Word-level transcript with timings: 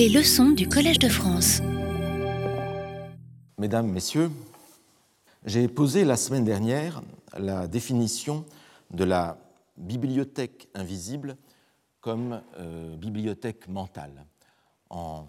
Les 0.00 0.08
leçons 0.08 0.52
du 0.52 0.66
Collège 0.66 0.98
de 0.98 1.10
France. 1.10 1.60
Mesdames, 3.58 3.86
Messieurs, 3.86 4.30
j'ai 5.44 5.68
posé 5.68 6.06
la 6.06 6.16
semaine 6.16 6.46
dernière 6.46 7.02
la 7.36 7.68
définition 7.68 8.46
de 8.92 9.04
la 9.04 9.36
bibliothèque 9.76 10.68
invisible 10.72 11.36
comme 12.00 12.40
euh, 12.58 12.96
bibliothèque 12.96 13.68
mentale, 13.68 14.24
en 14.88 15.26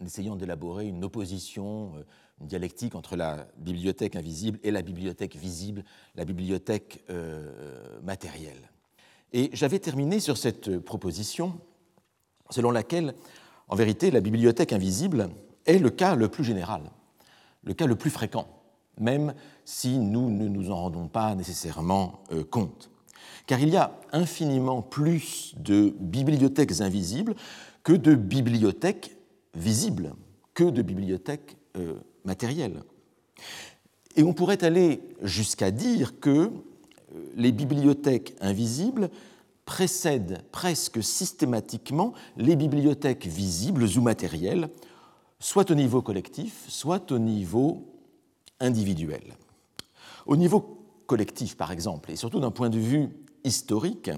essayant 0.00 0.36
d'élaborer 0.36 0.86
une 0.86 1.02
opposition, 1.02 1.90
euh, 1.96 2.04
une 2.40 2.46
dialectique 2.46 2.94
entre 2.94 3.16
la 3.16 3.48
bibliothèque 3.56 4.14
invisible 4.14 4.60
et 4.62 4.70
la 4.70 4.82
bibliothèque 4.82 5.34
visible, 5.34 5.82
la 6.14 6.24
bibliothèque 6.24 7.02
euh, 7.10 8.00
matérielle. 8.04 8.70
Et 9.32 9.50
j'avais 9.52 9.80
terminé 9.80 10.20
sur 10.20 10.36
cette 10.36 10.78
proposition 10.78 11.60
selon 12.50 12.70
laquelle, 12.70 13.14
en 13.68 13.76
vérité, 13.76 14.10
la 14.10 14.20
bibliothèque 14.20 14.72
invisible 14.72 15.30
est 15.66 15.78
le 15.78 15.90
cas 15.90 16.14
le 16.14 16.28
plus 16.28 16.44
général, 16.44 16.82
le 17.64 17.74
cas 17.74 17.86
le 17.86 17.96
plus 17.96 18.10
fréquent, 18.10 18.46
même 18.98 19.34
si 19.64 19.98
nous 19.98 20.30
ne 20.30 20.48
nous 20.48 20.70
en 20.70 20.76
rendons 20.76 21.08
pas 21.08 21.34
nécessairement 21.34 22.20
euh, 22.32 22.44
compte. 22.44 22.90
Car 23.46 23.60
il 23.60 23.70
y 23.70 23.76
a 23.76 23.92
infiniment 24.12 24.82
plus 24.82 25.54
de 25.58 25.94
bibliothèques 25.98 26.80
invisibles 26.80 27.34
que 27.82 27.92
de 27.92 28.14
bibliothèques 28.14 29.16
visibles, 29.54 30.14
que 30.54 30.64
de 30.64 30.82
bibliothèques 30.82 31.56
euh, 31.76 31.94
matérielles. 32.24 32.82
Et 34.16 34.22
on 34.22 34.32
pourrait 34.32 34.64
aller 34.64 35.00
jusqu'à 35.22 35.70
dire 35.70 36.20
que 36.20 36.30
euh, 36.30 36.50
les 37.36 37.52
bibliothèques 37.52 38.34
invisibles 38.40 39.10
précèdent 39.70 40.42
presque 40.50 41.00
systématiquement 41.00 42.12
les 42.36 42.56
bibliothèques 42.56 43.28
visibles 43.28 43.84
ou 43.96 44.00
matérielles, 44.00 44.68
soit 45.38 45.70
au 45.70 45.76
niveau 45.76 46.02
collectif, 46.02 46.64
soit 46.66 47.12
au 47.12 47.20
niveau 47.20 47.86
individuel. 48.58 49.22
Au 50.26 50.36
niveau 50.36 50.82
collectif, 51.06 51.56
par 51.56 51.70
exemple, 51.70 52.10
et 52.10 52.16
surtout 52.16 52.40
d'un 52.40 52.50
point 52.50 52.68
de 52.68 52.80
vue 52.80 53.10
historique, 53.44 54.10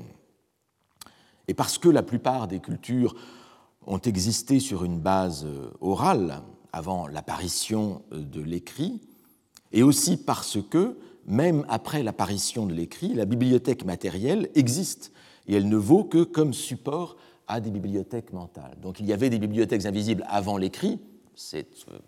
et 1.49 1.53
parce 1.53 1.77
que 1.77 1.91
la 1.91 2.03
plupart 2.03 2.49
des 2.49 2.61
cultures 2.61 3.15
ont 3.87 4.01
existé 4.01 4.59
sur 4.59 4.85
une 4.85 5.01
base 5.01 5.47
orale 5.83 6.41
avant 6.73 7.09
l'apparition 7.09 8.01
de 8.11 8.41
l'écrit, 8.41 9.03
et 9.71 9.83
aussi 9.83 10.17
parce 10.17 10.57
que, 10.63 10.97
même 11.27 11.67
après 11.69 12.03
l'apparition 12.03 12.65
de 12.65 12.73
l'écrit, 12.73 13.13
la 13.13 13.27
bibliothèque 13.27 13.85
matérielle 13.85 14.49
existe, 14.55 15.13
et 15.47 15.55
elle 15.55 15.69
ne 15.69 15.77
vaut 15.77 16.05
que 16.05 16.25
comme 16.25 16.53
support 16.53 17.17
à 17.49 17.61
des 17.61 17.71
bibliothèques 17.71 18.33
mentales. 18.33 18.77
Donc 18.81 19.01
il 19.01 19.07
y 19.07 19.13
avait 19.13 19.31
des 19.31 19.39
bibliothèques 19.39 19.85
invisibles 19.85 20.25
avant 20.29 20.57
l'écrit, 20.57 21.01
c'est 21.35 21.87
euh, 21.91 21.99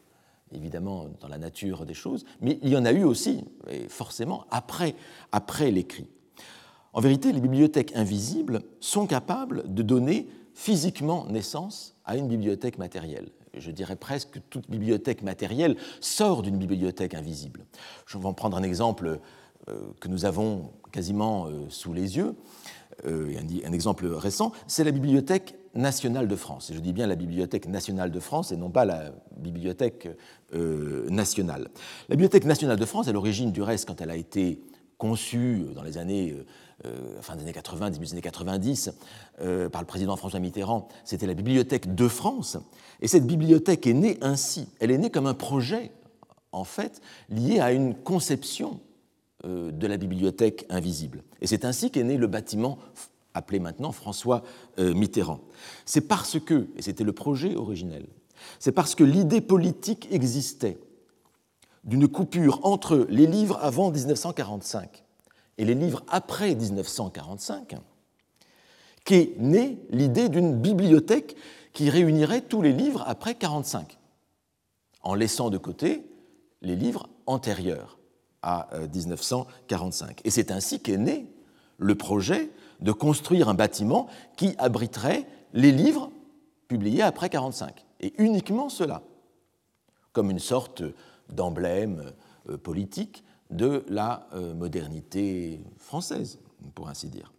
évidemment 0.52 1.06
dans 1.20 1.28
la 1.28 1.38
nature 1.38 1.84
des 1.84 1.94
choses, 1.94 2.24
mais 2.40 2.58
il 2.62 2.68
y 2.68 2.77
en 2.77 2.84
a 2.84 2.92
eu 2.92 3.05
aussi, 3.05 3.44
et 3.70 3.88
forcément, 3.88 4.46
après, 4.50 4.94
après 5.32 5.70
l'écrit. 5.70 6.08
En 6.92 7.00
vérité, 7.00 7.32
les 7.32 7.40
bibliothèques 7.40 7.94
invisibles 7.96 8.62
sont 8.80 9.06
capables 9.06 9.64
de 9.74 9.82
donner 9.82 10.28
physiquement 10.55 11.27
naissance 11.27 11.96
à 12.05 12.16
une 12.16 12.28
bibliothèque 12.28 12.78
matérielle. 12.78 13.30
Je 13.56 13.70
dirais 13.70 13.96
presque 13.96 14.30
que 14.30 14.38
toute 14.38 14.70
bibliothèque 14.70 15.22
matérielle 15.22 15.77
sort 16.00 16.42
d'une 16.42 16.56
bibliothèque 16.56 17.14
invisible. 17.14 17.66
Je 18.06 18.18
vais 18.18 18.27
en 18.27 18.32
prendre 18.32 18.56
un 18.56 18.62
exemple 18.62 19.20
euh, 19.68 19.78
que 20.00 20.08
nous 20.08 20.24
avons 20.24 20.72
quasiment 20.92 21.46
euh, 21.46 21.66
sous 21.68 21.92
les 21.92 22.16
yeux. 22.16 22.34
Un 23.04 23.72
exemple 23.72 24.06
récent, 24.06 24.52
c'est 24.66 24.84
la 24.84 24.90
Bibliothèque 24.90 25.56
nationale 25.74 26.28
de 26.28 26.36
France. 26.36 26.70
Je 26.72 26.78
dis 26.78 26.92
bien 26.92 27.06
la 27.06 27.16
Bibliothèque 27.16 27.66
nationale 27.66 28.10
de 28.10 28.20
France 28.20 28.52
et 28.52 28.56
non 28.56 28.70
pas 28.70 28.84
la 28.84 29.12
Bibliothèque 29.36 30.08
euh, 30.54 31.08
nationale. 31.10 31.68
La 32.08 32.16
Bibliothèque 32.16 32.44
nationale 32.44 32.78
de 32.78 32.84
France, 32.84 33.08
à 33.08 33.12
l'origine 33.12 33.52
du 33.52 33.62
reste, 33.62 33.86
quand 33.86 34.00
elle 34.00 34.10
a 34.10 34.16
été 34.16 34.60
conçue 34.98 35.66
dans 35.74 35.83
les 35.83 35.98
années, 35.98 36.36
euh, 36.86 37.20
fin 37.20 37.36
des 37.36 37.42
années 37.42 37.52
80, 37.52 37.90
début 37.90 38.06
des 38.06 38.12
années 38.12 38.20
90, 38.22 38.90
euh, 39.40 39.68
par 39.68 39.83
le 39.83 39.86
président 39.86 40.16
François 40.16 40.40
Mitterrand, 40.40 40.88
c'était 41.04 41.27
la 41.27 41.34
Bibliothèque 41.34 41.94
de 41.94 42.08
France. 42.08 42.56
Et 43.00 43.08
cette 43.08 43.27
bibliothèque 43.27 43.86
est 43.86 43.94
née 43.94 44.18
ainsi. 44.20 44.68
Elle 44.80 44.90
est 44.90 44.98
née 44.98 45.10
comme 45.10 45.27
un 45.27 45.34
projet, 45.34 45.90
en 46.52 46.64
fait, 46.64 47.00
lié 47.28 47.58
à 47.58 47.72
une 47.72 47.94
conception 47.94 48.80
de 49.44 49.86
la 49.86 49.96
bibliothèque 49.96 50.66
invisible. 50.70 51.22
Et 51.40 51.46
c'est 51.46 51.64
ainsi 51.64 51.90
qu'est 51.90 52.02
né 52.02 52.16
le 52.16 52.27
bâtiment 52.27 52.78
appelé 53.34 53.58
maintenant 53.58 53.92
François 53.92 54.42
euh, 54.78 54.94
Mitterrand. 54.94 55.40
C'est 55.84 56.08
parce 56.08 56.38
que, 56.40 56.68
et 56.77 56.82
c'était 56.82 57.05
le 57.05 57.12
projet 57.12 57.56
originel, 57.56 58.06
c'est 58.58 58.72
parce 58.72 58.94
que 58.94 59.04
l'idée 59.04 59.40
politique 59.40 60.08
existait 60.10 60.78
d'une 61.83 62.08
coupure 62.08 62.60
entre 62.62 63.06
les 63.10 63.27
livres 63.27 63.58
avant 63.60 63.90
1945 63.90 65.04
et 65.58 65.64
les 65.64 65.74
livres 65.74 66.02
après 66.08 66.54
1945 66.54 67.77
qu'est 69.04 69.34
née 69.38 69.78
l'idée 69.90 70.28
d'une 70.28 70.58
bibliothèque 70.58 71.36
qui 71.72 71.90
réunirait 71.90 72.40
tous 72.40 72.62
les 72.62 72.72
livres 72.72 73.04
après 73.06 73.33
1945, 73.33 73.98
en 75.02 75.14
laissant 75.14 75.50
de 75.50 75.58
côté 75.58 76.06
les 76.62 76.77
livres 76.77 77.08
antérieurs 77.27 77.98
à 78.44 78.68
1945. 78.94 80.10
Euh, 80.10 80.12
et 80.24 80.30
c'est 80.30 80.50
ainsi 80.50 80.80
qu'est 80.80 80.98
né 80.98 81.27
le 81.78 81.94
projet 81.94 82.50
de 82.80 82.92
construire 82.92 83.48
un 83.48 83.55
bâtiment 83.55 84.06
qui 84.36 84.55
abriterait 84.58 85.27
les 85.55 85.72
livres 85.72 86.10
publiés 86.68 87.02
après 87.02 87.27
1945, 87.27 87.84
et 88.00 88.12
uniquement 88.18 88.68
cela, 88.68 89.02
comme 90.12 90.30
une 90.30 90.38
sorte 90.38 90.83
d'emblème 91.30 92.12
euh, 92.50 92.58
politique 92.58 93.24
de 93.50 93.84
la 93.88 94.28
euh, 94.34 94.52
modernité 94.54 95.60
française, 95.78 96.38
pour 96.74 96.88
ainsi 96.88 97.08
dire. 97.08 97.33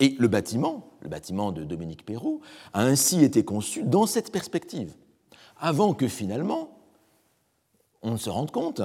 Et 0.00 0.16
le 0.18 0.28
bâtiment, 0.28 0.90
le 1.00 1.08
bâtiment 1.08 1.52
de 1.52 1.64
Dominique 1.64 2.06
Perrault, 2.06 2.40
a 2.72 2.82
ainsi 2.82 3.22
été 3.22 3.44
conçu 3.44 3.82
dans 3.82 4.06
cette 4.06 4.32
perspective, 4.32 4.94
avant 5.58 5.92
que 5.92 6.08
finalement 6.08 6.70
on 8.02 8.12
ne 8.12 8.16
se 8.16 8.30
rende 8.30 8.50
compte 8.50 8.80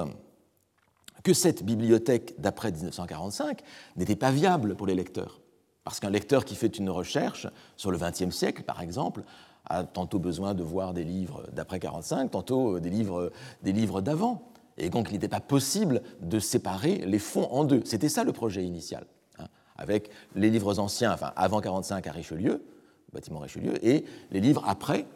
que 1.24 1.32
cette 1.32 1.64
bibliothèque 1.64 2.34
d'après 2.38 2.70
1945 2.70 3.62
n'était 3.96 4.14
pas 4.14 4.30
viable 4.30 4.76
pour 4.76 4.86
les 4.86 4.94
lecteurs. 4.94 5.40
Parce 5.82 5.98
qu'un 5.98 6.10
lecteur 6.10 6.44
qui 6.44 6.54
fait 6.54 6.78
une 6.78 6.90
recherche 6.90 7.48
sur 7.76 7.90
le 7.90 7.98
XXe 7.98 8.30
siècle, 8.30 8.62
par 8.62 8.80
exemple, 8.80 9.24
a 9.66 9.84
tantôt 9.84 10.18
besoin 10.18 10.54
de 10.54 10.62
voir 10.62 10.92
des 10.92 11.04
livres 11.04 11.46
d'après 11.52 11.80
45, 11.80 12.30
tantôt 12.30 12.78
des 12.78 12.90
livres, 12.90 13.32
des 13.62 13.72
livres 13.72 14.02
d'avant. 14.02 14.50
Et 14.76 14.90
donc 14.90 15.08
il 15.10 15.14
n'était 15.14 15.28
pas 15.28 15.40
possible 15.40 16.02
de 16.20 16.38
séparer 16.38 16.98
les 17.06 17.18
fonds 17.18 17.48
en 17.50 17.64
deux. 17.64 17.82
C'était 17.84 18.08
ça 18.08 18.24
le 18.24 18.32
projet 18.32 18.64
initial, 18.64 19.06
hein, 19.38 19.46
avec 19.76 20.10
les 20.34 20.50
livres 20.50 20.78
anciens, 20.78 21.12
enfin 21.12 21.32
avant 21.36 21.60
45 21.60 22.06
à 22.06 22.12
Richelieu, 22.12 22.64
bâtiment 23.12 23.38
Richelieu, 23.38 23.74
et 23.86 24.04
les 24.30 24.40
livres 24.40 24.64
après 24.66 25.06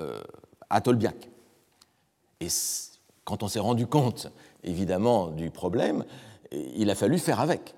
euh, 0.00 0.22
à 0.70 0.80
Tolbiac. 0.80 1.28
Et 2.40 2.48
quand 3.24 3.42
on 3.42 3.48
s'est 3.48 3.58
rendu 3.58 3.86
compte, 3.86 4.30
évidemment, 4.64 5.28
du 5.28 5.50
problème, 5.50 6.04
il 6.52 6.90
a 6.90 6.94
fallu 6.94 7.18
faire 7.18 7.40
avec 7.40 7.74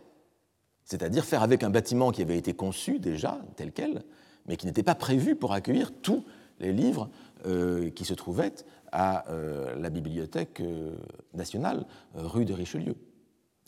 c'est-à-dire 0.91 1.24
faire 1.24 1.44
avec 1.44 1.62
un 1.62 1.70
bâtiment 1.70 2.10
qui 2.10 2.20
avait 2.20 2.36
été 2.36 2.52
conçu 2.52 2.98
déjà 2.98 3.41
tel 3.54 3.70
quel, 3.70 4.02
mais 4.46 4.56
qui 4.56 4.66
n'était 4.66 4.82
pas 4.82 4.96
prévu 4.96 5.36
pour 5.36 5.52
accueillir 5.52 5.92
tous 6.02 6.24
les 6.58 6.72
livres 6.72 7.08
euh, 7.46 7.90
qui 7.90 8.04
se 8.04 8.12
trouvaient 8.12 8.52
à 8.90 9.30
euh, 9.30 9.76
la 9.76 9.88
Bibliothèque 9.88 10.60
euh, 10.60 10.96
nationale 11.32 11.86
rue 12.14 12.44
de 12.44 12.52
Richelieu. 12.52 12.96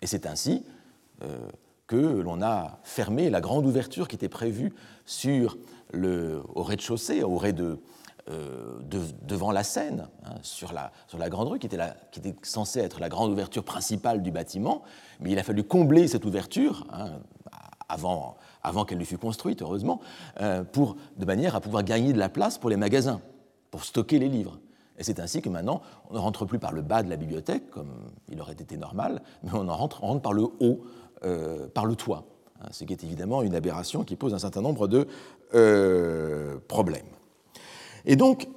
Et 0.02 0.06
c'est 0.06 0.26
ainsi 0.26 0.64
que 1.86 1.96
l'on 1.96 2.42
a 2.42 2.80
fermé 2.82 3.30
la 3.30 3.40
grande 3.40 3.64
ouverture 3.64 4.08
qui 4.08 4.16
était 4.16 4.28
prévue 4.28 4.72
sur 5.06 5.56
le, 5.92 6.42
au 6.56 6.64
rez-de-chaussée, 6.64 7.22
au 7.22 7.36
rez 7.36 7.52
de, 7.52 7.78
devant 8.28 9.50
la 9.50 9.64
Seine, 9.64 10.08
sur, 10.42 10.72
la, 10.72 11.28
grande 11.28 11.48
rue, 11.48 11.58
qui 11.58 11.66
était, 11.66 11.78
censée 12.42 12.80
être 12.80 13.00
la 13.00 13.08
grande 13.08 13.32
ouverture 13.32 13.64
principale 13.64 14.22
du 14.22 14.30
bâtiment, 14.30 14.82
mais 15.20 15.32
il 15.32 15.38
a 15.38 15.42
fallu 15.42 15.64
combler 15.64 16.06
cette 16.08 16.24
ouverture, 16.24 16.86
hein, 16.92 17.10
avant, 18.62 18.84
qu'elle 18.84 18.98
ne 18.98 19.04
fût 19.04 19.18
construite, 19.18 19.62
heureusement, 19.62 20.00
euh, 20.40 20.64
de 21.16 21.24
manière 21.24 21.54
à 21.54 21.60
pouvoir 21.60 21.82
gagner 21.82 22.12
de 22.12 22.18
la 22.18 22.28
place 22.28 22.58
pour 22.58 22.70
les 22.70 22.76
magasins, 22.76 23.20
pour 23.70 23.84
stocker 23.84 24.18
les 24.18 24.28
livres. 24.28 24.58
Et 24.98 25.04
c'est 25.04 25.20
ainsi 25.20 25.42
que 25.42 25.48
maintenant, 25.48 25.82
on 26.10 26.14
ne 26.14 26.18
rentre 26.18 26.44
plus 26.44 26.58
par 26.58 26.72
le 26.72 26.82
bas 26.82 27.02
de 27.02 27.10
la 27.10 27.16
bibliothèque, 27.16 27.70
comme 27.70 27.90
il 28.28 28.40
aurait 28.40 28.52
été 28.52 28.76
normal, 28.76 29.22
mais 29.42 29.50
on 29.52 29.68
en 29.68 29.76
rentre, 29.76 30.20
par 30.20 30.32
le 30.32 30.44
haut, 30.60 30.80
euh, 31.24 31.68
par 31.68 31.86
le 31.86 31.96
toit, 31.96 32.24
hein, 32.60 32.68
ce 32.70 32.84
qui 32.84 32.92
est 32.92 33.04
évidemment 33.04 33.42
une 33.42 33.54
aberration 33.54 34.04
qui 34.04 34.16
pose 34.16 34.34
un 34.34 34.38
certain 34.38 34.60
nombre 34.60 34.88
de 34.88 35.06
euh, 35.54 36.58
problèmes. 36.68 37.06
Et 38.04 38.16
donc, 38.16 38.48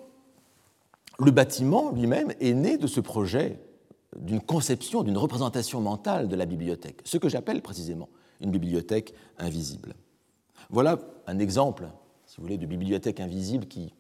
le 1.20 1.32
bâtiment 1.32 1.92
lui-même 1.92 2.34
est 2.40 2.54
né 2.54 2.78
de 2.78 2.88
ce 2.88 3.00
projet 3.00 3.60
d'une 4.18 4.42
conception, 4.42 5.04
d'une 5.04 5.18
représentation 5.18 5.82
mentale 5.82 6.28
de 6.28 6.36
la 6.36 6.46
bibliothèque, 6.46 7.02
ce 7.04 7.18
que 7.18 7.30
j'appelle 7.30 7.62
précisément 7.62 8.10
une 8.42 8.52
bibliothèque 8.52 9.14
invisible. 9.38 9.96
Voilà 10.70 11.00
un 11.28 11.40
exemple, 11.40 11.88
si 12.26 12.38
vous 12.38 12.44
voulez, 12.44 12.58
de 12.58 12.66
bibliothèque 12.66 13.20
invisible 13.20 13.66
qui 13.66 13.94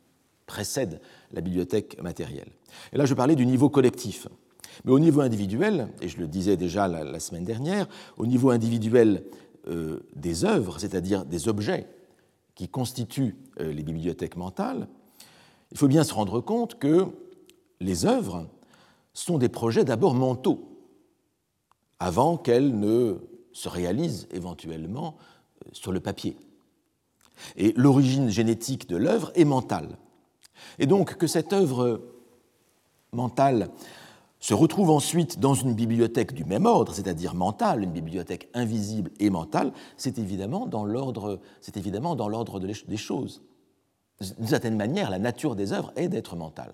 précède 0.45 1.01
la 1.31 1.41
bibliothèque 1.41 2.01
matérielle. 2.01 2.49
Et 2.93 2.97
là, 2.97 3.05
je 3.05 3.13
parlais 3.13 3.35
du 3.35 3.45
niveau 3.45 3.69
collectif. 3.69 4.27
Mais 4.83 4.91
au 4.91 4.99
niveau 4.99 5.21
individuel, 5.21 5.89
et 6.01 6.09
je 6.09 6.17
le 6.17 6.27
disais 6.27 6.57
déjà 6.57 6.87
la, 6.87 7.19
semaine 7.19 7.45
dernière, 7.45 7.87
au 8.17 8.25
niveau 8.25 8.49
individuel 8.49 9.23
euh, 9.67 10.01
des 10.15 10.43
œuvres, 10.43 10.79
c'est-à-dire 10.79 11.25
des 11.25 11.47
objets 11.47 11.87
qui 12.55 12.67
constituent 12.67 13.35
euh, 13.59 13.71
les 13.71 13.83
bibliothèques 13.83 14.35
mentales, 14.35 14.87
il 15.75 15.77
faut 15.77 15.89
bien 15.89 16.05
se 16.05 16.13
rendre 16.13 16.39
compte 16.39 16.79
que 16.79 17.05
les 17.81 18.05
œuvres 18.05 18.47
sont 19.13 19.37
des 19.37 19.49
projets 19.49 19.83
d'abord 19.83 20.13
mentaux, 20.13 20.69
avant 21.99 22.37
qu'elles 22.37 22.79
ne 22.79 23.17
se 23.51 23.67
réalisent 23.67 24.29
éventuellement 24.31 25.17
euh, 25.65 25.69
sur 25.73 25.91
le 25.91 25.99
papier. 25.99 26.37
Et 27.57 27.73
l'origine 27.75 28.29
génétique 28.29 28.87
de 28.87 28.95
l'œuvre 28.95 29.33
est 29.35 29.43
mentale. 29.43 29.97
Et 30.79 30.85
donc 30.85 31.15
que 31.17 31.27
cette 31.27 31.51
œuvre 31.51 32.01
mentale 33.11 33.69
se 34.39 34.53
retrouve 34.53 34.91
ensuite 34.91 35.41
dans 35.41 35.55
une 35.55 35.73
bibliothèque 35.73 36.31
du 36.31 36.45
même 36.45 36.67
ordre, 36.67 36.93
c'est-à-dire 36.93 37.35
mentale, 37.35 37.83
une 37.83 37.91
bibliothèque 37.91 38.47
invisible 38.53 39.11
et 39.19 39.29
mentale, 39.29 39.73
c'est 39.97 40.19
évidemment 40.19 40.67
dans 40.67 40.85
l'ordre, 40.85 41.41
c'est 41.59 41.75
évidemment 41.75 42.15
dans 42.15 42.29
l'ordre 42.29 42.61
des 42.61 42.97
choses. 42.97 43.41
D'une 44.21 44.47
certaine 44.47 44.77
manière, 44.77 45.09
la 45.09 45.19
nature 45.19 45.55
des 45.55 45.73
œuvres 45.73 45.91
est 45.95 46.07
d'être 46.07 46.35
mentale. 46.35 46.73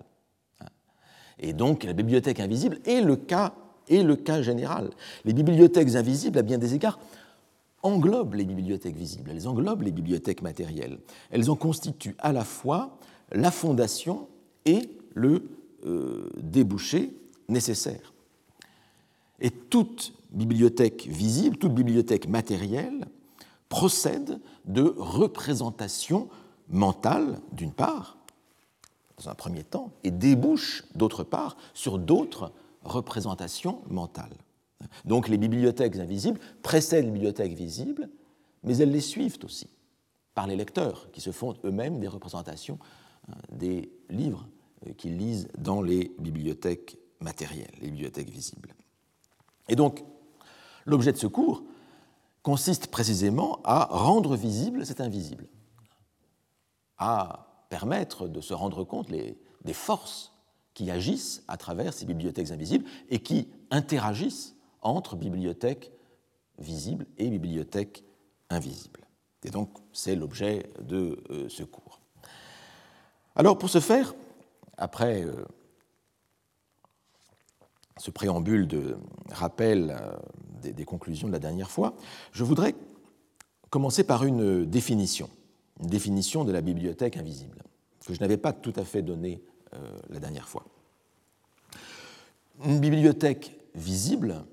Et 1.38 1.52
donc 1.52 1.84
la 1.84 1.92
bibliothèque 1.92 2.40
invisible 2.40 2.78
est 2.84 3.00
le 3.00 3.16
cas, 3.16 3.54
est 3.88 4.02
le 4.02 4.16
cas 4.16 4.42
général. 4.42 4.90
Les 5.24 5.32
bibliothèques 5.32 5.94
invisibles, 5.94 6.38
à 6.38 6.42
bien 6.42 6.58
des 6.58 6.74
égards, 6.74 7.00
englobent 7.82 8.34
les 8.34 8.44
bibliothèques 8.44 8.96
visibles, 8.96 9.30
elles 9.30 9.48
englobent 9.48 9.82
les 9.82 9.90
bibliothèques 9.90 10.42
matérielles. 10.42 10.98
Elles 11.30 11.50
en 11.50 11.56
constituent 11.56 12.14
à 12.18 12.32
la 12.32 12.44
fois 12.44 12.96
la 13.32 13.50
fondation 13.50 14.28
et 14.64 14.88
le 15.14 15.48
euh, 15.84 16.30
débouché 16.40 17.12
nécessaire. 17.48 18.12
Et 19.40 19.50
toute 19.50 20.12
bibliothèque 20.30 21.08
visible, 21.08 21.56
toute 21.56 21.74
bibliothèque 21.74 22.28
matérielle 22.28 23.06
procède 23.68 24.38
de 24.64 24.94
représentations 24.96 26.28
mentales, 26.72 27.38
d'une 27.52 27.72
part, 27.72 28.18
dans 29.18 29.28
un 29.28 29.34
premier 29.34 29.62
temps, 29.62 29.92
et 30.02 30.10
débouche, 30.10 30.84
d'autre 30.94 31.22
part, 31.22 31.56
sur 31.74 31.98
d'autres 31.98 32.52
représentations 32.82 33.82
mentales. 33.88 34.36
Donc 35.04 35.28
les 35.28 35.38
bibliothèques 35.38 35.96
invisibles 35.96 36.40
précèdent 36.62 37.04
les 37.04 37.10
bibliothèques 37.10 37.54
visibles, 37.54 38.08
mais 38.64 38.76
elles 38.78 38.90
les 38.90 39.00
suivent 39.00 39.38
aussi 39.44 39.68
par 40.34 40.46
les 40.46 40.56
lecteurs, 40.56 41.10
qui 41.12 41.20
se 41.20 41.30
font 41.30 41.54
eux-mêmes 41.64 42.00
des 42.00 42.08
représentations 42.08 42.78
euh, 43.28 43.32
des 43.52 43.92
livres 44.08 44.48
euh, 44.86 44.92
qu'ils 44.94 45.18
lisent 45.18 45.48
dans 45.58 45.82
les 45.82 46.10
bibliothèques 46.18 46.96
matérielles, 47.20 47.70
les 47.80 47.90
bibliothèques 47.90 48.30
visibles. 48.30 48.74
Et 49.68 49.76
donc, 49.76 50.02
l'objet 50.86 51.12
de 51.12 51.18
ce 51.18 51.26
cours 51.26 51.62
consiste 52.42 52.88
précisément 52.88 53.60
à 53.62 53.84
rendre 53.84 54.36
visible 54.36 54.84
cet 54.86 55.00
invisible, 55.00 55.46
à 57.02 57.46
permettre 57.68 58.28
de 58.28 58.40
se 58.40 58.54
rendre 58.54 58.84
compte 58.84 59.08
des 59.10 59.72
forces 59.72 60.32
qui 60.74 60.90
agissent 60.90 61.42
à 61.48 61.56
travers 61.56 61.92
ces 61.92 62.06
bibliothèques 62.06 62.50
invisibles 62.50 62.84
et 63.10 63.18
qui 63.20 63.48
interagissent 63.70 64.54
entre 64.82 65.16
bibliothèques 65.16 65.92
visibles 66.58 67.06
et 67.18 67.28
bibliothèques 67.28 68.04
invisibles. 68.50 69.00
Et 69.44 69.50
donc, 69.50 69.70
c'est 69.92 70.14
l'objet 70.14 70.70
de 70.80 71.22
euh, 71.30 71.48
ce 71.48 71.64
cours. 71.64 72.00
Alors, 73.34 73.58
pour 73.58 73.70
ce 73.70 73.80
faire, 73.80 74.14
après 74.76 75.24
euh, 75.24 75.44
ce 77.96 78.10
préambule 78.10 78.68
de 78.68 78.96
rappel 79.30 79.96
euh, 79.98 80.16
des, 80.72 80.84
conclusions 80.84 81.26
de 81.26 81.32
la 81.32 81.38
dernière 81.38 81.70
fois, 81.70 81.94
je 82.32 82.44
voudrais 82.44 82.74
commencer 83.70 84.04
par 84.04 84.24
une 84.24 84.64
définition, 84.64 85.28
une 85.82 85.88
définition 85.88 86.44
de 86.44 86.52
la 86.52 86.60
bibliothèque 86.60 87.16
invisible, 87.16 87.62
que 88.06 88.14
je 88.14 88.20
n'avais 88.20 88.36
pas 88.36 88.52
tout 88.52 88.72
à 88.76 88.84
fait 88.84 89.02
donnée 89.02 89.42
la 90.10 90.18
dernière 90.18 90.48
fois. 90.48 90.64
Une 92.64 92.78
bibliothèque 92.78 93.58
visible, 93.74 94.44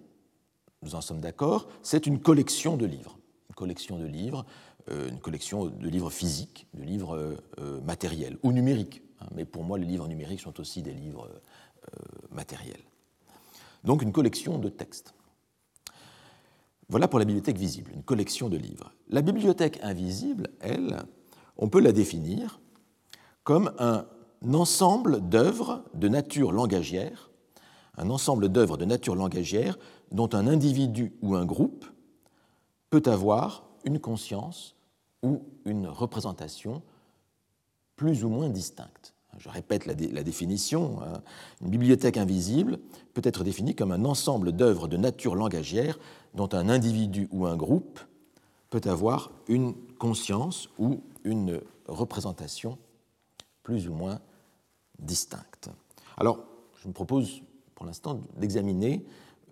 nous 0.82 0.96
en 0.96 1.02
sommes 1.02 1.20
d'accord, 1.20 1.68
c'est 1.84 2.08
une 2.08 2.20
collection 2.20 2.78
de 2.78 2.86
livres. 2.86 3.18
Une 3.50 3.56
collection 3.56 3.98
de 4.00 4.06
livres, 4.06 4.46
euh, 4.90 5.10
une 5.10 5.20
collection 5.20 5.66
de 5.66 5.90
livres 5.90 6.10
physiques, 6.10 6.68
de 6.74 6.84
livres 6.84 7.16
euh, 7.16 7.36
euh, 7.60 7.82
matériels 7.82 8.38
ou 8.44 8.52
numériques. 8.52 9.02
Hein. 9.22 9.28
mais 9.36 9.46
pour 9.46 9.64
moi, 9.64 9.78
les 9.78 9.86
livres 9.86 10.08
numériques 10.08 10.40
sont 10.40 10.60
aussi 10.60 10.82
des 10.82 10.94
livres 10.94 11.30
matériels. 12.32 12.84
Donc 13.84 14.04
une 14.04 14.12
collection 14.12 14.60
de 14.60 14.70
textes. 14.70 15.14
Voilà 16.88 17.08
pour 17.08 17.18
la 17.18 17.26
bibliothèque 17.26 17.58
visible, 17.58 17.92
une 17.94 18.04
collection 18.04 18.48
de 18.48 18.58
livres. 18.58 18.94
La 19.10 19.22
bibliothèque 19.22 19.80
invisible, 19.82 20.50
elle, 20.60 21.04
on 21.60 21.70
peut 21.70 21.82
la 21.82 21.92
définir 21.92 22.60
comme 23.44 23.72
un 23.78 24.06
ensemble 24.54 25.28
d'œuvres 25.30 25.84
de 25.94 26.08
nature 26.08 26.52
langagière, 26.52 27.30
un 27.98 28.10
ensemble 28.10 28.50
d'œuvres 28.50 28.78
de 28.78 28.86
nature 28.86 29.16
langagière 29.16 29.78
dont 30.12 30.30
un 30.34 30.48
individu 30.48 31.14
ou 31.22 31.36
un 31.36 31.46
groupe 31.46 31.86
peut 32.90 33.04
avoir 33.06 33.66
une 33.84 34.00
conscience 34.00 34.76
ou 35.22 35.44
une 35.66 35.88
représentation 35.88 36.82
plus 37.96 38.24
ou 38.24 38.30
moins 38.30 38.50
distincte. 38.50 39.14
Je 39.38 39.50
répète 39.50 39.86
la, 39.86 39.94
définition. 40.24 41.02
Hein. 41.02 41.22
Une 41.62 41.70
bibliothèque 41.70 42.18
invisible 42.18 42.80
peut 43.14 43.22
être 43.24 43.44
définie 43.44 43.76
comme 43.76 43.92
un 43.92 44.06
ensemble 44.06 44.54
d'œuvres 44.54 44.88
de 44.88 44.98
nature 44.98 45.36
langagière 45.36 46.00
dont 46.34 46.50
un 46.54 46.68
individu 46.70 47.28
ou 47.32 47.46
un 47.46 47.56
groupe 47.56 48.00
peut 48.70 48.82
avoir 48.86 49.32
une 49.48 49.74
conscience 50.00 50.70
ou 50.80 51.02
une 51.24 51.62
représentation 51.88 52.80
plus 53.62 53.88
ou 53.88 53.94
moins 53.94 54.20
distincte. 54.98 55.70
Alors, 56.18 56.40
je 56.82 56.88
me 56.88 56.94
propose 56.94 57.44
pour 57.76 57.86
l'instant 57.86 58.20
d'examiner 58.36 59.06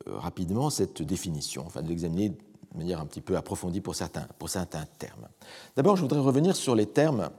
euh, 0.08 0.18
rapidement 0.18 0.70
cette 0.70 1.02
définition, 1.02 1.64
enfin 1.66 1.82
de 1.82 1.90
l'examiner 1.90 2.30
de 2.30 2.78
manière 2.78 3.00
un 3.00 3.06
petit 3.06 3.22
peu 3.22 3.38
approfondie 3.38 3.82
pour 3.82 3.96
certains, 3.96 4.28
pour 4.40 4.50
certains 4.50 4.86
termes. 4.98 5.28
D'abord, 5.76 5.96
je 5.96 6.02
voudrais 6.02 6.20
revenir 6.20 6.56
sur 6.56 6.76
les 6.76 6.88
termes 6.88 7.30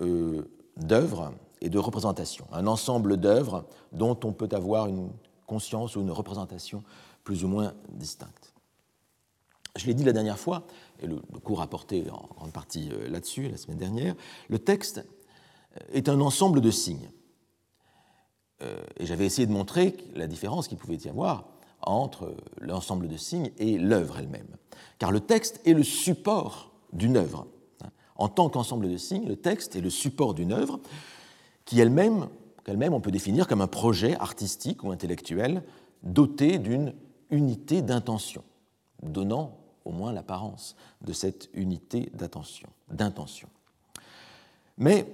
euh, 0.00 0.42
d'œuvre 0.76 1.32
et 1.60 1.70
de 1.70 1.78
représentation, 1.78 2.46
un 2.52 2.66
ensemble 2.66 3.16
d'œuvres 3.16 3.64
dont 3.92 4.18
on 4.24 4.32
peut 4.32 4.48
avoir 4.52 4.86
une 4.86 5.10
conscience 5.46 5.96
ou 5.96 6.00
une 6.00 6.10
représentation 6.10 6.82
plus 7.24 7.44
ou 7.44 7.48
moins 7.48 7.72
distincte. 7.88 8.55
Je 9.76 9.86
l'ai 9.86 9.94
dit 9.94 10.04
la 10.04 10.12
dernière 10.12 10.38
fois, 10.38 10.66
et 11.00 11.06
le, 11.06 11.16
cours 11.42 11.60
a 11.60 11.66
porté 11.66 12.04
en 12.10 12.28
grande 12.36 12.52
partie 12.52 12.90
euh, 12.92 13.08
là-dessus 13.08 13.48
la 13.48 13.56
semaine 13.56 13.78
dernière, 13.78 14.14
le 14.48 14.58
texte 14.58 15.04
est 15.92 16.08
un 16.08 16.20
ensemble 16.20 16.60
de 16.60 16.70
signes. 16.70 17.10
Euh, 18.62 18.82
et 18.98 19.06
j'avais 19.06 19.26
essayé 19.26 19.46
de 19.46 19.52
montrer 19.52 19.96
la 20.14 20.26
différence 20.26 20.68
qu'il 20.68 20.78
pouvait 20.78 20.96
y 20.96 21.08
avoir 21.08 21.44
entre 21.82 22.34
l'ensemble 22.58 23.08
de 23.08 23.16
signes 23.16 23.50
et 23.58 23.78
l'œuvre 23.78 24.18
elle-même. 24.18 24.48
Car 24.98 25.12
le 25.12 25.20
texte 25.20 25.60
est 25.66 25.74
le 25.74 25.82
support 25.82 26.72
d'une 26.92 27.16
œuvre. 27.16 27.46
En 28.16 28.28
tant 28.28 28.48
qu'ensemble 28.48 28.90
de 28.90 28.96
signes, 28.96 29.28
le 29.28 29.36
texte 29.36 29.76
est 29.76 29.82
le 29.82 29.90
support 29.90 30.32
d'une 30.32 30.52
œuvre 30.52 30.80
qui 31.66 31.80
elle-même, 31.80 32.28
qu'elle-même 32.64 32.94
on 32.94 33.00
peut 33.00 33.10
définir 33.10 33.46
comme 33.46 33.60
un 33.60 33.66
projet 33.66 34.16
artistique 34.16 34.84
ou 34.84 34.90
intellectuel 34.90 35.62
doté 36.02 36.58
d'une 36.58 36.94
unité 37.30 37.82
d'intention, 37.82 38.42
donnant 39.02 39.58
au 39.86 39.92
moins 39.92 40.12
l'apparence 40.12 40.76
de 41.00 41.12
cette 41.12 41.48
unité 41.54 42.10
d'intention. 42.14 42.68
Mais 44.78 45.06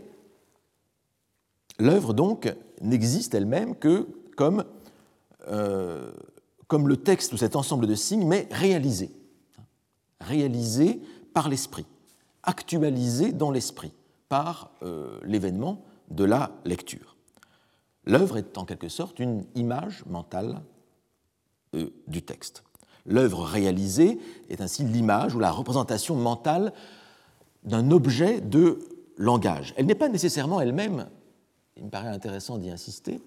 L'œuvre, 1.78 2.14
donc, 2.14 2.54
n'existe 2.80 3.34
elle-même 3.34 3.74
que 3.74 4.06
comme, 4.36 4.64
euh, 5.48 6.12
comme 6.68 6.88
le 6.88 6.96
texte 6.96 7.32
ou 7.32 7.36
cet 7.36 7.56
ensemble 7.56 7.86
de 7.86 7.94
signes, 7.94 8.26
mais 8.26 8.48
réalisé. 8.50 9.10
Réalisé 10.20 11.02
par 11.34 11.48
l'esprit, 11.48 11.86
actualisé 12.42 13.32
dans 13.32 13.50
l'esprit 13.50 13.92
par 14.28 14.70
euh, 14.82 15.18
l'événement 15.24 15.84
de 16.10 16.24
la 16.24 16.52
lecture. 16.64 17.16
L'œuvre 18.04 18.36
est 18.36 18.58
en 18.58 18.64
quelque 18.64 18.88
sorte 18.88 19.18
une 19.18 19.44
image 19.54 20.04
mentale 20.06 20.62
euh, 21.74 21.90
du 22.06 22.22
texte. 22.22 22.62
L'œuvre 23.04 23.42
réalisée 23.42 24.18
est 24.48 24.60
ainsi 24.60 24.84
l'image 24.84 25.34
ou 25.34 25.40
la 25.40 25.50
représentation 25.50 26.14
mentale 26.14 26.72
d'un 27.64 27.90
objet 27.90 28.40
de 28.40 28.78
langage. 29.16 29.74
Elle 29.76 29.86
n'est 29.86 29.94
pas 29.94 30.08
nécessairement 30.08 30.60
elle-même 30.60 31.06
il 31.76 31.84
me 31.84 31.90
paraît 31.90 32.08
intéressant 32.08 32.58
d'y 32.58 32.70
insister, 32.70 33.20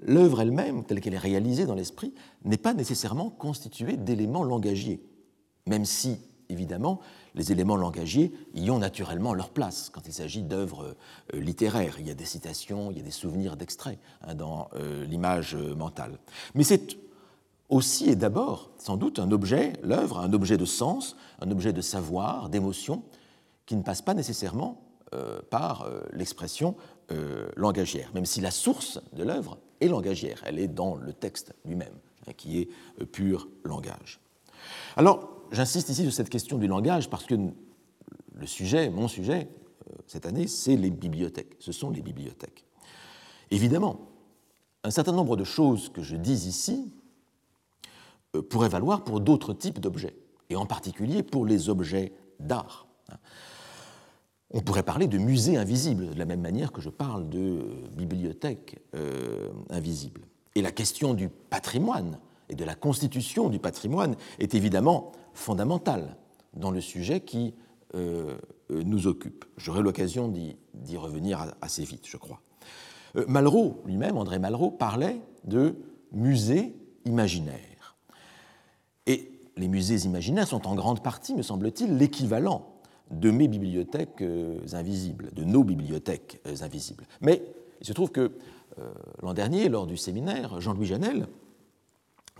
l'œuvre 0.00 0.40
elle-même, 0.40 0.84
telle 0.84 1.00
qu'elle 1.00 1.14
est 1.14 1.18
réalisée 1.18 1.66
dans 1.66 1.74
l'esprit, 1.74 2.12
n'est 2.44 2.56
pas 2.56 2.74
nécessairement 2.74 3.30
constituée 3.30 3.96
d'éléments 3.96 4.44
langagiers, 4.44 5.02
même 5.66 5.84
si, 5.84 6.18
évidemment, 6.48 7.00
les 7.34 7.52
éléments 7.52 7.76
langagiers 7.76 8.32
y 8.54 8.70
ont 8.70 8.78
naturellement 8.78 9.34
leur 9.34 9.50
place 9.50 9.90
quand 9.90 10.06
il 10.06 10.12
s'agit 10.12 10.42
d'œuvres 10.42 10.96
euh, 11.32 11.40
littéraires. 11.40 11.96
Il 11.98 12.06
y 12.06 12.10
a 12.10 12.14
des 12.14 12.24
citations, 12.24 12.90
il 12.90 12.98
y 12.98 13.00
a 13.00 13.04
des 13.04 13.10
souvenirs 13.10 13.56
d'extraits 13.56 13.98
hein, 14.22 14.34
dans 14.34 14.68
euh, 14.74 15.04
l'image 15.06 15.54
mentale. 15.54 16.18
Mais 16.54 16.64
c'est 16.64 16.98
aussi 17.72 18.10
et 18.10 18.16
d'abord, 18.16 18.70
sans 18.78 18.96
doute, 18.96 19.18
un 19.18 19.30
objet, 19.32 19.72
l'œuvre, 19.82 20.18
un 20.18 20.32
objet 20.32 20.56
de 20.56 20.64
sens, 20.64 21.16
un 21.40 21.50
objet 21.50 21.72
de 21.72 21.80
savoir, 21.80 22.48
d'émotion, 22.48 23.02
qui 23.66 23.76
ne 23.76 23.82
passe 23.82 24.02
pas 24.02 24.14
nécessairement 24.14 24.82
euh, 25.14 25.40
par 25.50 25.88
l'expression 26.12 26.76
langagière, 27.56 28.10
même 28.14 28.24
si 28.24 28.40
la 28.40 28.50
source 28.50 28.98
de 29.12 29.22
l'œuvre 29.22 29.58
est 29.82 29.88
langagière, 29.88 30.42
elle 30.46 30.58
est 30.58 30.68
dans 30.68 30.94
le 30.94 31.12
texte 31.12 31.52
lui-même, 31.66 31.92
hein, 32.26 32.32
qui 32.34 32.58
est 32.58 33.04
pur 33.04 33.48
langage. 33.64 34.18
Alors, 34.96 35.28
j'insiste 35.50 35.90
ici 35.90 36.04
sur 36.04 36.12
cette 36.12 36.30
question 36.30 36.56
du 36.56 36.68
langage 36.68 37.10
parce 37.10 37.24
que 37.24 37.34
le 37.34 38.46
sujet, 38.46 38.90
mon 38.90 39.08
sujet, 39.08 39.48
euh, 39.90 39.94
cette 40.06 40.26
année, 40.26 40.46
c'est 40.46 40.76
les 40.76 40.90
bibliothèques. 40.90 41.56
Ce 41.58 41.72
sont 41.72 41.90
les 41.90 42.02
bibliothèques. 42.02 42.64
Évidemment, 43.50 44.08
un 44.84 44.90
certain 44.90 45.12
nombre 45.12 45.36
de 45.36 45.44
choses 45.44 45.90
que 45.90 46.02
je 46.02 46.16
dis 46.16 46.48
ici 46.48 46.92
euh, 48.36 48.42
pourraient 48.42 48.68
valoir 48.68 49.04
pour 49.04 49.20
d'autres 49.20 49.52
types 49.52 49.80
d'objets, 49.80 50.16
et 50.50 50.56
en 50.56 50.66
particulier 50.66 51.22
pour 51.22 51.46
les 51.46 51.68
objets 51.68 52.12
d'art. 52.40 52.86
On 54.50 54.60
pourrait 54.60 54.82
parler 54.82 55.06
de 55.06 55.18
musées 55.18 55.56
invisibles, 55.56 56.10
de 56.10 56.18
la 56.18 56.26
même 56.26 56.40
manière 56.40 56.72
que 56.72 56.80
je 56.80 56.90
parle 56.90 57.28
de 57.28 57.38
euh, 57.38 57.62
bibliothèques 57.96 58.78
invisibles. 59.70 60.22
Et 60.54 60.62
la 60.62 60.70
question 60.70 61.14
du 61.14 61.28
patrimoine 61.28 62.18
et 62.48 62.54
de 62.54 62.64
la 62.64 62.74
constitution 62.74 63.48
du 63.48 63.58
patrimoine 63.58 64.16
est 64.38 64.54
évidemment 64.54 65.12
fondamentale 65.32 66.16
dans 66.54 66.70
le 66.70 66.80
sujet 66.80 67.20
qui 67.20 67.54
euh, 67.94 68.36
euh, 68.70 68.82
nous 68.84 69.06
occupe. 69.06 69.44
J'aurai 69.56 69.82
l'occasion 69.82 70.28
d'y 70.28 70.96
revenir 70.96 71.54
assez 71.60 71.84
vite, 71.84 72.06
je 72.06 72.16
crois. 72.16 72.40
Euh, 73.16 73.24
Malraux 73.28 73.82
lui-même, 73.86 74.16
André 74.16 74.38
Malraux, 74.38 74.70
parlait 74.70 75.20
de 75.44 75.76
musées 76.12 76.74
imaginaires. 77.04 77.71
Les 79.62 79.68
musées 79.68 80.06
imaginaires 80.06 80.48
sont 80.48 80.66
en 80.66 80.74
grande 80.74 81.04
partie, 81.04 81.36
me 81.36 81.42
semble-t-il, 81.42 81.96
l'équivalent 81.96 82.66
de 83.12 83.30
mes 83.30 83.46
bibliothèques 83.46 84.24
invisibles, 84.72 85.30
de 85.32 85.44
nos 85.44 85.62
bibliothèques 85.62 86.40
invisibles. 86.62 87.04
Mais 87.20 87.44
il 87.80 87.86
se 87.86 87.92
trouve 87.92 88.10
que 88.10 88.32
l'an 89.22 89.34
dernier, 89.34 89.68
lors 89.68 89.86
du 89.86 89.96
séminaire, 89.96 90.60
Jean-Louis 90.60 90.86
Janel 90.86 91.28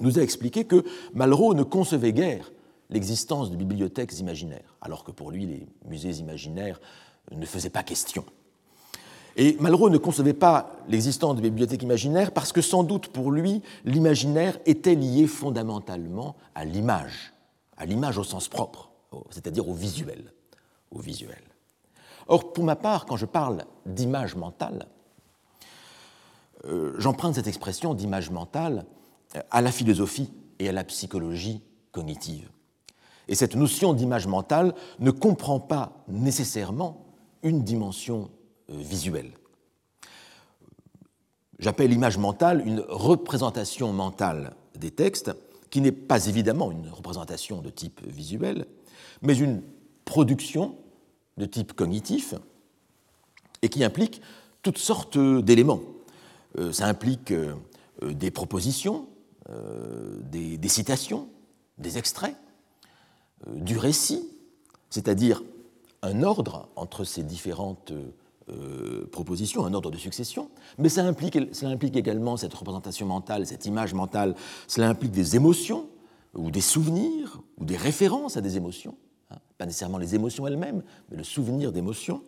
nous 0.00 0.18
a 0.18 0.22
expliqué 0.22 0.64
que 0.64 0.84
Malraux 1.14 1.54
ne 1.54 1.62
concevait 1.62 2.12
guère 2.12 2.50
l'existence 2.90 3.52
de 3.52 3.56
bibliothèques 3.56 4.18
imaginaires, 4.18 4.76
alors 4.80 5.04
que 5.04 5.12
pour 5.12 5.30
lui, 5.30 5.46
les 5.46 5.68
musées 5.88 6.18
imaginaires 6.18 6.80
ne 7.30 7.46
faisaient 7.46 7.70
pas 7.70 7.84
question. 7.84 8.24
Et 9.36 9.56
Malraux 9.60 9.90
ne 9.90 9.98
concevait 9.98 10.34
pas 10.34 10.76
l'existence 10.88 11.36
de 11.36 11.40
bibliothèques 11.40 11.82
imaginaires 11.82 12.32
parce 12.32 12.52
que 12.52 12.60
sans 12.60 12.84
doute 12.84 13.08
pour 13.08 13.30
lui, 13.30 13.62
l'imaginaire 13.84 14.58
était 14.66 14.94
lié 14.94 15.26
fondamentalement 15.26 16.36
à 16.54 16.64
l'image, 16.64 17.32
à 17.76 17.86
l'image 17.86 18.18
au 18.18 18.24
sens 18.24 18.48
propre, 18.48 18.90
c'est-à-dire 19.30 19.68
au 19.68 19.74
visuel, 19.74 20.32
au 20.90 20.98
visuel. 20.98 21.42
Or, 22.28 22.52
pour 22.52 22.64
ma 22.64 22.76
part, 22.76 23.06
quand 23.06 23.16
je 23.16 23.26
parle 23.26 23.64
d'image 23.86 24.36
mentale, 24.36 24.86
euh, 26.66 26.94
j'emprunte 26.98 27.34
cette 27.34 27.48
expression 27.48 27.94
d'image 27.94 28.30
mentale 28.30 28.84
à 29.50 29.60
la 29.62 29.72
philosophie 29.72 30.30
et 30.58 30.68
à 30.68 30.72
la 30.72 30.84
psychologie 30.84 31.62
cognitive. 31.90 32.48
Et 33.28 33.34
cette 33.34 33.56
notion 33.56 33.94
d'image 33.94 34.26
mentale 34.26 34.74
ne 34.98 35.10
comprend 35.10 35.58
pas 35.58 36.04
nécessairement 36.08 37.06
une 37.42 37.62
dimension 37.62 38.24
euh, 38.24 38.41
visuelle. 38.68 39.32
J'appelle 41.58 41.92
image 41.92 42.18
mentale 42.18 42.66
une 42.66 42.80
représentation 42.88 43.92
mentale 43.92 44.54
des 44.76 44.90
textes 44.90 45.32
qui 45.70 45.80
n'est 45.80 45.92
pas 45.92 46.26
évidemment 46.26 46.70
une 46.70 46.88
représentation 46.88 47.62
de 47.62 47.70
type 47.70 48.00
visuel, 48.06 48.66
mais 49.22 49.36
une 49.36 49.62
production 50.04 50.76
de 51.38 51.46
type 51.46 51.72
cognitif 51.72 52.34
et 53.62 53.68
qui 53.68 53.84
implique 53.84 54.20
toutes 54.62 54.78
sortes 54.78 55.18
d'éléments. 55.18 55.80
Euh, 56.58 56.72
ça 56.72 56.86
implique 56.86 57.30
euh, 57.30 57.54
des 58.02 58.30
propositions, 58.30 59.06
des 60.30 60.68
citations, 60.68 61.28
des 61.78 61.98
extraits, 61.98 62.36
euh, 63.46 63.54
du 63.56 63.76
récit, 63.76 64.28
c'est-à-dire 64.90 65.42
un 66.02 66.22
ordre 66.22 66.68
entre 66.76 67.04
ces 67.04 67.22
différentes 67.22 67.92
euh, 68.48 69.06
propositions, 69.10 69.64
un 69.64 69.74
ordre 69.74 69.90
de 69.90 69.96
succession, 69.96 70.50
mais 70.78 70.88
ça 70.88 71.04
implique, 71.04 71.38
cela 71.52 71.70
implique 71.70 71.96
également 71.96 72.36
cette 72.36 72.54
représentation 72.54 73.06
mentale, 73.06 73.46
cette 73.46 73.66
image 73.66 73.94
mentale, 73.94 74.34
cela 74.66 74.88
implique 74.88 75.12
des 75.12 75.36
émotions, 75.36 75.88
ou 76.34 76.50
des 76.50 76.62
souvenirs, 76.62 77.42
ou 77.58 77.64
des 77.64 77.76
références 77.76 78.36
à 78.36 78.40
des 78.40 78.56
émotions, 78.56 78.96
hein. 79.30 79.36
pas 79.58 79.66
nécessairement 79.66 79.98
les 79.98 80.14
émotions 80.14 80.46
elles-mêmes, 80.46 80.82
mais 81.10 81.18
le 81.18 81.24
souvenir 81.24 81.72
d'émotions. 81.72 82.22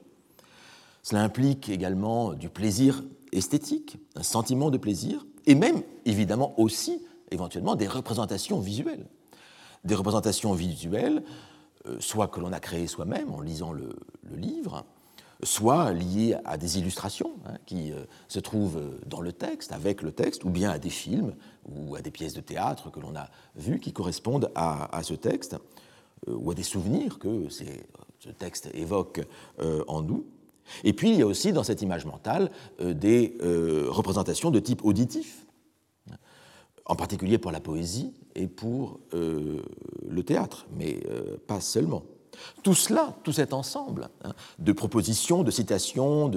Cela 1.02 1.22
implique 1.22 1.68
également 1.68 2.34
du 2.34 2.48
plaisir 2.48 3.02
esthétique, 3.32 3.98
un 4.14 4.22
sentiment 4.22 4.70
de 4.70 4.78
plaisir, 4.78 5.26
et 5.46 5.54
même, 5.54 5.82
évidemment, 6.04 6.58
aussi, 6.58 7.02
éventuellement, 7.30 7.76
des 7.76 7.88
représentations 7.88 8.60
visuelles 8.60 9.06
des 9.84 9.94
représentations 9.94 10.54
visuelles, 10.54 11.22
euh, 11.86 11.96
soit 12.00 12.28
que 12.28 12.40
l'on 12.40 12.52
a 12.52 12.60
créées 12.60 12.86
soi-même 12.86 13.32
en 13.32 13.40
lisant 13.40 13.72
le, 13.72 13.90
livre, 14.36 14.84
soit 15.42 15.92
liées 15.92 16.36
à 16.44 16.56
des 16.56 16.78
illustrations 16.78 17.32
hein, 17.46 17.54
qui 17.66 17.92
euh, 17.92 18.04
se 18.28 18.40
trouvent 18.40 18.80
dans 19.06 19.20
le 19.20 19.32
texte, 19.32 19.72
avec 19.72 20.02
le 20.02 20.12
texte, 20.12 20.44
ou 20.44 20.50
bien 20.50 20.70
à 20.70 20.78
des 20.78 20.90
films 20.90 21.34
ou 21.66 21.96
à 21.96 22.02
des 22.02 22.10
pièces 22.10 22.34
de 22.34 22.40
théâtre 22.40 22.90
que 22.90 23.00
l'on 23.00 23.16
a 23.16 23.28
vues 23.56 23.80
qui 23.80 23.92
correspondent 23.92 24.50
à, 24.54 25.00
ce 25.02 25.14
texte, 25.14 25.56
euh, 26.28 26.34
ou 26.34 26.50
à 26.50 26.54
des 26.54 26.62
souvenirs 26.62 27.18
que 27.18 27.48
ce 27.48 28.28
texte 28.30 28.70
évoque 28.74 29.20
en 29.86 30.02
nous. 30.02 30.24
Et 30.82 30.94
puis 30.94 31.10
il 31.10 31.16
y 31.16 31.22
a 31.22 31.26
aussi 31.26 31.52
dans 31.52 31.62
cette 31.62 31.82
image 31.82 32.06
mentale 32.06 32.50
des 32.80 33.36
représentations 33.90 34.50
de 34.50 34.60
type 34.60 34.82
auditif, 34.82 35.44
en 36.86 36.96
particulier 36.96 37.38
pour 37.38 37.50
la 37.50 37.60
poésie 37.60 38.12
et 38.34 38.46
pour 38.46 39.00
euh, 39.14 39.62
le 40.08 40.22
théâtre, 40.22 40.66
mais 40.76 41.00
euh, 41.08 41.36
pas 41.46 41.60
seulement. 41.60 42.02
Tout 42.62 42.74
cela, 42.74 43.14
tout 43.22 43.32
cet 43.32 43.52
ensemble 43.52 44.08
hein, 44.24 44.32
de 44.58 44.72
propositions, 44.72 45.42
de 45.42 45.50
citations, 45.50 46.30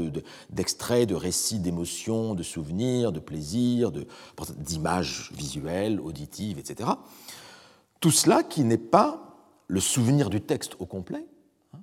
d'extraits, 0.50 1.08
de, 1.08 1.14
de, 1.14 1.20
récits, 1.20 1.60
d'émotions, 1.60 2.36
de 2.36 2.44
souvenirs, 2.44 3.12
de 3.12 3.20
plaisirs, 3.20 3.92
d'images 4.58 5.32
visuelles, 5.34 6.00
auditives, 6.00 6.60
etc. 6.60 6.90
Tout 8.00 8.12
cela 8.12 8.44
qui 8.44 8.64
n'est 8.64 8.78
pas 8.78 9.28
le 9.68 9.80
souvenir 9.80 10.30
du 10.30 10.42
texte 10.42 10.76
au 10.80 10.86
complet. 10.86 11.26
Hein. 11.74 11.80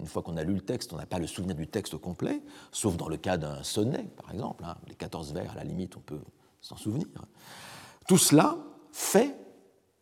Une 0.00 0.06
fois 0.06 0.22
qu'on 0.22 0.36
a 0.36 0.44
lu 0.44 0.54
le 0.54 0.60
texte, 0.60 0.92
on 0.92 0.96
n'a 0.96 1.06
pas 1.06 1.18
le 1.18 1.26
souvenir 1.26 1.56
du 1.56 1.66
texte 1.66 1.94
au 1.94 1.98
complet, 1.98 2.42
sauf 2.72 2.96
dans 2.96 3.08
le 3.08 3.16
cas 3.16 3.36
d'un 3.36 3.62
sonnet, 3.62 4.04
par 4.16 4.32
exemple. 4.32 4.64
Hein. 4.64 4.76
Les 4.88 4.94
14 4.94 5.32
vers, 5.32 5.52
à 5.52 5.56
la 5.56 5.64
limite, 5.64 5.96
on 5.96 6.00
peut 6.00 6.20
s'en 6.60 6.76
souvenir. 6.76 7.06
Tout 8.06 8.18
cela 8.18 8.56
fait 8.92 9.34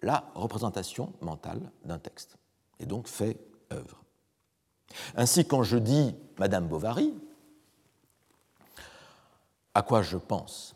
la 0.02 0.30
représentation 0.34 1.12
mentale 1.20 1.70
d'un 1.84 1.98
texte, 1.98 2.36
et 2.80 2.86
donc 2.86 3.08
fait 3.08 3.38
Ainsi, 5.16 5.44
quand 5.44 5.62
je 5.62 5.78
dis 5.78 6.14
Madame 6.38 6.68
Bovary, 6.68 7.14
à 9.74 9.82
quoi 9.82 10.02
je 10.02 10.16
pense 10.16 10.74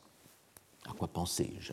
À 0.89 0.93
quoi 0.93 1.09
pensais-je? 1.09 1.73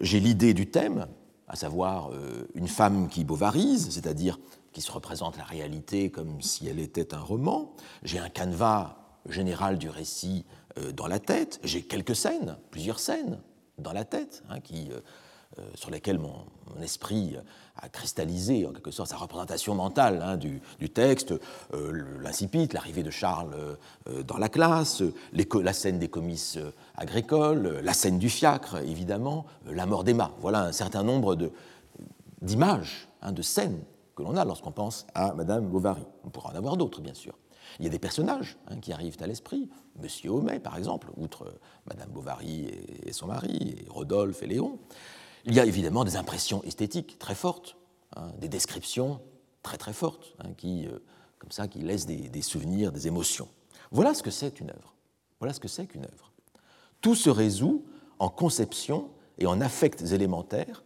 J'ai 0.00 0.20
l'idée 0.20 0.54
du 0.54 0.70
thème, 0.70 1.06
à 1.48 1.56
savoir 1.56 2.12
euh, 2.12 2.48
une 2.54 2.68
femme 2.68 3.08
qui 3.08 3.24
bovarise, 3.24 3.90
c'est-à-dire 3.90 4.38
qui 4.72 4.80
se 4.80 4.92
représente 4.92 5.36
la 5.36 5.44
réalité 5.44 6.10
comme 6.10 6.40
si 6.40 6.68
elle 6.68 6.78
était 6.78 7.14
un 7.14 7.20
roman. 7.20 7.74
J'ai 8.02 8.18
un 8.18 8.28
canevas 8.28 8.96
général 9.28 9.78
du 9.78 9.88
récit 9.88 10.44
euh, 10.78 10.92
dans 10.92 11.06
la 11.06 11.18
tête. 11.18 11.58
J'ai 11.64 11.82
quelques 11.82 12.16
scènes, 12.16 12.58
plusieurs 12.70 13.00
scènes 13.00 13.40
dans 13.78 13.92
la 13.92 14.04
tête, 14.04 14.42
hein, 14.50 14.60
qui, 14.60 14.90
euh, 14.92 15.00
sur 15.74 15.90
lesquelles 15.90 16.18
mon, 16.18 16.44
esprit 16.82 17.36
a 17.76 17.88
cristallisé 17.88 18.66
en 18.66 18.72
quelque 18.72 18.90
sorte 18.90 19.08
sa 19.08 19.16
représentation 19.16 19.74
mentale 19.74 20.22
hein, 20.22 20.36
du, 20.36 20.60
texte, 20.90 21.34
euh, 21.74 22.04
l'incipit, 22.20 22.68
l'arrivée 22.72 23.02
de 23.02 23.10
Charles 23.10 23.56
dans 24.26 24.36
la 24.36 24.48
classe, 24.48 25.02
la 25.32 25.72
scène 25.72 25.98
des 25.98 26.08
comices 26.08 26.58
agricoles, 26.94 27.80
la 27.82 27.92
scène 27.94 28.18
du 28.18 28.28
fiacre, 28.28 28.76
évidemment, 28.76 29.46
la 29.66 29.86
mort 29.86 30.04
d'Emma. 30.04 30.30
Voilà 30.40 30.64
un 30.64 30.72
certain 30.72 31.02
nombre 31.02 31.36
d'images, 32.42 33.08
hein, 33.22 33.32
de 33.32 33.42
scènes 33.42 33.82
que 34.18 34.24
l'on 34.24 34.36
a 34.36 34.44
lorsqu'on 34.44 34.72
pense 34.72 35.06
à 35.14 35.32
Madame 35.34 35.68
Bovary. 35.68 36.04
On 36.24 36.30
pourra 36.30 36.50
en 36.50 36.56
avoir 36.56 36.76
d'autres, 36.76 37.00
bien 37.00 37.14
sûr. 37.14 37.34
Il 37.78 37.84
y 37.84 37.86
a 37.86 37.90
des 37.90 38.00
personnages 38.00 38.56
hein, 38.66 38.78
qui 38.80 38.92
arrivent 38.92 39.16
à 39.20 39.28
l'esprit. 39.28 39.68
Monsieur 40.00 40.30
Homais, 40.30 40.58
par 40.58 40.76
exemple, 40.76 41.08
outre 41.16 41.44
euh, 41.44 41.60
Madame 41.86 42.10
Bovary 42.10 42.66
et, 43.04 43.12
son 43.12 43.28
mari, 43.28 43.76
et 43.78 43.88
Rodolphe 43.88 44.42
et 44.42 44.46
Léon. 44.46 44.78
Il 45.48 45.54
y 45.54 45.60
a 45.60 45.64
évidemment 45.64 46.04
des 46.04 46.16
impressions 46.16 46.62
esthétiques 46.64 47.18
très 47.18 47.34
fortes, 47.34 47.78
hein, 48.14 48.30
des 48.38 48.50
descriptions 48.50 49.22
très 49.62 49.78
très 49.78 49.94
forte, 49.94 50.34
hein, 50.40 50.52
qui, 50.58 50.86
euh, 50.86 50.98
comme 51.38 51.50
ça, 51.50 51.68
qui 51.68 51.78
laisse 51.78 52.04
des, 52.04 52.42
souvenirs, 52.42 52.92
des 52.92 53.06
émotions. 53.06 53.48
Voilà 53.90 54.12
ce 54.12 54.22
que 54.22 54.30
c'est 54.30 54.60
une 54.60 54.68
œuvre. 54.68 54.94
Voilà 55.40 55.54
ce 55.54 55.60
que 55.60 55.66
c'est 55.66 55.86
qu'une 55.86 56.04
œuvre. 56.04 56.32
Tout 57.00 57.14
se 57.14 57.30
résout 57.30 57.86
en 58.18 58.28
conception 58.28 59.10
et 59.38 59.46
en 59.46 59.62
affects 59.62 60.02
élémentaires 60.12 60.84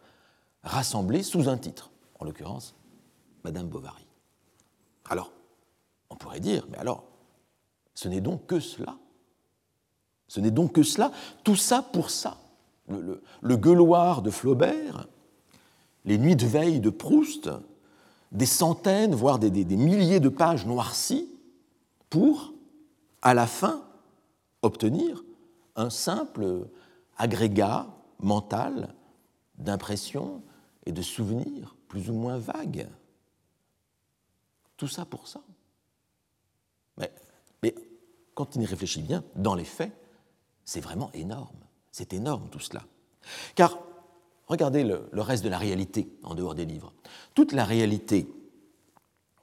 rassemblés 0.63 1.23
sous 1.23 1.49
un 1.49 1.57
titre, 1.57 1.91
en 2.21 2.25
l'occurrence 2.25 2.73
Madame 3.43 3.67
Bovary. 3.67 4.07
Alors, 5.09 5.33
on 6.09 6.15
pourrait 6.15 6.39
dire, 6.39 6.65
mais 6.69 6.77
alors, 6.77 7.03
ce 7.95 8.07
n'est 8.07 8.21
donc 8.21 8.45
que 8.45 8.61
cela? 8.61 8.97
Ce 10.29 10.39
n'est 10.39 10.51
donc 10.51 10.71
que 10.71 10.83
cela, 10.83 11.11
tout 11.43 11.57
ça 11.57 11.81
pour 11.81 12.09
ça? 12.09 12.37
Le, 12.87 13.57
gueuloir 13.57 14.21
de 14.21 14.29
Flaubert, 14.29 15.07
les 16.05 16.17
nuits 16.17 16.35
de 16.35 16.45
veille 16.45 16.79
de 16.79 16.89
Proust, 16.89 17.49
des 18.31 18.45
centaines, 18.45 19.15
voire 19.15 19.39
des, 19.39 19.65
milliers 19.77 20.19
de 20.19 20.29
pages 20.29 20.65
noircies 20.65 21.29
pour, 22.09 22.53
à 23.21 23.33
la 23.33 23.47
fin, 23.47 23.83
obtenir 24.61 25.23
un 25.75 25.89
simple 25.89 26.67
agrégat 27.17 27.87
mental 28.19 28.93
d'impressions 29.57 30.41
et 30.85 30.91
de 30.91 31.01
souvenirs 31.01 31.75
plus 31.87 32.09
ou 32.09 32.13
moins 32.13 32.37
vagues. 32.37 32.87
Tout 34.77 34.87
ça 34.87 35.05
pour 35.05 35.27
ça. 35.27 35.41
Mais 37.63 37.73
quand 38.35 38.55
il 38.55 38.61
y 38.61 38.65
réfléchit 38.65 39.01
bien, 39.01 39.23
dans 39.35 39.55
les 39.55 39.63
faits, 39.63 39.93
c'est 40.65 40.81
vraiment 40.81 41.09
énorme. 41.13 41.62
C'est 41.93 42.11
énorme 42.13 42.49
tout 42.49 42.59
cela. 42.59 42.81
Car 43.53 43.77
regardez 44.47 44.83
le, 44.83 45.07
reste 45.13 45.43
de 45.43 45.49
la 45.49 45.59
réalité 45.59 46.09
en 46.23 46.33
dehors 46.33 46.55
des 46.55 46.65
livres. 46.65 46.91
Toute 47.35 47.51
la 47.51 47.65
réalité, 47.65 48.27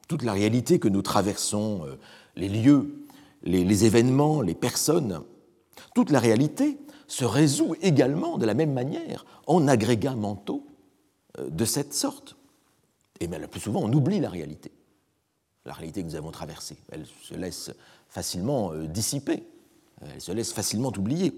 toute 0.08 0.24
la 0.24 0.32
réalité 0.32 0.80
que 0.80 0.88
nous 0.88 1.00
traversons, 1.00 1.86
euh, 1.86 1.96
les 2.34 2.48
lieux, 2.48 3.06
les, 3.44 3.64
les 3.64 3.84
événements, 3.84 4.42
les 4.42 4.56
personnes, 4.56 5.22
toute 5.94 6.10
la 6.10 6.18
réalité 6.18 6.76
se 7.06 7.24
résout 7.24 7.76
également 7.82 8.36
de 8.36 8.46
la 8.46 8.54
même 8.54 8.72
manière 8.72 9.24
en 9.46 9.68
agrégats 9.68 10.16
mentaux 10.16 10.66
euh, 11.38 11.48
de 11.48 11.64
cette 11.64 11.94
sorte. 11.94 12.34
Et 13.20 13.28
bien, 13.28 13.38
le 13.38 13.46
plus 13.46 13.60
souvent, 13.60 13.80
on 13.80 13.92
oublie 13.92 14.18
la 14.18 14.28
réalité. 14.28 14.72
La 15.66 15.72
réalité 15.72 16.02
que 16.02 16.08
nous 16.08 16.16
avons 16.16 16.32
traversée, 16.32 16.78
elle 16.90 17.06
se 17.22 17.34
laisse 17.34 17.70
facilement 18.08 18.72
euh, 18.72 18.88
dissiper, 18.88 19.46
elle 20.02 20.20
se 20.20 20.32
laisse 20.32 20.52
facilement 20.52 20.92
oublier. 20.96 21.32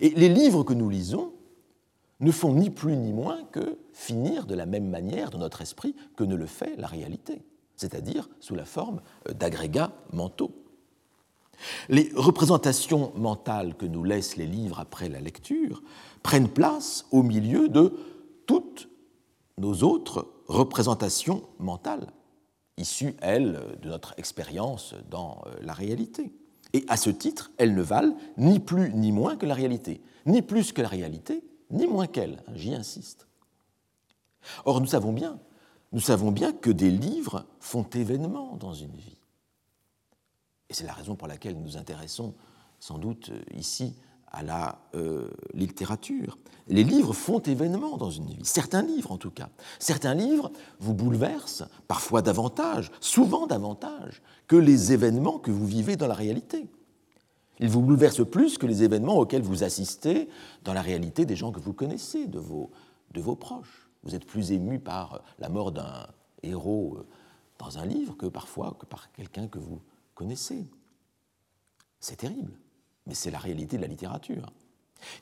Et 0.00 0.10
les 0.10 0.28
livres 0.28 0.64
que 0.64 0.74
nous 0.74 0.90
lisons 0.90 1.32
ne 2.20 2.30
font 2.30 2.54
ni 2.54 2.70
plus 2.70 2.96
ni 2.96 3.12
moins 3.12 3.44
que 3.44 3.78
finir 3.92 4.46
de 4.46 4.54
la 4.54 4.66
même 4.66 4.88
manière 4.88 5.30
dans 5.30 5.38
notre 5.38 5.62
esprit 5.62 5.94
que 6.16 6.24
ne 6.24 6.34
le 6.34 6.46
fait 6.46 6.76
la 6.76 6.86
réalité, 6.86 7.42
c'est-à-dire 7.76 8.28
sous 8.40 8.54
la 8.54 8.64
forme 8.64 9.00
d'agrégats 9.34 9.92
mentaux. 10.12 10.52
Les 11.88 12.10
représentations 12.14 13.12
mentales 13.16 13.76
que 13.76 13.86
nous 13.86 14.04
laissent 14.04 14.36
les 14.36 14.46
livres 14.46 14.80
après 14.80 15.08
la 15.08 15.20
lecture 15.20 15.82
prennent 16.22 16.48
place 16.48 17.06
au 17.10 17.22
milieu 17.22 17.68
de 17.68 17.94
toutes 18.46 18.88
nos 19.58 19.82
autres 19.82 20.28
représentations 20.48 21.42
mentales, 21.58 22.08
issues, 22.76 23.16
elles, 23.20 23.78
de 23.82 23.88
notre 23.88 24.14
expérience 24.18 24.94
dans 25.10 25.42
euh, 25.46 25.54
la 25.62 25.72
réalité. 25.72 26.32
Et 26.72 26.84
à 26.88 26.96
ce 26.96 27.10
titre, 27.10 27.50
elles 27.58 27.74
ne 27.74 27.82
valent 27.82 28.16
ni 28.36 28.58
plus 28.58 28.92
ni 28.92 29.12
moins 29.12 29.36
que 29.36 29.46
la 29.46 29.54
réalité, 29.54 30.02
ni 30.26 30.42
plus 30.42 30.72
que 30.72 30.82
la 30.82 30.88
réalité, 30.88 31.42
ni 31.70 31.86
moins 31.86 32.06
qu'elle, 32.06 32.42
j'y 32.54 32.74
insiste. 32.74 33.26
Or, 34.64 34.80
nous 34.80 34.86
savons 34.86 35.12
bien, 35.12 35.38
nous 35.92 36.00
savons 36.00 36.30
bien 36.30 36.52
que 36.52 36.70
des 36.70 36.90
livres 36.90 37.46
font 37.60 37.84
événement 37.84 38.56
dans 38.56 38.74
une 38.74 38.94
vie. 38.94 39.16
Et 40.68 40.74
c'est 40.74 40.86
la 40.86 40.92
raison 40.92 41.14
pour 41.14 41.28
laquelle 41.28 41.56
nous 41.56 41.62
nous 41.62 41.76
intéressons 41.76 42.34
sans 42.78 42.98
doute 42.98 43.30
euh, 43.30 43.42
ici 43.54 43.94
à 44.32 44.42
la 44.42 44.78
euh, 44.94 45.28
littérature. 45.54 46.38
Les 46.68 46.84
livres 46.84 47.12
font 47.12 47.38
événement 47.38 47.96
dans 47.96 48.10
une 48.10 48.26
vie, 48.26 48.44
certains 48.44 48.82
livres 48.82 49.12
en 49.12 49.18
tout 49.18 49.30
cas. 49.30 49.48
Certains 49.78 50.14
livres 50.14 50.50
vous 50.80 50.94
bouleversent, 50.94 51.64
parfois 51.86 52.22
davantage, 52.22 52.90
souvent 53.00 53.46
davantage, 53.46 54.22
que 54.48 54.56
les 54.56 54.92
événements 54.92 55.38
que 55.38 55.50
vous 55.50 55.66
vivez 55.66 55.96
dans 55.96 56.08
la 56.08 56.14
réalité. 56.14 56.68
Ils 57.60 57.68
vous 57.68 57.80
bouleversent 57.80 58.28
plus 58.28 58.58
que 58.58 58.66
les 58.66 58.82
événements 58.82 59.16
auxquels 59.16 59.42
vous 59.42 59.64
assistez 59.64 60.28
dans 60.64 60.74
la 60.74 60.82
réalité 60.82 61.24
des 61.24 61.36
gens 61.36 61.52
que 61.52 61.60
vous 61.60 61.72
connaissez, 61.72 62.26
de 62.26 62.38
vos, 62.38 62.70
de 63.12 63.20
vos 63.20 63.36
proches. 63.36 63.88
Vous 64.02 64.14
êtes 64.14 64.26
plus 64.26 64.52
ému 64.52 64.78
par 64.78 65.22
la 65.38 65.48
mort 65.48 65.72
d'un 65.72 66.06
héros 66.42 66.96
euh, 66.98 67.06
dans 67.58 67.78
un 67.78 67.86
livre 67.86 68.16
que 68.16 68.26
parfois 68.26 68.76
que 68.78 68.86
par 68.86 69.10
quelqu'un 69.12 69.48
que 69.48 69.58
vous 69.58 69.80
connaissez. 70.14 70.66
C'est 72.00 72.16
terrible, 72.16 72.52
mais 73.06 73.14
c'est 73.14 73.30
la 73.30 73.38
réalité 73.38 73.76
de 73.76 73.82
la 73.82 73.88
littérature. 73.88 74.52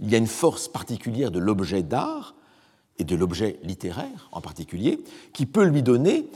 Il 0.01 0.11
y 0.11 0.15
a 0.15 0.19
une 0.19 0.27
force 0.27 0.69
particulière 0.69 1.31
de 1.31 1.39
l'objet 1.39 1.83
d'art 1.83 2.35
et 2.99 3.05
de 3.05 3.17
l'objet 3.17 3.59
littéraire 3.63 4.29
en 4.33 4.41
particulier 4.41 5.03
qui 5.33 5.47
peut 5.47 5.65
lui 5.65 5.83
donner 5.83 6.29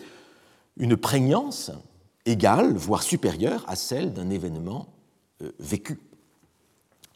une 0.76 0.96
prégnance 0.96 1.70
égale, 2.26 2.74
voire 2.74 3.02
supérieure 3.02 3.64
à 3.68 3.76
celle 3.76 4.12
d'un 4.12 4.30
événement 4.30 4.86
euh, 5.42 5.52
vécu. 5.58 6.00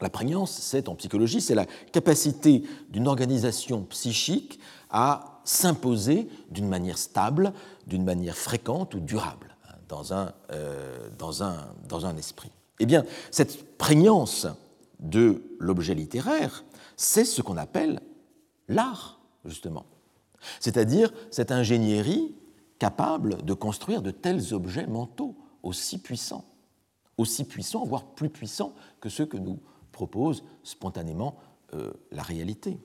La 0.00 0.10
prégnance, 0.10 0.52
c'est 0.52 0.88
en 0.88 0.94
psychologie, 0.96 1.40
c'est 1.40 1.54
la 1.54 1.66
capacité 1.92 2.64
d'une 2.88 3.06
organisation 3.06 3.82
psychique 3.84 4.58
à 4.90 5.40
s'imposer 5.44 6.28
d'une 6.50 6.68
manière 6.68 6.98
stable, 6.98 7.52
d'une 7.86 8.04
manière 8.04 8.36
fréquente 8.36 8.94
ou 8.94 9.00
durable 9.00 9.52
un, 10.10 10.32
euh, 10.50 11.08
dans 11.18 11.42
un, 11.42 11.74
dans 11.88 12.06
un 12.06 12.16
esprit. 12.16 12.50
Eh 12.82 12.86
bien, 12.86 13.04
cette 13.30 13.78
prégnance 13.78 14.48
de 14.98 15.44
l'objet 15.60 15.94
littéraire, 15.94 16.64
c'est 16.96 17.24
ce 17.24 17.40
qu'on 17.40 17.56
appelle 17.56 18.00
l'art, 18.66 19.20
justement. 19.44 19.86
C'est-à-dire 20.58 21.12
cette 21.30 21.52
ingénierie 21.52 22.34
capable 22.80 23.44
de 23.44 23.54
construire 23.54 24.02
de 24.02 24.10
tels 24.10 24.52
objets 24.52 24.88
mentaux 24.88 25.36
aussi 25.62 25.98
puissants, 25.98 26.44
aussi 27.18 27.44
puissants, 27.44 27.84
voire 27.84 28.04
plus 28.04 28.30
puissants 28.30 28.74
que 29.00 29.08
ceux 29.08 29.26
que 29.26 29.36
nous 29.36 29.60
propose 29.92 30.42
spontanément 30.64 31.36
euh, 31.74 31.92
la 32.10 32.24
réalité. 32.24 32.78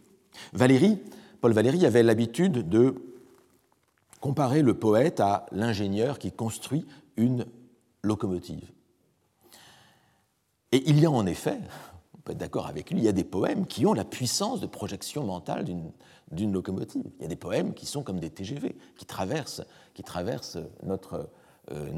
Paul 1.41 1.53
Valéry 1.53 1.87
avait 1.87 2.03
l'habitude 2.03 2.69
de 2.69 2.93
comparer 4.21 4.61
le 4.61 4.75
poète 4.75 5.19
à 5.21 5.47
l'ingénieur 5.51 6.19
qui 6.19 6.31
construit 6.31 6.85
une 7.15 7.47
locomotive. 8.03 8.76
Et 10.71 10.83
il 10.89 10.99
y 10.99 11.05
a 11.05 11.11
en 11.11 11.25
effet, 11.25 11.59
on 12.15 12.19
peut 12.19 12.33
être 12.33 12.37
d'accord 12.37 12.67
avec 12.67 12.91
lui, 12.91 12.99
il 12.99 13.03
y 13.03 13.09
a 13.09 13.13
des 13.13 13.23
poèmes 13.23 13.67
qui 13.67 13.85
ont 13.85 13.93
la 13.93 14.05
puissance 14.05 14.59
de 14.59 14.67
projection 14.67 15.23
mentale 15.23 15.65
d'une 16.31 16.53
locomotive. 16.53 17.05
Il 17.19 17.21
y 17.23 17.25
a 17.25 17.29
des 17.29 17.35
poèmes 17.35 17.73
qui 17.73 17.85
sont 17.85 18.03
comme 18.03 18.19
des 18.19 18.29
TGV, 18.29 18.75
qui 18.97 19.05
traversent, 19.05 19.63
qui 19.93 20.03
traversent 20.03 20.59
notre, 20.83 21.29
euh, 21.71 21.91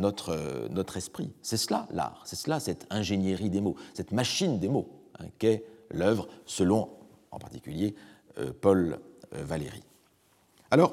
notre, 0.70 0.98
esprit. 0.98 1.32
C'est 1.44 1.58
cela 1.58 1.88
l'art, 1.92 2.24
c'est 2.26 2.36
cela 2.36 2.60
cette 2.60 2.88
ingénierie 2.90 3.52
des 3.52 3.62
mots, 3.62 3.76
cette 3.94 4.12
machine 4.12 4.58
des 4.60 4.68
mots 4.68 4.90
hein, 5.20 5.26
qu'est 5.38 5.64
l'œuvre 5.92 6.28
selon 6.48 6.90
en 7.30 7.38
particulier 7.38 7.94
euh, 8.40 8.52
Paul 8.60 9.00
euh, 9.36 9.44
Valéry. 9.44 9.84
Alors, 10.72 10.92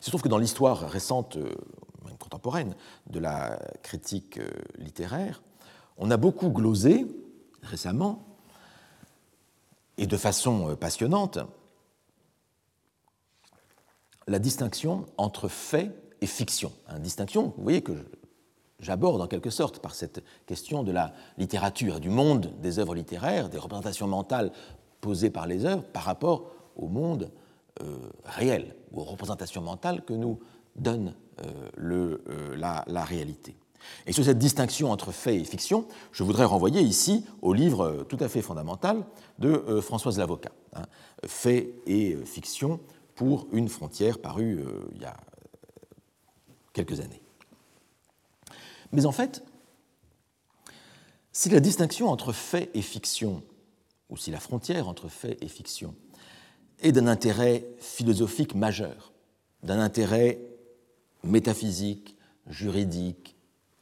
il 0.00 0.04
se 0.04 0.10
trouve 0.10 0.20
que 0.20 0.28
dans 0.28 0.36
l'histoire 0.36 0.80
récente, 0.90 1.36
même 1.36 2.18
contemporaine, 2.18 2.74
de 3.08 3.18
la 3.18 3.58
critique 3.82 4.38
littéraire, 4.76 5.42
on 5.96 6.10
a 6.10 6.16
beaucoup 6.16 6.50
glosé 6.50 7.06
récemment, 7.62 8.24
et 9.96 10.06
de 10.06 10.16
façon 10.16 10.70
euh, 10.70 10.76
passionnante, 10.76 11.38
la 14.26 14.38
distinction 14.38 15.06
entre 15.16 15.48
fait 15.48 15.90
et 16.20 16.26
fiction. 16.26 16.72
Une 16.88 17.02
distinction, 17.02 17.52
vous 17.56 17.62
voyez, 17.62 17.82
que 17.82 17.92
j'aborde 18.80 19.20
en 19.20 19.26
quelque 19.26 19.50
sorte 19.50 19.78
par 19.78 19.94
cette 19.94 20.22
question 20.46 20.82
de 20.82 20.92
la 20.92 21.12
littérature, 21.38 22.00
du 22.00 22.10
monde 22.10 22.52
des 22.60 22.78
œuvres 22.78 22.94
littéraires, 22.94 23.48
des 23.48 23.58
représentations 23.58 24.06
mentales 24.06 24.52
posées 25.00 25.30
par 25.30 25.46
les 25.46 25.64
œuvres 25.64 25.84
par 25.84 26.04
rapport 26.04 26.52
au 26.76 26.88
monde 26.88 27.30
euh, 27.82 27.98
réelles 28.24 28.74
ou 28.92 29.00
aux 29.00 29.04
représentations 29.04 29.60
mentales 29.60 30.04
que 30.04 30.14
nous 30.14 30.40
donne 30.76 31.14
euh, 31.44 32.56
la, 32.56 33.04
réalité. 33.04 33.56
Et 34.06 34.12
sur 34.12 34.24
cette 34.24 34.38
distinction 34.38 34.90
entre 34.90 35.12
fait 35.12 35.36
et 35.36 35.44
fiction, 35.44 35.86
je 36.12 36.22
voudrais 36.22 36.44
renvoyer 36.44 36.80
ici 36.80 37.24
au 37.42 37.52
livre 37.52 38.04
tout 38.08 38.18
à 38.20 38.28
fait 38.28 38.42
fondamental 38.42 39.04
de 39.38 39.80
Françoise 39.80 40.18
Lavocat, 40.18 40.52
hein, 40.74 40.82
Fait 41.26 41.70
et 41.86 42.16
fiction 42.24 42.80
pour 43.14 43.46
une 43.52 43.68
frontière 43.68 44.18
paru 44.18 44.64
il 44.94 45.02
y 45.02 45.04
a 45.04 45.16
quelques 46.72 47.00
années. 47.00 47.22
Mais 48.92 49.06
en 49.06 49.12
fait, 49.12 49.42
si 51.32 51.48
la 51.48 51.60
distinction 51.60 52.08
entre 52.10 52.32
fait 52.32 52.70
et 52.74 52.82
fiction, 52.82 53.42
ou 54.08 54.16
si 54.16 54.30
la 54.30 54.38
frontière 54.38 54.88
entre 54.88 55.08
fait 55.08 55.36
et 55.42 55.48
fiction 55.48 55.94
est 56.80 56.92
d'un 56.92 57.08
intérêt 57.08 57.66
philosophique 57.78 58.54
majeur, 58.54 59.12
d'un 59.64 59.80
intérêt 59.80 60.38
métaphysique, 61.24 62.16
juridique, 62.46 63.33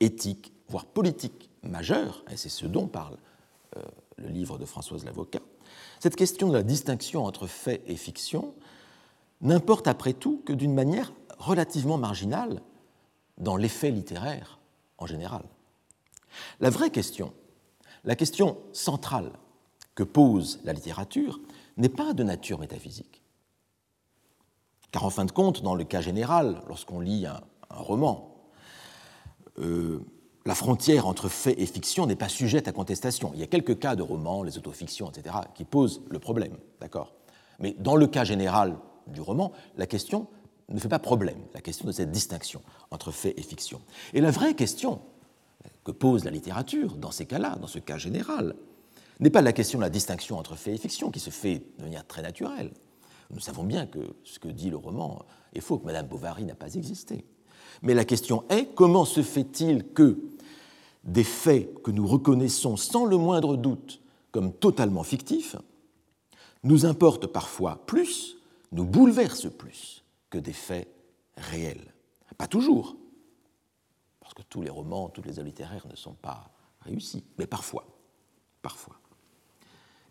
éthique, 0.05 0.53
voire 0.69 0.87
politique 0.87 1.51
majeure, 1.63 2.25
et 2.31 2.37
c'est 2.37 2.49
ce 2.49 2.67
dont 2.67 2.87
parle 2.87 3.17
euh, 3.77 3.83
le 4.17 4.29
livre 4.29 4.59
de 4.59 4.65
Françoise 4.65 5.05
Lavocat, 5.05 5.43
cette 6.01 6.17
question 6.17 6.49
de 6.49 6.55
la 6.55 6.63
distinction 6.63 7.25
entre 7.25 7.47
fait 7.47 7.83
et 7.87 7.97
fiction 7.97 8.55
n'importe 9.41 9.89
après 9.89 10.13
tout 10.13 10.43
que 10.45 10.53
d'une 10.53 10.75
manière 10.75 11.13
relativement 11.39 11.99
marginale 11.99 12.61
dans 13.39 13.57
l'effet 13.57 13.91
littéraire 13.91 14.59
en 14.99 15.07
général. 15.07 15.43
La 16.61 16.71
vraie 16.71 16.91
question, 16.91 17.33
la 18.05 18.17
question 18.17 18.59
centrale 18.73 19.33
que 19.95 20.03
pose 20.03 20.61
la 20.65 20.73
littérature, 20.73 21.41
n'est 21.77 21.89
pas 21.89 22.13
de 22.13 22.23
nature 22.23 22.59
métaphysique. 22.59 23.23
Car 24.91 25.05
en 25.05 25.11
fin 25.11 25.25
de 25.25 25.33
compte, 25.33 25.63
dans 25.63 25.75
le 25.75 25.85
cas 25.85 26.01
général, 26.01 26.63
lorsqu'on 26.69 27.01
lit 27.01 27.27
un, 27.27 27.41
roman, 27.71 28.32
euh, 29.59 30.01
la 30.45 30.55
frontière 30.55 31.07
entre 31.07 31.29
fait 31.29 31.61
et 31.61 31.67
fiction 31.67 32.07
n'est 32.07 32.17
pas 32.17 32.29
sujette 32.29 32.69
à 32.69 32.73
contestation. 32.73 33.31
Il 33.35 33.41
y 33.41 33.43
a 33.45 33.47
quelques 33.47 33.79
cas 33.79 33.95
de 33.95 34.03
romans, 34.03 34.43
les 34.43 34.59
autofictions, 34.59 35.11
etc., 35.11 35.37
qui 35.55 35.65
posent 35.65 36.03
le 36.11 36.19
problème, 36.19 36.57
d'accord? 36.81 37.15
Mais 37.61 37.77
dans 37.79 37.97
le 37.97 38.07
cas 38.07 38.25
général 38.25 38.77
du 39.07 39.21
roman, 39.21 39.53
la 39.77 39.87
question 39.87 40.27
ne 40.69 40.79
fait 40.81 40.89
pas 40.89 40.99
problème, 40.99 41.39
la 41.55 41.61
question 41.61 41.87
de 41.87 41.93
cette 41.93 42.11
distinction 42.11 42.63
entre 42.91 43.11
fait 43.11 43.35
et 43.39 43.43
fiction. 43.43 43.81
Et 44.15 44.21
la 44.21 44.31
vraie 44.31 44.55
question 44.55 45.01
que 45.85 45.93
pose 45.93 46.25
la 46.25 46.31
littérature 46.31 46.97
dans 46.97 47.11
ces 47.11 47.27
cas-là, 47.27 47.57
dans 47.61 47.67
ce 47.67 47.79
cas 47.79 47.99
général, 47.99 48.55
n'est 49.21 49.31
pas 49.31 49.43
la 49.43 49.53
question 49.53 49.79
de 49.79 49.85
la 49.85 49.91
distinction 49.91 50.39
entre 50.39 50.57
fait 50.57 50.75
et 50.75 50.79
fiction, 50.79 51.11
qui 51.11 51.21
se 51.21 51.31
fait 51.31 51.63
de 51.79 51.85
manière 51.85 52.07
très 52.07 52.23
naturelle. 52.23 52.73
Nous 53.31 53.41
savons 53.41 53.65
bien 53.65 53.87
que 53.87 54.15
ce 54.25 54.39
que 54.39 54.49
dit 54.49 54.71
le 54.71 54.77
roman 54.77 55.25
est 55.55 55.61
faux, 55.61 55.79
que 55.79 55.87
Madame 55.87 56.07
Bovary 56.07 56.45
n'a 56.45 56.55
pas 56.55 56.75
existé. 56.75 57.25
Mais 57.81 57.95
la 57.95 58.05
question 58.05 58.45
est 58.51 58.75
comment 58.75 59.05
se 59.05 59.23
fait-il 59.23 59.87
que 59.89 60.19
des 61.05 61.25
faits 61.25 61.83
que 61.83 61.91
nous 61.91 62.07
reconnaissons 62.07 62.77
sans 62.77 63.07
le 63.07 63.17
moindre 63.17 63.57
doute 63.57 64.01
comme 64.31 64.53
totalement 64.53 65.03
fictifs 65.03 65.57
nous 66.65 66.87
importent 66.87 67.27
parfois 67.27 67.85
plus, 67.87 68.37
nous 68.71 68.85
bouleversent 68.85 69.51
plus 69.51 70.05
que 70.31 70.39
des 70.39 70.53
faits 70.53 70.89
réels? 71.37 71.93
Pas 72.39 72.47
toujours, 72.47 72.97
parce 74.21 74.35
que 74.35 74.43
tous 74.43 74.63
les 74.63 74.71
romans, 74.71 75.09
tous 75.09 75.23
les 75.23 75.39
œuvres 75.39 75.47
littéraires 75.47 75.87
ne 75.89 75.97
sont 75.97 76.15
pas 76.15 76.51
réussis, 76.81 77.25
mais 77.39 77.47
parfois, 77.47 77.85
parfois. 78.63 78.97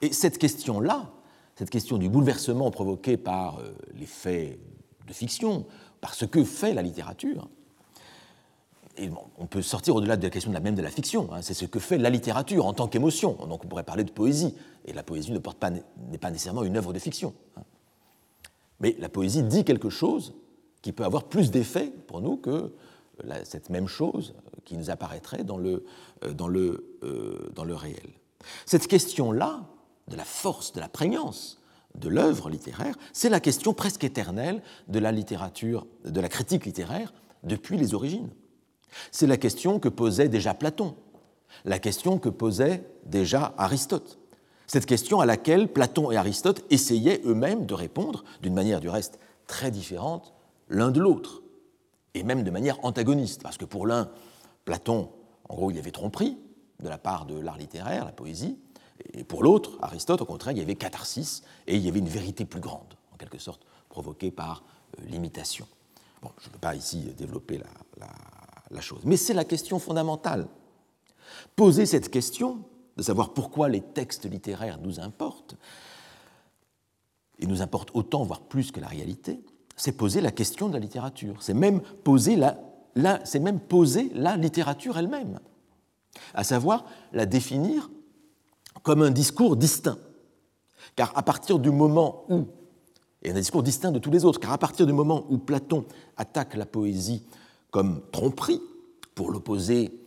Et 0.02 0.14
cette 0.14 0.38
question-là, 0.38 1.12
cette 1.56 1.70
question 1.70 1.98
du 1.98 2.10
bouleversement 2.10 2.72
provoqué 2.72 3.18
par 3.18 3.60
euh, 3.60 3.74
les 3.94 4.06
faits 4.06 4.60
de 5.08 5.14
fiction, 5.14 5.66
par 6.02 6.14
ce 6.16 6.26
que 6.26 6.44
fait 6.44 6.74
la 6.74 6.82
littérature, 6.82 7.48
et 8.98 9.10
on 9.38 9.46
peut 9.46 9.62
sortir 9.62 9.96
au-delà 9.96 10.18
de 10.18 10.24
la 10.24 10.30
question 10.30 10.52
de 10.52 10.54
la 10.54 10.60
même 10.60 10.76
de 10.76 10.82
la 10.82 10.90
fiction, 10.90 11.30
hein, 11.32 11.42
c'est 11.42 11.54
ce 11.54 11.66
que 11.66 11.80
fait 11.80 11.98
la 11.98 12.10
littérature 12.10 12.66
en 12.66 12.74
tant 12.74 12.88
qu'émotion. 12.88 13.38
Donc 13.48 13.64
on 13.64 13.68
pourrait 13.68 13.84
parler 13.84 14.04
de 14.04 14.12
poésie, 14.12 14.54
et 14.86 14.94
la 14.94 15.04
poésie 15.04 15.32
n'est 15.32 15.40
pas, 15.40 16.30
nécessairement 16.30 16.64
une 16.64 16.78
œuvre 16.78 16.92
de 16.92 17.00
fiction. 17.00 17.34
Hein. 17.58 17.62
Mais 18.80 18.96
la 19.00 19.10
poésie 19.10 19.44
dit 19.44 19.64
quelque 19.64 19.90
chose 19.90 20.34
qui 20.82 20.92
peut 20.92 21.06
avoir 21.06 21.26
plus 21.26 21.52
d'effet 21.52 21.92
pour 22.08 22.20
nous 22.22 22.36
que 22.36 22.74
cette 23.44 23.70
même 23.70 23.88
chose 23.88 24.34
qui 24.66 24.76
nous 24.76 24.90
apparaîtrait 24.90 25.46
euh, 25.48 25.80
euh, 26.24 26.34
dans 26.34 26.48
le 26.48 27.76
réel. 27.76 28.10
Cette 28.66 28.88
question-là, 28.88 29.64
de 30.08 30.16
la 30.16 30.26
force, 30.26 30.74
de 30.74 30.80
la 30.80 30.90
prégnance 30.90 31.61
de 31.96 32.10
l'œuvre 32.10 32.50
littéraire, 32.50 32.96
c'est 33.14 33.30
la 33.30 33.40
question 33.40 33.74
presque 33.74 34.04
éternelle 34.04 34.62
de 34.88 35.00
la 35.00 35.12
littérature, 35.12 35.88
de 36.06 36.22
la 36.22 36.30
critique 36.30 36.66
littéraire 36.66 37.14
depuis 37.44 37.78
les 37.78 37.94
origines. 37.94 38.30
C'est 39.12 39.28
la 39.28 39.38
question 39.38 39.80
que 39.80 39.90
posait 39.90 40.30
déjà 40.30 40.54
Platon, 40.54 40.96
la 41.66 41.80
question 41.80 42.18
que 42.18 42.30
posait 42.30 42.86
déjà 43.06 43.54
Aristote. 43.58 44.20
Cette 44.68 44.86
question 44.86 45.20
à 45.20 45.26
laquelle 45.26 45.68
Platon 45.68 46.12
et 46.12 46.18
Aristote 46.18 46.64
essayaient 46.70 47.22
eux-mêmes 47.26 47.66
de 47.66 47.74
répondre 47.74 48.24
d'une 48.42 48.54
manière 48.54 48.80
du 48.80 48.90
reste 48.90 49.20
très 49.48 49.72
différente 49.72 50.34
l'un 50.70 50.92
de 50.92 51.02
l'autre, 51.02 51.42
et 52.14 52.24
même 52.24 52.44
de 52.44 52.52
manière 52.52 52.84
antagoniste, 52.86 53.44
parce 53.44 53.58
que 53.58 53.66
pour 53.66 53.86
l'un, 53.86 54.10
Platon, 54.64 55.10
en 55.50 55.56
gros, 55.56 55.72
il 55.72 55.78
avait 55.78 55.92
tromperie 55.92 56.38
de 56.82 56.88
la 56.88 56.98
part 56.98 57.26
de 57.26 57.38
l'art 57.38 57.58
littéraire, 57.58 58.06
la 58.06 58.12
poésie, 58.12 58.58
et 59.14 59.24
pour 59.24 59.44
l'autre, 59.44 59.78
Aristote, 59.82 60.22
au 60.22 60.26
contraire, 60.26 60.54
il 60.54 60.60
y 60.60 60.62
avait 60.62 60.76
catharsis, 60.76 61.44
et 61.68 61.76
il 61.76 61.82
y 61.82 61.90
avait 61.90 62.00
une 62.00 62.10
vérité 62.10 62.46
plus 62.46 62.62
grande, 62.62 62.96
en 63.14 63.18
quelque 63.18 63.38
sorte, 63.38 63.62
provoquée 63.90 64.32
par 64.32 64.64
euh, 64.98 65.04
l'imitation. 65.08 65.68
Bon, 66.22 66.32
je 66.40 66.48
ne 66.48 66.54
peux 66.54 66.60
pas 66.60 66.76
ici 66.76 67.14
développer 67.18 67.62
la, 68.00 68.82
chose. 68.82 69.02
Mais 69.04 69.18
c'est 69.18 69.34
la 69.34 69.44
question 69.44 69.80
fondamentale. 69.80 70.48
Poser 71.56 71.86
cette 71.86 72.10
question, 72.10 72.64
de 72.98 73.04
savoir 73.04 73.34
pourquoi 73.34 73.70
les 73.70 73.82
textes 73.82 74.26
littéraires 74.26 74.80
nous 74.80 75.00
importent, 75.00 75.56
et 77.40 77.48
nous 77.48 77.62
importent 77.62 77.92
autant, 77.94 78.24
voire 78.24 78.42
plus 78.42 78.72
que 78.72 78.80
la 78.80 78.88
réalité, 78.88 79.42
c'est 79.76 79.92
poser 79.92 80.22
la 80.22 80.32
question 80.32 80.68
de 80.68 80.74
la 80.74 80.80
littérature. 80.80 81.42
C'est 81.42 81.56
même 81.56 81.82
poser 82.04 82.36
la 82.36 82.58
littérature 84.38 84.98
elle-même, 84.98 85.40
à 86.34 86.44
savoir 86.44 86.86
la 87.14 87.26
définir 87.26 87.90
comme 88.84 89.02
un 89.02 89.12
discours 89.12 89.56
distinct. 89.56 89.98
Car 90.96 91.18
à 91.18 91.24
partir 91.24 91.60
du 91.60 91.72
moment 91.72 92.26
où, 92.30 92.48
et 93.24 93.32
un 93.32 93.36
discours 93.36 93.64
distinct 93.64 93.92
de 93.92 94.00
tous 94.00 94.12
les 94.12 94.26
autres, 94.26 94.40
car 94.40 94.52
à 94.52 94.58
partir 94.58 94.86
du 94.86 94.94
moment 94.94 95.26
où 95.30 95.38
Platon 95.38 95.86
attaque 96.18 96.56
la 96.56 96.66
poésie 96.66 97.24
comme 97.70 98.02
tromperie, 98.12 98.62
pour 99.16 99.32
l'opposer 99.32 100.02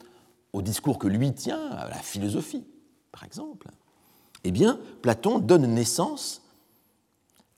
au 0.53 0.63
discours 0.63 0.99
que 0.99 1.09
lui 1.09 1.33
tient, 1.33 1.71
à 1.71 1.89
la 1.89 1.97
philosophie, 1.97 2.65
par 3.13 3.25
exemple, 3.25 3.69
eh 4.45 4.51
bien, 4.51 4.79
Platon 5.03 5.39
donne 5.39 5.67
naissance 5.67 6.43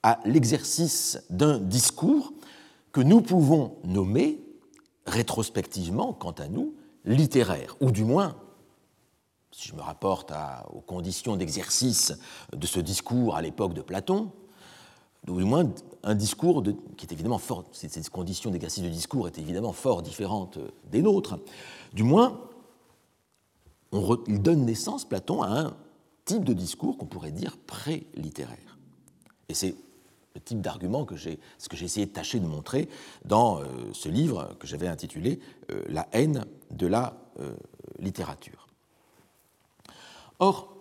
à 0.02 0.20
l'exercice 0.24 1.22
d'un 1.30 1.58
discours 1.58 2.32
que 2.92 3.00
nous 3.00 3.20
pouvons 3.20 3.76
nommer 3.84 4.40
rétrospectivement, 5.06 6.12
quant 6.12 6.32
à 6.32 6.48
nous, 6.48 6.74
littéraire, 7.04 7.76
ou 7.80 7.90
du 7.90 8.04
moins, 8.04 8.36
si 9.56 9.68
je 9.68 9.74
me 9.74 9.80
rapporte 9.80 10.34
aux 10.70 10.82
conditions 10.82 11.34
d'exercice 11.34 12.12
de 12.52 12.66
ce 12.66 12.78
discours 12.78 13.36
à 13.36 13.40
l'époque 13.40 13.72
de 13.72 13.80
Platon, 13.80 14.30
ou 15.26 15.38
du 15.38 15.44
moins 15.44 15.72
un 16.02 16.14
discours 16.14 16.62
qui 16.98 17.06
est 17.06 17.12
évidemment 17.12 17.38
fort, 17.38 17.64
ces 17.72 17.88
conditions 18.10 18.50
d'exercice 18.50 18.84
de 18.84 18.90
discours 18.90 19.26
étaient 19.28 19.40
évidemment 19.40 19.72
fort 19.72 20.02
différentes 20.02 20.58
des 20.90 21.00
nôtres, 21.00 21.38
du 21.94 22.02
moins, 22.02 22.38
il 24.26 24.42
donne 24.42 24.66
naissance, 24.66 25.06
Platon, 25.06 25.42
à 25.42 25.48
un 25.48 25.76
type 26.26 26.44
de 26.44 26.52
discours 26.52 26.98
qu'on 26.98 27.06
pourrait 27.06 27.32
dire 27.32 27.56
pré-littéraire. 27.66 28.78
Et 29.48 29.54
c'est 29.54 29.74
le 30.34 30.40
type 30.42 30.60
d'argument 30.60 31.06
que 31.06 31.16
j'ai, 31.16 31.40
ce 31.56 31.70
que 31.70 31.78
j'ai 31.78 31.86
essayé 31.86 32.04
de 32.04 32.12
tâcher 32.12 32.40
de 32.40 32.46
montrer 32.46 32.90
dans 33.24 33.60
euh, 33.60 33.64
ce 33.94 34.10
livre 34.10 34.54
que 34.58 34.66
j'avais 34.66 34.88
intitulé 34.88 35.40
euh, 35.70 35.82
La 35.88 36.08
haine 36.12 36.44
de 36.72 36.86
la 36.86 37.16
euh, 37.40 37.54
littérature. 37.98 38.65
Or, 40.38 40.76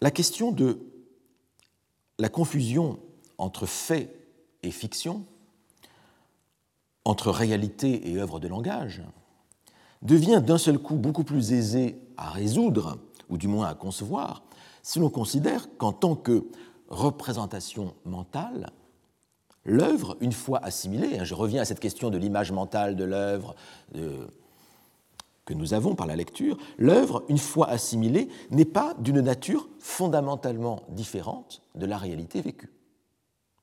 la 0.00 0.10
question 0.10 0.52
de 0.52 0.78
la 2.18 2.28
confusion 2.28 2.98
entre 3.38 3.66
fait 3.66 4.14
et 4.62 4.70
fiction, 4.70 5.24
entre 7.04 7.30
réalité 7.30 8.10
et 8.10 8.18
œuvre 8.18 8.40
de 8.40 8.48
langage, 8.48 9.02
devient 10.02 10.42
d'un 10.44 10.58
seul 10.58 10.78
coup 10.78 10.96
beaucoup 10.96 11.24
plus 11.24 11.52
aisée 11.52 12.00
à 12.16 12.30
résoudre, 12.30 12.98
ou 13.28 13.36
du 13.36 13.48
moins 13.48 13.68
à 13.68 13.74
concevoir, 13.74 14.42
si 14.82 14.98
l'on 14.98 15.10
considère 15.10 15.68
qu'en 15.76 15.92
tant 15.92 16.16
que 16.16 16.46
représentation 16.88 17.94
mentale, 18.04 18.70
l'œuvre, 19.64 20.16
une 20.20 20.32
fois 20.32 20.64
assimilée, 20.64 21.18
hein, 21.18 21.24
je 21.24 21.34
reviens 21.34 21.62
à 21.62 21.64
cette 21.64 21.80
question 21.80 22.10
de 22.10 22.18
l'image 22.18 22.52
mentale 22.52 22.96
de 22.96 23.04
l'œuvre 23.04 23.54
que 25.48 25.54
nous 25.54 25.72
avons 25.72 25.94
par 25.94 26.06
la 26.06 26.14
lecture, 26.14 26.58
l'œuvre, 26.76 27.24
une 27.30 27.38
fois 27.38 27.70
assimilée, 27.70 28.28
n'est 28.50 28.66
pas 28.66 28.92
d'une 28.98 29.22
nature 29.22 29.66
fondamentalement 29.78 30.82
différente 30.90 31.62
de 31.74 31.86
la 31.86 31.96
réalité 31.96 32.42
vécue, 32.42 32.70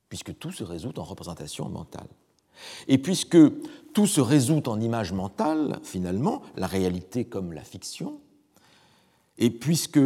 puisque 0.08 0.36
tout 0.36 0.50
se 0.50 0.64
résout 0.64 0.98
en 0.98 1.04
représentation 1.04 1.68
mentale. 1.68 2.08
Et 2.88 2.98
puisque 2.98 3.38
tout 3.92 4.08
se 4.08 4.20
résout 4.20 4.64
en 4.66 4.80
image 4.80 5.12
mentale, 5.12 5.78
finalement, 5.84 6.42
la 6.56 6.66
réalité 6.66 7.24
comme 7.24 7.52
la 7.52 7.62
fiction, 7.62 8.18
et 9.38 9.50
puisque 9.50 10.00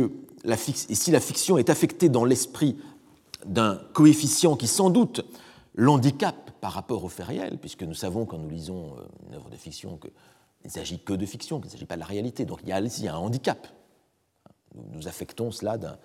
la 0.44 0.56
et 0.56 0.94
si 0.94 1.10
la 1.10 1.20
fiction 1.20 1.56
est 1.56 1.70
affectée 1.70 2.10
dans 2.10 2.26
l'esprit 2.26 2.76
d'un 3.46 3.80
coefficient 3.94 4.54
qui 4.54 4.66
sans 4.66 4.90
doute 4.90 5.22
l'handicap 5.76 6.50
par 6.60 6.72
rapport 6.72 7.04
au 7.04 7.08
fait 7.08 7.22
réel, 7.22 7.56
puisque 7.58 7.84
nous 7.84 7.94
savons 7.94 8.26
quand 8.26 8.36
nous 8.36 8.50
lisons 8.50 8.96
euh, 8.98 9.28
une 9.28 9.36
œuvre 9.36 9.48
de 9.48 9.56
fiction 9.56 9.98
qu'il 10.60 10.68
ne 10.68 10.72
s'agit 10.72 11.02
que 11.02 11.12
de 11.12 11.26
fiction, 11.26 11.58
qu'il 11.58 11.66
ne 11.66 11.72
s'agit 11.72 11.86
pas 11.86 11.96
de 11.96 12.00
la 12.00 12.06
réalité. 12.06 12.44
Donc 12.44 12.60
il 12.62 12.68
y 12.68 12.72
a 12.72 12.80
ici 12.80 13.08
un 13.08 13.16
handicap. 13.16 13.66
Nous, 14.74 15.08
affectons 15.08 15.50
cela 15.50 15.78
d'un 15.78 15.98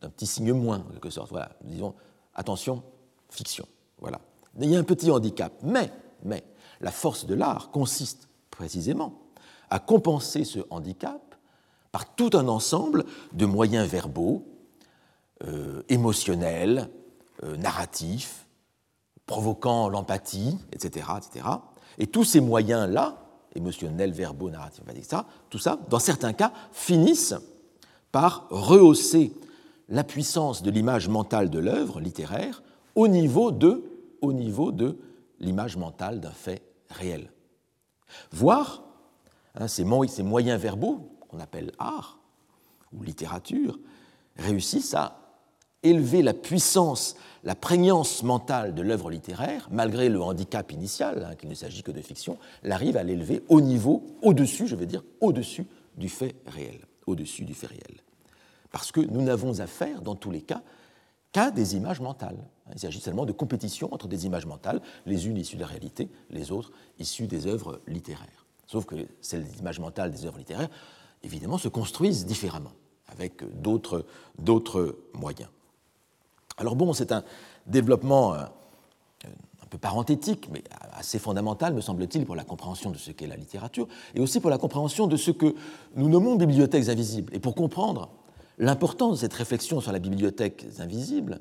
petit 0.00 0.26
signe 0.26 0.52
moins, 0.52 0.78
en 0.78 0.92
quelque 0.92 1.10
sorte. 1.10 1.30
Voilà, 1.30 1.50
nous 1.64 1.70
disons 1.70 1.94
attention, 2.34 2.82
fiction. 3.30 3.66
Voilà. 3.98 4.20
Il 4.60 4.70
y 4.70 4.76
a 4.76 4.78
un 4.78 4.84
petit 4.84 5.10
handicap. 5.10 5.52
Mais, 5.62 5.90
mais 6.22 6.44
La 6.80 6.90
force 6.90 7.26
de 7.26 7.34
l'art 7.34 7.70
consiste 7.70 8.28
précisément 8.50 9.18
à 9.70 9.78
compenser 9.78 10.44
ce 10.44 10.60
handicap 10.70 11.34
par 11.90 12.14
tout 12.14 12.30
un 12.34 12.48
ensemble 12.48 13.04
de 13.32 13.46
moyens 13.46 13.88
verbaux, 13.88 14.46
euh, 15.44 15.82
émotionnels, 15.88 16.88
euh, 17.42 17.56
narratifs, 17.56 18.46
provoquant 19.26 19.88
l'empathie, 19.88 20.58
etc., 20.72 21.06
etc. 21.16 21.46
Et 21.98 22.06
tous 22.06 22.24
ces 22.24 22.40
moyens-là, 22.40 23.21
émotionnels, 23.54 24.12
verbaux, 24.12 24.50
narratifs, 24.50 24.84
etc., 24.88 25.22
tout 25.50 25.58
ça, 25.58 25.78
dans 25.88 25.98
certains 25.98 26.32
cas, 26.32 26.52
finissent 26.72 27.34
par 28.10 28.46
rehausser 28.50 29.32
la 29.88 30.04
puissance 30.04 30.62
de 30.62 30.70
l'image 30.70 31.08
mentale 31.08 31.50
de 31.50 31.58
l'œuvre 31.58 32.00
littéraire 32.00 32.62
au 32.94 33.08
niveau 33.08 33.50
de, 33.50 33.84
au 34.20 34.32
niveau 34.32 34.72
de 34.72 34.98
l'image 35.40 35.76
mentale 35.76 36.20
d'un 36.20 36.30
fait 36.30 36.62
réel. 36.90 37.30
Voire 38.30 38.82
hein, 39.54 39.68
ces, 39.68 39.84
ces 40.08 40.22
moyens 40.22 40.60
verbaux 40.60 41.18
qu'on 41.28 41.40
appelle 41.40 41.72
art 41.78 42.18
ou 42.92 43.02
littérature 43.02 43.78
réussissent 44.36 44.94
à 44.94 45.21
élever 45.82 46.22
la 46.22 46.34
puissance, 46.34 47.16
la 47.44 47.54
prégnance 47.54 48.22
mentale 48.22 48.74
de 48.74 48.82
l'œuvre 48.82 49.10
littéraire, 49.10 49.68
malgré 49.70 50.08
le 50.08 50.22
handicap 50.22 50.70
initial, 50.72 51.26
hein, 51.28 51.34
qu'il 51.34 51.48
ne 51.48 51.54
s'agit 51.54 51.82
que 51.82 51.90
de 51.90 52.00
fiction, 52.00 52.38
l'arrive 52.62 52.96
à 52.96 53.02
l'élever 53.02 53.42
au 53.48 53.60
niveau, 53.60 54.06
au-dessus, 54.22 54.66
je 54.66 54.76
veux 54.76 54.86
dire, 54.86 55.02
au-dessus 55.20 55.66
du 55.96 56.08
fait 56.08 56.36
réel, 56.46 56.80
au-dessus 57.06 57.44
du 57.44 57.54
fait 57.54 57.66
réel. 57.66 58.00
Parce 58.70 58.92
que 58.92 59.00
nous 59.00 59.22
n'avons 59.22 59.60
affaire, 59.60 60.00
dans 60.02 60.14
tous 60.14 60.30
les 60.30 60.42
cas, 60.42 60.62
qu'à 61.32 61.50
des 61.50 61.76
images 61.76 62.00
mentales. 62.00 62.38
Il 62.72 62.78
s'agit 62.78 63.00
seulement 63.00 63.26
de 63.26 63.32
compétition 63.32 63.92
entre 63.92 64.06
des 64.06 64.26
images 64.26 64.46
mentales, 64.46 64.80
les 65.06 65.26
unes 65.26 65.36
issues 65.36 65.56
de 65.56 65.62
la 65.62 65.66
réalité, 65.66 66.08
les 66.30 66.52
autres 66.52 66.72
issues 66.98 67.26
des 67.26 67.46
œuvres 67.46 67.80
littéraires. 67.86 68.46
Sauf 68.66 68.86
que 68.86 68.94
celles 69.20 69.44
des 69.44 69.58
images 69.58 69.80
mentales 69.80 70.10
des 70.10 70.24
œuvres 70.24 70.38
littéraires, 70.38 70.70
évidemment, 71.22 71.58
se 71.58 71.68
construisent 71.68 72.24
différemment, 72.24 72.72
avec 73.08 73.42
d'autres 73.60 74.06
moyens. 75.14 75.48
Alors 76.58 76.76
bon, 76.76 76.92
c'est 76.92 77.12
un 77.12 77.24
développement 77.66 78.34
euh, 78.34 78.44
un 79.24 79.66
peu 79.70 79.78
parenthétique, 79.78 80.48
mais 80.52 80.62
assez 80.92 81.18
fondamental, 81.18 81.74
me 81.74 81.80
semble-t-il, 81.80 82.24
pour 82.24 82.36
la 82.36 82.44
compréhension 82.44 82.90
de 82.90 82.98
ce 82.98 83.10
qu'est 83.10 83.26
la 83.26 83.36
littérature, 83.36 83.88
et 84.14 84.20
aussi 84.20 84.40
pour 84.40 84.50
la 84.50 84.58
compréhension 84.58 85.06
de 85.06 85.16
ce 85.16 85.30
que 85.30 85.54
nous 85.96 86.08
nommons 86.08 86.36
bibliothèques 86.36 86.88
invisibles. 86.88 87.34
Et 87.34 87.40
pour 87.40 87.54
comprendre 87.54 88.10
l'importance 88.58 89.12
de 89.12 89.20
cette 89.20 89.34
réflexion 89.34 89.80
sur 89.80 89.92
la 89.92 89.98
bibliothèque 89.98 90.66
invisible, 90.78 91.40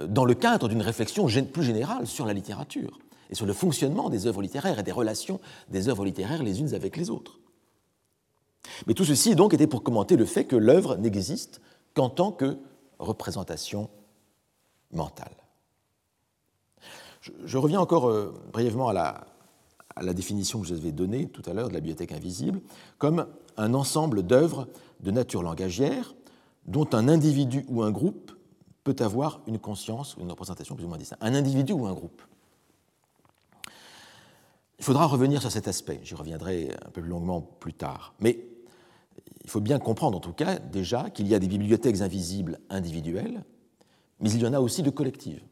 euh, 0.00 0.06
dans 0.06 0.24
le 0.24 0.34
cadre 0.34 0.68
d'une 0.68 0.82
réflexion 0.82 1.26
plus 1.52 1.62
générale 1.62 2.06
sur 2.06 2.26
la 2.26 2.32
littérature 2.32 2.98
et 3.30 3.34
sur 3.34 3.46
le 3.46 3.52
fonctionnement 3.52 4.10
des 4.10 4.26
œuvres 4.26 4.42
littéraires 4.42 4.78
et 4.78 4.82
des 4.82 4.92
relations 4.92 5.40
des 5.68 5.88
œuvres 5.88 6.04
littéraires 6.04 6.42
les 6.42 6.60
unes 6.60 6.74
avec 6.74 6.96
les 6.96 7.10
autres. 7.10 7.40
Mais 8.86 8.94
tout 8.94 9.04
ceci 9.04 9.34
donc 9.34 9.54
était 9.54 9.66
pour 9.66 9.82
commenter 9.82 10.16
le 10.16 10.24
fait 10.24 10.44
que 10.44 10.56
l'œuvre 10.56 10.96
n'existe 10.96 11.60
qu'en 11.94 12.10
tant 12.10 12.32
que 12.32 12.58
représentation 12.98 13.88
mentale. 14.92 15.36
Je, 17.44 17.58
reviens 17.58 17.80
encore 17.80 18.08
euh, 18.08 18.32
brièvement 18.52 18.88
à 18.88 18.92
la, 18.92 19.26
à 19.96 20.02
la 20.02 20.14
définition 20.14 20.60
que 20.60 20.66
je 20.66 20.74
vous 20.74 20.80
avais 20.80 20.92
donnée 20.92 21.26
tout 21.28 21.42
à 21.46 21.52
l'heure 21.52 21.68
de 21.68 21.74
la 21.74 21.80
bibliothèque 21.80 22.12
invisible, 22.12 22.60
comme 22.98 23.26
un 23.56 23.74
ensemble 23.74 24.22
d'œuvres 24.22 24.68
de 25.00 25.10
nature 25.10 25.42
langagière 25.42 26.14
dont 26.66 26.88
un 26.92 27.08
individu 27.08 27.64
ou 27.68 27.82
un 27.82 27.90
groupe 27.90 28.32
peut 28.84 28.96
avoir 29.00 29.40
une 29.46 29.58
conscience 29.58 30.16
ou 30.16 30.20
une 30.20 30.30
représentation 30.30 30.76
plus 30.76 30.84
ou 30.84 30.88
moins 30.88 30.98
distincte. 30.98 31.22
Un 31.22 31.34
individu 31.34 31.72
ou 31.72 31.86
un 31.86 31.92
groupe. 31.92 32.22
Il 34.78 34.84
faudra 34.84 35.06
revenir 35.06 35.40
sur 35.40 35.50
cet 35.50 35.68
aspect, 35.68 36.00
j'y 36.04 36.14
reviendrai 36.14 36.70
un 36.84 36.90
peu 36.90 37.00
plus 37.00 37.10
longuement 37.10 37.40
plus 37.40 37.72
tard. 37.72 38.14
Mais 38.20 38.46
il 39.42 39.50
faut 39.50 39.60
bien 39.60 39.78
comprendre 39.78 40.18
en 40.18 40.20
tout 40.20 40.32
cas 40.32 40.58
déjà 40.58 41.10
qu'il 41.10 41.26
y 41.26 41.34
a 41.34 41.38
des 41.38 41.48
bibliothèques 41.48 42.00
invisibles 42.00 42.58
individuelles, 42.68 43.42
mais 44.20 44.30
il 44.30 44.42
y 44.42 44.46
en 44.46 44.52
a 44.52 44.60
aussi 44.60 44.82
de 44.82 44.90
collectives, 44.90 45.42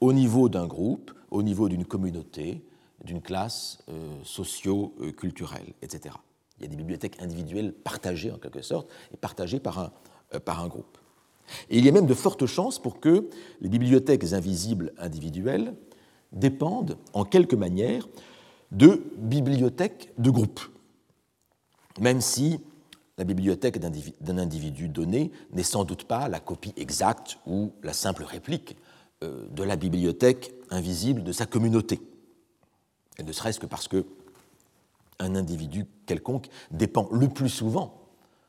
au 0.00 0.12
niveau 0.12 0.48
d'un 0.48 0.66
groupe, 0.66 1.12
au 1.30 1.42
niveau 1.42 1.68
d'une 1.68 1.84
communauté, 1.84 2.64
d'une 3.04 3.20
classe 3.20 3.78
euh, 3.88 4.16
socio-culturelle, 4.22 5.74
etc. 5.82 6.14
Il 6.58 6.62
y 6.62 6.66
a 6.66 6.68
des 6.68 6.76
bibliothèques 6.76 7.20
individuelles 7.20 7.72
partagées 7.72 8.30
en 8.30 8.38
quelque 8.38 8.62
sorte 8.62 8.90
et 9.12 9.16
partagées 9.16 9.60
par 9.60 9.78
un, 9.78 9.92
euh, 10.34 10.40
par 10.40 10.62
un 10.62 10.68
groupe. 10.68 10.98
Et 11.70 11.78
il 11.78 11.84
y 11.84 11.88
a 11.88 11.92
même 11.92 12.06
de 12.06 12.14
fortes 12.14 12.46
chances 12.46 12.78
pour 12.78 13.00
que 13.00 13.28
les 13.60 13.68
bibliothèques 13.68 14.32
invisibles 14.32 14.92
individuelles 14.98 15.74
dépendent 16.32 16.98
en 17.12 17.24
quelque 17.24 17.54
manière 17.54 18.08
de 18.72 19.04
bibliothèques 19.16 20.12
de 20.18 20.30
groupe, 20.30 20.60
même 22.00 22.20
si 22.20 22.58
la 23.18 23.24
bibliothèque 23.24 23.78
d'un 23.78 24.38
individu 24.38 24.88
donné 24.88 25.32
n'est 25.52 25.62
sans 25.62 25.84
doute 25.84 26.04
pas 26.04 26.28
la 26.28 26.40
copie 26.40 26.74
exacte 26.76 27.38
ou 27.46 27.72
la 27.82 27.92
simple 27.92 28.24
réplique 28.24 28.76
euh, 29.24 29.46
de 29.50 29.62
la 29.62 29.76
bibliothèque 29.76 30.52
invisible 30.70 31.22
de 31.22 31.32
sa 31.32 31.46
communauté. 31.46 32.00
Et 33.18 33.22
ne 33.22 33.32
serait-ce 33.32 33.58
que 33.58 33.66
parce 33.66 33.88
que 33.88 34.04
un 35.18 35.34
individu 35.34 35.86
quelconque 36.04 36.48
dépend 36.70 37.08
le 37.10 37.28
plus 37.28 37.48
souvent 37.48 38.02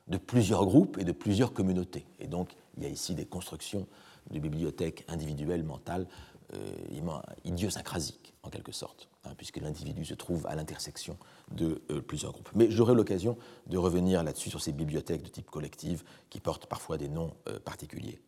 de 0.08 0.18
plusieurs 0.18 0.66
groupes 0.66 0.98
et 1.00 1.06
de 1.06 1.14
plusieurs 1.14 1.54
communautés. 1.54 2.06
Et 2.20 2.28
donc, 2.28 2.56
il 2.76 2.84
y 2.84 2.86
a 2.86 2.90
ici 2.90 3.16
des 3.16 3.26
constructions 3.26 3.88
de 4.32 4.40
bibliothèques 4.40 5.06
individuelles, 5.08 5.64
mentales, 5.64 6.08
euh, 6.54 7.20
idiosyncrasiques, 7.44 8.34
en 8.44 8.50
quelque 8.50 8.72
sorte, 8.72 9.10
hein, 9.26 9.32
puisque 9.36 9.58
l'individu 9.58 10.06
se 10.06 10.14
trouve 10.14 10.48
à 10.48 10.56
l'intersection 10.56 11.18
de 11.52 11.82
euh, 11.92 12.00
plusieurs 12.00 12.32
groupes. 12.32 12.50
Mais 12.56 12.72
j'aurai 12.72 12.96
l'occasion 12.96 13.38
de 13.66 13.78
revenir 13.78 14.24
là-dessus 14.24 14.50
sur 14.50 14.62
ces 14.62 14.72
bibliothèques 14.72 15.24
de 15.24 15.28
type 15.28 15.52
collective 15.52 16.04
qui 16.30 16.40
portent 16.40 16.66
parfois 16.66 16.98
des 16.98 17.10
noms 17.10 17.34
euh, 17.50 17.60
particuliers. 17.60 18.22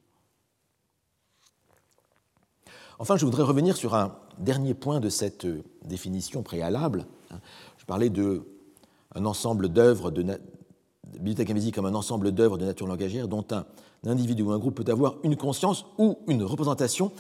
Enfin, 3.00 3.16
je 3.16 3.24
voudrais 3.24 3.44
revenir 3.44 3.78
sur 3.78 3.96
un 3.96 4.20
dernier 4.38 4.74
point 4.74 5.00
de 5.00 5.08
cette 5.08 5.48
définition 5.86 6.44
préalable. 6.44 7.06
Hein. 7.32 7.40
Je 7.78 7.86
parlais 7.86 8.10
d'un 8.10 8.44
ensemble 9.16 9.70
d'œuvres 9.70 10.12
de, 10.12 10.26
bibliothèque 11.14 11.52
invisible 11.52 11.74
comme 11.74 11.86
un 11.86 11.96
ensemble 11.96 12.34
d'œuvres 12.34 12.58
de 12.58 12.66
nature 12.66 12.88
langagière 12.88 13.30
dont 13.30 13.48
un 13.54 13.66
individu 14.06 14.44
ou 14.44 14.52
un 14.52 14.60
groupe 14.60 14.84
peut 14.84 14.92
avoir 14.92 15.16
une 15.24 15.38
conscience 15.38 15.86
ou 15.98 16.20
une 16.28 16.44
représentation 16.44 17.14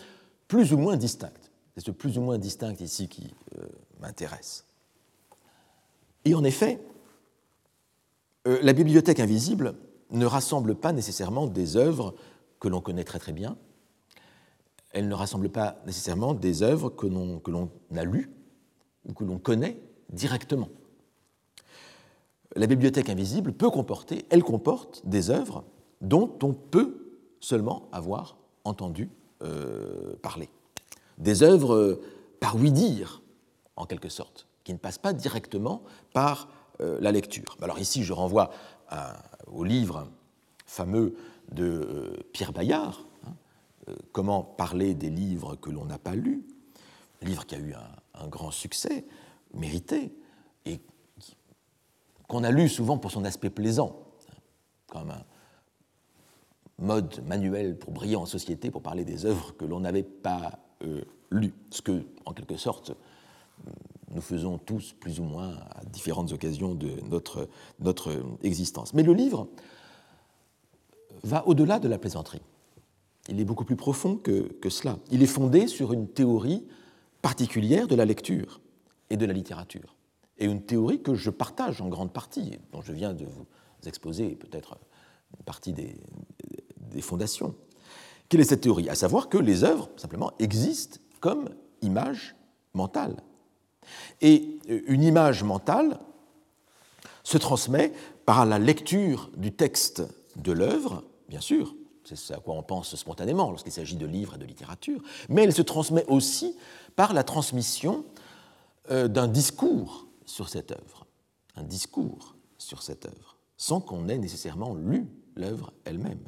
plus 0.49 0.73
ou 0.73 0.77
moins 0.77 0.97
distincte. 0.97 1.49
C'est 1.75 1.85
ce 1.85 1.91
plus 1.91 2.17
ou 2.17 2.21
moins 2.21 2.37
distinct 2.37 2.81
ici 2.81 3.07
qui 3.07 3.33
euh, 3.57 3.65
m'intéresse. 4.01 4.65
Et 6.25 6.35
en 6.35 6.43
effet, 6.43 6.81
euh, 8.47 8.59
la 8.61 8.73
bibliothèque 8.73 9.21
invisible 9.21 9.75
ne 10.11 10.25
rassemble 10.25 10.75
pas 10.75 10.91
nécessairement 10.91 11.47
des 11.47 11.77
œuvres 11.77 12.15
que 12.59 12.67
l'on 12.67 12.81
connaît 12.81 13.05
très 13.05 13.19
très 13.19 13.31
bien. 13.31 13.57
Elle 14.91 15.07
ne 15.07 15.13
rassemble 15.13 15.47
pas 15.47 15.81
nécessairement 15.85 16.33
des 16.33 16.63
œuvres 16.63 16.89
que 16.89 17.07
l'on 17.07 17.69
a 17.95 18.03
lues 18.03 18.29
ou 19.07 19.13
que 19.13 19.23
l'on 19.23 19.39
connaît 19.39 19.79
directement 20.09 20.67
la 22.55 22.67
bibliothèque 22.67 23.09
invisible 23.09 23.53
peut 23.53 23.69
comporter, 23.69 24.25
elle 24.29 24.43
comporte 24.43 25.01
des 25.05 25.29
œuvres 25.29 25.63
dont 26.01 26.37
on 26.43 26.53
peut 26.53 27.19
seulement 27.39 27.89
avoir 27.91 28.37
entendu 28.63 29.09
euh, 29.41 30.15
parler. 30.21 30.49
Des 31.17 31.43
œuvres 31.43 31.73
euh, 31.73 32.01
par 32.39 32.55
oui-dire, 32.55 33.21
en 33.75 33.85
quelque 33.85 34.09
sorte, 34.09 34.47
qui 34.63 34.73
ne 34.73 34.77
passent 34.77 34.97
pas 34.97 35.13
directement 35.13 35.83
par 36.13 36.49
euh, 36.81 36.97
la 37.01 37.11
lecture. 37.11 37.57
Alors 37.61 37.79
ici, 37.79 38.03
je 38.03 38.13
renvoie 38.13 38.51
au 39.45 39.63
livre 39.63 40.07
fameux 40.65 41.15
de 41.51 42.17
Pierre 42.33 42.51
Bayard, 42.51 43.05
hein, 43.27 43.33
Comment 44.11 44.43
parler 44.43 44.95
des 44.95 45.11
livres 45.11 45.55
que 45.55 45.69
l'on 45.69 45.85
n'a 45.85 45.99
pas 45.99 46.15
lus, 46.15 46.43
livre 47.21 47.45
qui 47.45 47.53
a 47.53 47.59
eu 47.59 47.73
un, 47.73 48.23
un 48.23 48.27
grand 48.27 48.49
succès, 48.49 49.05
mérité, 49.53 50.11
et 50.65 50.81
qu'on 52.27 52.43
a 52.43 52.51
lu 52.51 52.67
souvent 52.67 52.97
pour 52.97 53.11
son 53.11 53.25
aspect 53.25 53.49
plaisant, 53.51 53.99
comme 54.87 55.11
un 55.11 55.23
mode 56.79 57.23
manuel 57.25 57.77
pour 57.77 57.91
briller 57.91 58.15
en 58.15 58.25
société, 58.25 58.71
pour 58.71 58.81
parler 58.81 59.05
des 59.05 59.25
œuvres 59.25 59.55
que 59.55 59.65
l'on 59.65 59.79
n'avait 59.79 60.03
pas 60.03 60.59
euh, 60.83 61.01
lues, 61.31 61.53
ce 61.71 61.81
que, 61.81 62.03
en 62.25 62.33
quelque 62.33 62.57
sorte, 62.57 62.93
nous 64.11 64.21
faisons 64.21 64.57
tous 64.57 64.93
plus 64.93 65.19
ou 65.19 65.23
moins 65.23 65.55
à 65.71 65.83
différentes 65.85 66.31
occasions 66.31 66.73
de 66.75 66.91
notre, 67.09 67.47
notre 67.79 68.23
existence. 68.43 68.93
Mais 68.93 69.03
le 69.03 69.13
livre 69.13 69.47
va 71.23 71.45
au-delà 71.47 71.79
de 71.79 71.87
la 71.87 71.97
plaisanterie. 71.97 72.41
Il 73.27 73.39
est 73.39 73.45
beaucoup 73.45 73.65
plus 73.65 73.75
profond 73.75 74.15
que, 74.15 74.51
que 74.53 74.69
cela. 74.69 74.97
Il 75.11 75.21
est 75.21 75.27
fondé 75.27 75.67
sur 75.67 75.93
une 75.93 76.07
théorie 76.07 76.65
particulière 77.21 77.87
de 77.87 77.95
la 77.95 78.05
lecture 78.05 78.61
et 79.09 79.17
de 79.17 79.25
la 79.25 79.33
littérature 79.33 79.95
et 80.39 80.45
une 80.45 80.61
théorie 80.61 81.01
que 81.01 81.13
je 81.13 81.29
partage 81.29 81.81
en 81.81 81.89
grande 81.89 82.11
partie, 82.11 82.57
dont 82.71 82.81
je 82.81 82.93
viens 82.93 83.13
de 83.13 83.25
vous 83.25 83.45
exposer 83.85 84.35
peut-être 84.35 84.77
une 85.37 85.43
partie 85.43 85.73
des, 85.73 85.95
fondations. 87.01 87.55
Quelle 88.27 88.41
est 88.41 88.45
cette 88.45 88.61
théorie? 88.61 88.89
À 88.89 88.95
savoir 88.95 89.29
que 89.29 89.37
les 89.37 89.63
œuvres, 89.63 89.89
simplement, 89.97 90.31
existent 90.39 90.99
comme 91.19 91.49
images 91.81 92.35
mentales. 92.73 93.17
Et 94.21 94.59
une 94.67 95.03
image 95.03 95.43
mentale 95.43 95.99
se 97.23 97.37
transmet 97.37 97.91
par 98.25 98.45
la 98.45 98.59
lecture 98.59 99.31
du 99.35 99.51
texte 99.51 100.03
de 100.35 100.51
l'œuvre, 100.51 101.03
bien 101.27 101.41
sûr, 101.41 101.75
c'est 102.03 102.33
à 102.33 102.37
quoi 102.37 102.55
on 102.55 102.63
pense 102.63 102.95
spontanément 102.95 103.49
lorsqu'il 103.49 103.71
s'agit 103.71 103.95
de 103.95 104.05
livres 104.05 104.35
et 104.35 104.37
de 104.37 104.45
littérature, 104.45 105.01
mais 105.27 105.43
elle 105.43 105.53
se 105.53 105.61
transmet 105.61 106.05
aussi 106.07 106.55
par 106.95 107.13
la 107.13 107.23
transmission 107.23 108.05
euh, 108.91 109.07
d'un 109.07 109.27
discours 109.27 110.07
sur 110.25 110.49
cette 110.49 110.71
œuvre, 110.71 111.05
un 111.55 111.63
discours 111.63 112.35
sur 112.57 112.81
cette 112.81 113.05
œuvre, 113.05 113.37
sans 113.57 113.81
qu'on 113.81 114.09
ait 114.09 114.17
nécessairement 114.17 114.73
lu 114.73 115.07
l'œuvre 115.35 115.73
elle-même. 115.85 116.23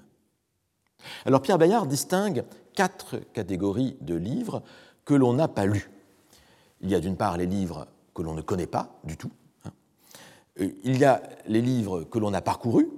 Alors 1.25 1.41
Pierre 1.41 1.57
Bayard 1.57 1.87
distingue 1.87 2.43
quatre 2.73 3.17
catégories 3.33 3.97
de 4.01 4.15
livres 4.15 4.63
que 5.05 5.13
l'on 5.13 5.33
n'a 5.33 5.47
pas 5.47 5.65
lus. 5.65 5.89
Il 6.81 6.89
y 6.89 6.95
a 6.95 6.99
d'une 6.99 7.17
part 7.17 7.37
les 7.37 7.45
livres 7.45 7.87
que 8.13 8.21
l'on 8.21 8.33
ne 8.33 8.41
connaît 8.41 8.67
pas 8.67 8.99
du 9.03 9.17
tout. 9.17 9.31
Hein. 9.65 9.71
Euh, 10.59 10.69
il 10.83 10.97
y 10.97 11.05
a 11.05 11.21
les 11.47 11.61
livres 11.61 12.03
que 12.03 12.19
l'on 12.19 12.33
a 12.33 12.41
parcourus 12.41 12.89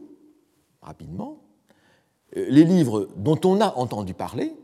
rapidement. 0.81 1.41
Euh, 2.37 2.45
les 2.49 2.63
livres 2.63 3.09
dont 3.15 3.39
on 3.45 3.61
a 3.61 3.75
entendu 3.75 4.13
parler. 4.13 4.55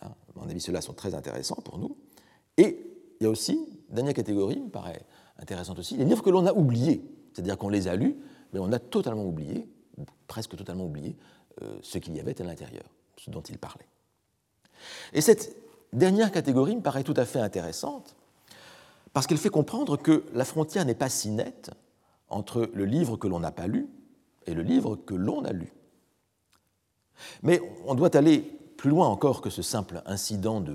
Hein, 0.00 0.08
à 0.08 0.40
mon 0.40 0.48
avis, 0.48 0.60
ceux-là 0.60 0.80
sont 0.80 0.94
très 0.94 1.14
intéressants 1.14 1.60
pour 1.64 1.78
nous. 1.78 1.96
Et 2.56 2.86
il 3.20 3.24
y 3.24 3.26
a 3.26 3.30
aussi, 3.30 3.68
dernière 3.90 4.14
catégorie, 4.14 4.60
me 4.60 4.70
paraît 4.70 5.04
intéressante 5.38 5.78
aussi, 5.78 5.96
les 5.96 6.04
livres 6.04 6.22
que 6.22 6.30
l'on 6.30 6.46
a 6.46 6.52
oubliés. 6.52 7.04
C'est-à-dire 7.32 7.56
qu'on 7.56 7.68
les 7.68 7.88
a 7.88 7.96
lus, 7.96 8.16
mais 8.52 8.60
on 8.60 8.70
a 8.72 8.78
totalement 8.78 9.24
oublié, 9.24 9.68
presque 10.26 10.56
totalement 10.56 10.84
oublié, 10.84 11.16
ce 11.82 11.98
qu'il 11.98 12.16
y 12.16 12.20
avait 12.20 12.40
à 12.40 12.44
l'intérieur, 12.44 12.84
ce 13.16 13.30
dont 13.30 13.42
il 13.42 13.58
parlait. 13.58 13.86
Et 15.12 15.20
cette 15.20 15.56
dernière 15.92 16.32
catégorie 16.32 16.76
me 16.76 16.82
paraît 16.82 17.04
tout 17.04 17.14
à 17.16 17.24
fait 17.24 17.40
intéressante, 17.40 18.16
parce 19.12 19.26
qu'elle 19.26 19.38
fait 19.38 19.50
comprendre 19.50 19.96
que 19.96 20.24
la 20.32 20.44
frontière 20.44 20.84
n'est 20.84 20.94
pas 20.94 21.10
si 21.10 21.30
nette 21.30 21.70
entre 22.28 22.70
le 22.72 22.84
livre 22.84 23.16
que 23.16 23.28
l'on 23.28 23.40
n'a 23.40 23.52
pas 23.52 23.66
lu 23.66 23.88
et 24.46 24.54
le 24.54 24.62
livre 24.62 24.96
que 24.96 25.14
l'on 25.14 25.44
a 25.44 25.52
lu. 25.52 25.72
Mais 27.42 27.60
on 27.86 27.94
doit 27.94 28.16
aller 28.16 28.40
plus 28.76 28.90
loin 28.90 29.06
encore 29.06 29.42
que 29.42 29.50
ce 29.50 29.62
simple 29.62 30.02
incident 30.06 30.60
de 30.60 30.74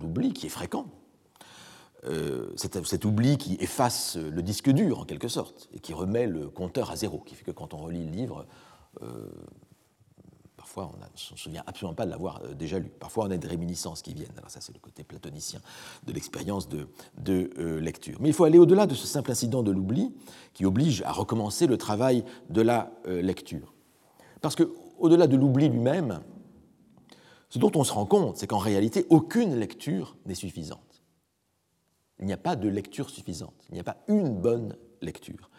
l'oubli 0.00 0.32
qui 0.32 0.46
est 0.46 0.50
fréquent. 0.50 0.86
Euh, 2.04 2.52
cet, 2.56 3.04
oubli 3.04 3.36
qui 3.36 3.56
efface 3.60 4.16
le 4.16 4.42
disque 4.42 4.70
dur 4.70 5.00
en 5.00 5.04
quelque 5.04 5.28
sorte 5.28 5.68
et 5.72 5.80
qui 5.80 5.92
remet 5.92 6.26
le 6.26 6.48
compteur 6.48 6.90
à 6.90 6.96
zéro, 6.96 7.18
qui 7.18 7.34
fait 7.34 7.44
que 7.44 7.50
quand 7.50 7.74
on 7.74 7.78
relit 7.78 8.04
le 8.04 8.12
livre, 8.12 8.46
euh, 9.02 9.28
parfois 10.76 10.94
on 10.94 11.00
ne 11.00 11.18
se 11.18 11.36
souvient 11.36 11.62
absolument 11.66 11.94
pas 11.94 12.04
de 12.04 12.10
l'avoir 12.10 12.42
euh, 12.44 12.54
déjà 12.54 12.78
lu. 12.78 12.90
Parfois 13.00 13.26
on 13.26 13.30
a 13.30 13.36
des 13.36 13.48
réminiscences 13.48 14.02
qui 14.02 14.12
viennent. 14.12 14.36
Alors 14.36 14.50
ça 14.50 14.60
c'est 14.60 14.74
le 14.74 14.78
côté 14.78 15.04
platonicien 15.04 15.60
de 16.06 16.12
l'expérience 16.12 16.68
de, 16.68 16.86
lecture. 17.80 18.18
Mais 18.20 18.28
il 18.28 18.34
faut 18.34 18.44
aller 18.44 18.58
au-delà 18.58 18.86
de 18.86 18.94
ce 18.94 19.06
simple 19.06 19.30
incident 19.30 19.62
de 19.62 19.70
l'oubli 19.70 20.14
qui 20.52 20.64
oblige 20.64 21.02
à 21.02 21.12
recommencer 21.12 21.66
le 21.66 21.78
travail 21.78 22.24
de 22.50 22.60
la 22.60 22.90
lecture. 23.06 23.74
Parce 24.40 24.54
que 24.54 24.70
au-delà 24.98 25.26
de 25.26 25.36
l'oubli 25.36 25.68
lui-même, 25.68 26.20
ce 27.48 27.58
dont 27.58 27.72
on 27.74 27.84
se 27.84 27.92
rend 27.92 28.06
compte, 28.06 28.36
c'est 28.36 28.46
qu'en 28.46 28.58
réalité, 28.58 29.06
aucune 29.10 29.56
lecture 29.56 30.16
n'est 30.26 30.34
suffisante. 30.34 31.02
Il 32.18 32.26
n'y 32.26 32.32
a 32.32 32.38
pas 32.38 32.56
de 32.56 32.68
lecture 32.68 33.10
suffisante, 33.10 33.64
il 33.70 33.74
n'y 33.74 33.80
a 33.80 33.84
pas 33.84 33.98
une 34.08 34.34
bonne 34.34 34.76
lecture. 35.02 35.50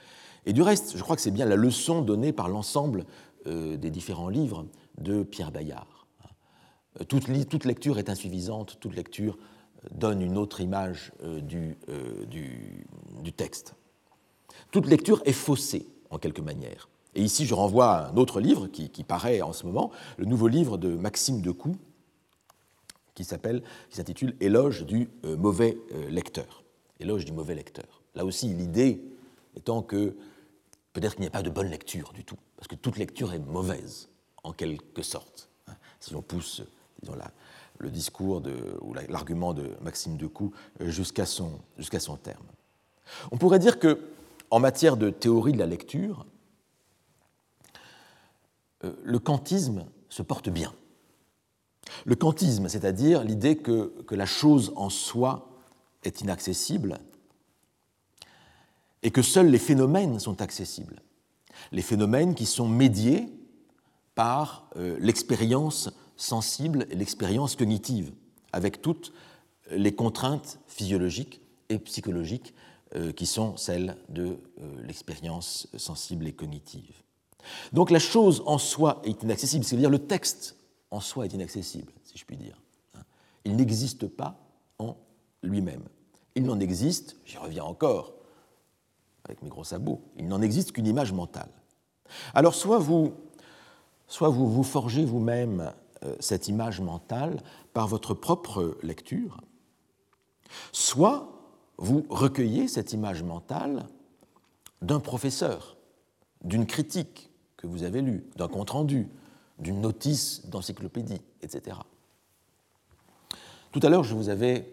Et 0.45 0.53
du 0.53 0.61
reste, 0.61 0.97
je 0.97 1.03
crois 1.03 1.15
que 1.15 1.21
c'est 1.21 1.31
bien 1.31 1.45
la 1.45 1.55
leçon 1.55 2.01
donnée 2.01 2.31
par 2.31 2.49
l'ensemble 2.49 3.05
euh, 3.47 3.77
des 3.77 3.91
différents 3.91 4.29
livres 4.29 4.65
de 4.97 5.23
Pierre 5.23 5.51
Bayard. 5.51 5.87
Toute, 7.07 7.27
lecture 7.27 7.99
est 7.99 8.09
insuffisante, 8.09 8.77
toute 8.79 8.95
lecture 8.95 9.37
euh, 9.83 9.87
donne 9.91 10.21
une 10.21 10.37
autre 10.37 10.61
image 10.61 11.11
euh, 11.23 11.41
du, 11.41 11.77
texte. 13.35 13.75
Toute 14.71 14.87
lecture 14.87 15.21
est 15.25 15.33
faussée, 15.33 15.87
en 16.09 16.17
quelque 16.17 16.41
manière. 16.41 16.89
Et 17.13 17.21
ici, 17.21 17.45
je 17.45 17.53
renvoie 17.53 17.91
à 17.91 18.09
un 18.09 18.17
autre 18.17 18.39
livre 18.39 18.67
qui, 18.67 19.03
paraît 19.03 19.41
en 19.41 19.53
ce 19.53 19.65
moment, 19.65 19.91
le 20.17 20.25
nouveau 20.25 20.47
livre 20.47 20.77
de 20.77 20.95
Maxime 20.95 21.41
Decoux, 21.41 21.75
qui 23.15 23.23
s'intitule 23.23 24.35
Éloge 24.39 24.85
du 24.85 25.09
euh, 25.25 25.35
mauvais 25.35 25.79
euh, 25.93 26.07
lecteur. 26.09 26.63
Éloge 26.99 27.25
du 27.25 27.31
mauvais 27.31 27.55
lecteur. 27.55 28.03
Là 28.13 28.23
aussi, 28.23 28.53
l'idée 28.53 29.01
étant 29.55 29.81
que 29.81 30.15
peut-être 30.93 31.15
qu'il 31.15 31.21
n'y 31.21 31.27
a 31.27 31.31
pas 31.31 31.41
de 31.41 31.49
bonne 31.49 31.69
lecture 31.69 32.13
du 32.13 32.23
tout, 32.23 32.37
parce 32.55 32.67
que 32.67 32.75
toute 32.75 32.97
lecture 32.97 33.33
est 33.33 33.39
mauvaise, 33.39 34.06
en 34.43 34.53
quelque 34.53 35.01
sorte. 35.01 35.49
Si 35.99 36.15
on 36.15 36.21
pousse, 36.21 36.61
disons, 37.01 37.15
le 37.79 37.89
discours 37.89 38.41
de, 38.41 38.55
ou 38.81 38.93
l'argument 38.93 39.53
de 39.53 39.69
Maxime 39.81 40.17
Decoux 40.17 40.53
euh, 40.81 40.89
jusqu'à 40.89 41.25
son, 41.25 41.59
son 41.99 42.17
terme. 42.17 42.45
On 43.31 43.37
pourrait 43.37 43.59
dire 43.59 43.79
que, 43.79 43.99
en 44.49 44.59
matière 44.59 44.97
de 44.97 45.09
théorie 45.09 45.51
de 45.51 45.59
la 45.59 45.65
lecture, 45.65 46.25
euh, 48.83 48.93
le 49.03 49.19
kantisme 49.19 49.85
se 50.09 50.21
porte 50.21 50.49
bien. 50.49 50.73
Le 52.05 52.15
kantisme, 52.15 52.67
c'est-à-dire 52.67 53.23
l'idée 53.23 53.57
que, 53.57 53.93
la 54.11 54.25
chose 54.25 54.73
en 54.75 54.89
soi 54.89 55.49
est 56.03 56.21
inaccessible 56.21 56.99
et 59.03 59.11
que 59.11 59.21
seuls 59.21 59.49
les 59.49 59.59
phénomènes 59.59 60.19
sont 60.19 60.41
accessibles. 60.41 61.01
Les 61.71 61.81
phénomènes 61.81 62.35
qui 62.35 62.45
sont 62.45 62.67
médiés 62.67 63.29
par 64.17 64.67
euh, 64.77 64.97
l'expérience 64.99 65.91
sensible 66.15 66.87
et 66.89 66.95
l'expérience 66.95 67.55
cognitive, 67.55 68.11
avec 68.51 68.81
toutes 68.81 69.13
les 69.69 69.93
contraintes 69.93 70.59
physiologiques 70.65 71.39
et 71.69 71.77
psychologiques 71.77 72.55
euh, 72.95 73.11
qui 73.11 73.27
sont 73.27 73.57
celles 73.57 73.95
de 74.09 74.39
l'expérience 74.83 75.67
sensible 75.77 76.27
et 76.27 76.33
cognitive. 76.33 77.03
Donc 77.73 77.91
la 77.91 77.99
chose 77.99 78.41
en 78.47 78.57
soi 78.57 79.01
est 79.03 79.21
inaccessible, 79.21 79.63
c'est-à-dire 79.63 79.91
le 79.91 79.99
texte 79.99 80.57
en 80.89 80.99
soi 80.99 81.25
est 81.25 81.33
inaccessible, 81.33 81.93
si 82.03 82.17
je 82.17 82.25
puis 82.25 82.37
dire. 82.37 82.59
Il 83.45 83.55
n'existe 83.55 84.07
pas 84.07 84.39
en 84.79 84.97
lui-même. 85.43 85.83
Il 86.33 86.43
n'en 86.43 86.59
existe, 86.59 87.17
j'y 87.23 87.37
reviens 87.37 87.65
encore 87.65 88.13
avec 89.25 89.43
mes 89.43 89.49
gros 89.49 89.63
sabots, 89.63 90.01
il 90.17 90.27
n'en 90.27 90.41
existe 90.41 90.71
qu'une 90.71 90.87
image 90.87 91.13
mentale. 91.13 91.51
Alors 92.33 92.55
soit 92.55 92.79
vous, 92.79 93.13
soit 94.07 94.29
vous 94.29 94.49
vous 94.49 94.63
forgez 94.63 95.05
vous-même 95.05 95.73
euh, 96.03 96.15
cette 96.19 96.47
image 96.47 96.81
mentale 96.81 97.41
par 97.73 97.87
votre 97.87 98.13
propre 98.13 98.77
lecture, 98.81 99.41
soit 100.71 101.31
vous 101.77 102.05
recueillez 102.09 102.67
cette 102.67 102.93
image 102.93 103.23
mentale 103.23 103.85
d'un 104.81 104.99
professeur, 104.99 105.77
d'une 106.43 106.65
critique, 106.65 107.29
que 107.57 107.67
vous 107.67 107.83
avez 107.83 108.01
lu, 108.01 108.23
d'un 108.35 108.47
compte-rendu, 108.47 109.09
d'une 109.59 109.81
notice 109.81 110.45
d'encyclopédie, 110.47 111.21
etc. 111.41 111.77
Tout 113.71 113.79
à 113.81 113.89
l'heure, 113.89 114.03
je 114.03 114.13
vous 114.13 114.29
avais 114.29 114.71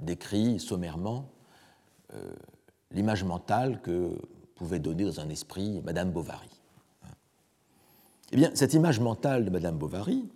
décrit 0.00 0.58
sommairement 0.58 1.30
euh, 2.14 2.32
l'image 2.90 3.24
mentale 3.24 3.80
que 3.82 4.18
pouvait 4.54 4.78
donner 4.78 5.04
dans 5.04 5.20
un 5.20 5.28
esprit 5.28 5.82
Madame 5.84 6.10
Bovary. 6.10 6.48
Eh 8.34 8.36
bien, 8.36 8.50
cette 8.54 8.74
image 8.74 8.98
mentale 8.98 9.44
de 9.44 9.50
Madame 9.50 9.78
Bovary 9.78 10.28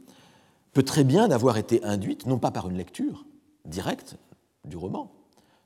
peut 0.73 0.85
très 0.85 1.03
bien 1.03 1.33
avoir 1.33 1.57
été 1.57 1.83
induite, 1.83 2.27
non 2.27 2.39
pas 2.39 2.53
par 2.53 2.69
une 2.69 2.77
lecture 2.77 3.27
directe 3.65 4.15
du 4.65 4.77
roman, 4.77 5.11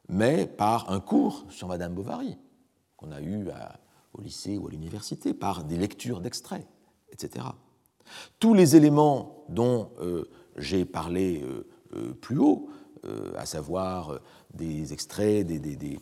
mais 0.08 0.46
par 0.46 0.90
un 0.90 0.98
cours 0.98 1.44
sur 1.50 1.68
Madame 1.68 1.92
Bovary 1.92 2.38
qu'on 2.96 3.12
a 3.12 3.20
eu 3.20 3.48
au 4.14 4.22
lycée 4.22 4.56
ou 4.56 4.66
à 4.66 4.70
l'université 4.70 5.34
par 5.34 5.64
des 5.64 5.76
lectures 5.76 6.22
d'extraits, 6.22 6.66
etc. 7.10 7.44
Tous 8.38 8.54
les 8.54 8.76
éléments 8.76 9.44
dont 9.50 9.90
euh, 10.00 10.24
j'ai 10.56 10.86
parlé 10.86 11.42
euh, 11.42 11.68
euh, 11.96 12.14
plus 12.14 12.38
haut, 12.38 12.70
à 13.36 13.46
savoir 13.46 14.20
des 14.54 14.92
extraits, 14.92 15.44
des, 15.44 15.98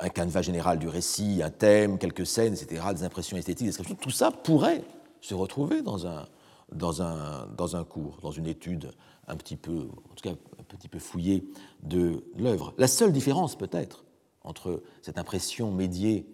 un 0.00 0.08
canevas 0.08 0.42
général 0.42 0.78
du 0.78 0.88
récit, 0.88 1.40
un 1.42 1.50
thème, 1.50 1.98
quelques 1.98 2.26
scènes, 2.26 2.54
etc., 2.54 2.82
des 2.94 3.02
impressions 3.02 3.36
esthétiques, 3.36 3.68
des 3.68 3.94
tout 3.96 4.10
ça 4.10 4.30
pourrait 4.30 4.84
se 5.20 5.34
retrouver 5.34 5.82
dans 5.82 6.06
un, 6.06 6.26
dans 6.72 7.02
un, 7.02 7.46
dans 7.56 7.76
un 7.76 7.84
cours, 7.84 8.18
dans 8.22 8.30
une 8.30 8.46
étude 8.46 8.92
un 9.26 9.36
petit 9.36 9.56
peu, 9.56 9.88
en 10.10 10.14
tout 10.14 10.22
cas 10.22 10.30
un 10.30 10.62
petit 10.64 10.88
peu 10.88 10.98
fouillée 10.98 11.44
de 11.82 12.24
l'œuvre. 12.36 12.74
La 12.78 12.88
seule 12.88 13.12
différence 13.12 13.56
peut-être 13.56 14.04
entre 14.42 14.82
cette 15.02 15.18
impression 15.18 15.70
médiée, 15.70 16.26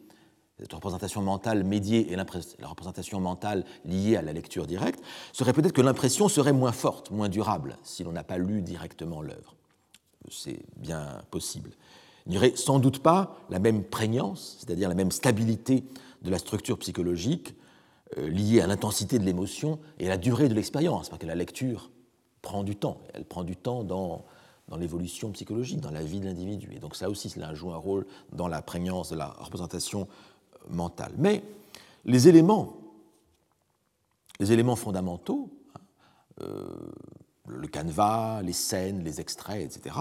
cette 0.61 0.73
représentation 0.73 1.21
mentale 1.21 1.65
médiée 1.65 2.12
et 2.12 2.17
la 2.17 2.69
représentation 2.69 3.21
mentale 3.21 3.65
liée 3.85 4.17
à 4.17 4.23
la 4.23 4.33
lecture 4.33 4.67
directe, 4.67 5.03
serait 5.33 5.53
peut-être 5.53 5.73
que 5.73 5.83
l'impression 5.83 6.29
serait 6.29 6.53
moins 6.53 6.73
forte, 6.73 7.11
moins 7.11 7.29
durable, 7.29 7.77
si 7.83 8.05
l'on 8.05 8.12
n'a 8.12 8.23
pas 8.23 8.39
lu 8.39 8.62
directement 8.62 9.21
l'œuvre. 9.21 9.57
C'est 10.31 10.61
bien 10.77 11.23
possible. 11.31 11.71
Il 12.27 12.33
n'y 12.33 12.39
aurait 12.39 12.57
sans 12.57 12.79
doute 12.79 13.01
pas 13.01 13.37
la 13.51 13.59
même 13.59 13.85
prégnance, 13.85 14.57
c'est-à-dire 14.59 14.89
la 14.89 14.95
même 14.95 15.11
stabilité 15.11 15.85
de 16.22 16.31
la 16.31 16.39
structure 16.39 16.79
psychologique 16.79 17.55
euh, 18.18 18.29
liée 18.29 18.61
à 18.61 18.66
l'intensité 18.66 19.18
de 19.18 19.25
l'émotion 19.25 19.79
et 19.99 20.07
à 20.07 20.11
la 20.11 20.16
durée 20.16 20.49
de 20.49 20.55
l'expérience, 20.55 21.09
parce 21.09 21.20
que 21.20 21.27
la 21.27 21.35
lecture 21.35 21.91
prend 22.41 22.64
du 22.64 22.77
temps. 22.77 23.01
Elle 23.12 23.25
prend 23.25 23.45
du 23.45 23.57
temps 23.57 23.85
dans 23.85 24.25
dans 24.68 24.77
l'évolution 24.77 25.31
psychologique, 25.33 25.81
dans 25.81 25.91
la 25.91 26.03
vie 26.03 26.20
de 26.20 26.27
l'individu. 26.27 26.70
Et 26.75 26.79
donc 26.79 26.97
ça 26.97 27.11
aussi, 27.11 27.29
cela 27.29 27.55
joue 27.55 27.72
un 27.72 27.77
rôle 27.77 28.07
dans 28.33 28.49
la 28.49 28.62
prégnance 28.62 29.11
de 29.11 29.16
la 29.16 29.29
représentation 29.29 30.09
mentale. 30.68 31.12
Mais 31.18 31.43
les 32.05 32.29
éléments, 32.29 32.77
les 34.41 34.53
éléments 34.53 34.77
fondamentaux, 34.77 35.51
hein, 35.75 35.81
euh, 36.43 36.64
le 37.47 37.68
canevas, 37.68 38.43
les 38.43 38.53
scènes, 38.53 39.05
les 39.05 39.20
extraits, 39.20 39.62
etc., 39.62 39.97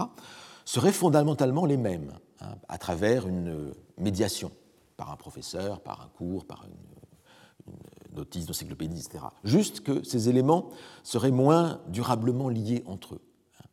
seraient 0.64 0.92
fondamentalement 0.92 1.66
les 1.66 1.76
mêmes, 1.76 2.12
hein, 2.40 2.54
à 2.68 2.78
travers 2.78 3.26
une 3.26 3.72
médiation, 3.98 4.50
par 4.96 5.10
un 5.10 5.16
professeur, 5.16 5.80
par 5.80 6.00
un 6.00 6.08
cours, 6.08 6.44
par 6.46 6.64
une, 6.66 7.72
une 7.72 8.16
notice 8.16 8.46
d'encyclopédie, 8.46 9.00
etc. 9.00 9.24
Juste 9.44 9.80
que 9.80 10.02
ces 10.04 10.28
éléments 10.28 10.70
seraient 11.02 11.30
moins 11.30 11.80
durablement 11.88 12.48
liés 12.48 12.82
entre 12.86 13.16
eux. 13.16 13.22
Hein. 13.60 13.66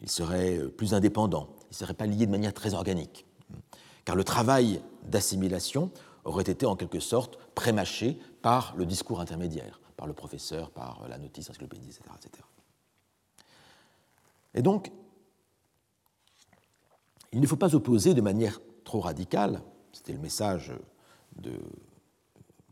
Ils 0.00 0.10
seraient 0.10 0.58
plus 0.76 0.94
indépendants, 0.94 1.50
ils 1.64 1.74
ne 1.74 1.76
seraient 1.76 1.94
pas 1.94 2.06
liés 2.06 2.26
de 2.26 2.30
manière 2.30 2.54
très 2.54 2.74
organique. 2.74 3.26
Car 4.04 4.16
le 4.16 4.24
travail 4.24 4.82
d'assimilation 5.04 5.90
aurait 6.24 6.44
été 6.44 6.66
en 6.66 6.76
quelque 6.76 7.00
sorte 7.00 7.38
prémâché 7.54 8.18
par 8.42 8.74
le 8.76 8.86
discours 8.86 9.20
intermédiaire, 9.20 9.80
par 9.96 10.06
le 10.06 10.12
professeur, 10.12 10.70
par 10.70 11.06
la 11.08 11.18
notice 11.18 11.50
encyclopédie, 11.50 11.88
etc. 11.88 12.02
etc. 12.16 12.44
Et 14.54 14.62
donc, 14.62 14.90
il 17.32 17.40
ne 17.40 17.46
faut 17.46 17.56
pas 17.56 17.74
opposer 17.74 18.14
de 18.14 18.20
manière 18.20 18.60
trop 18.84 19.00
radicale, 19.00 19.62
c'était 19.92 20.12
le 20.12 20.18
message 20.18 20.72
de 21.36 21.52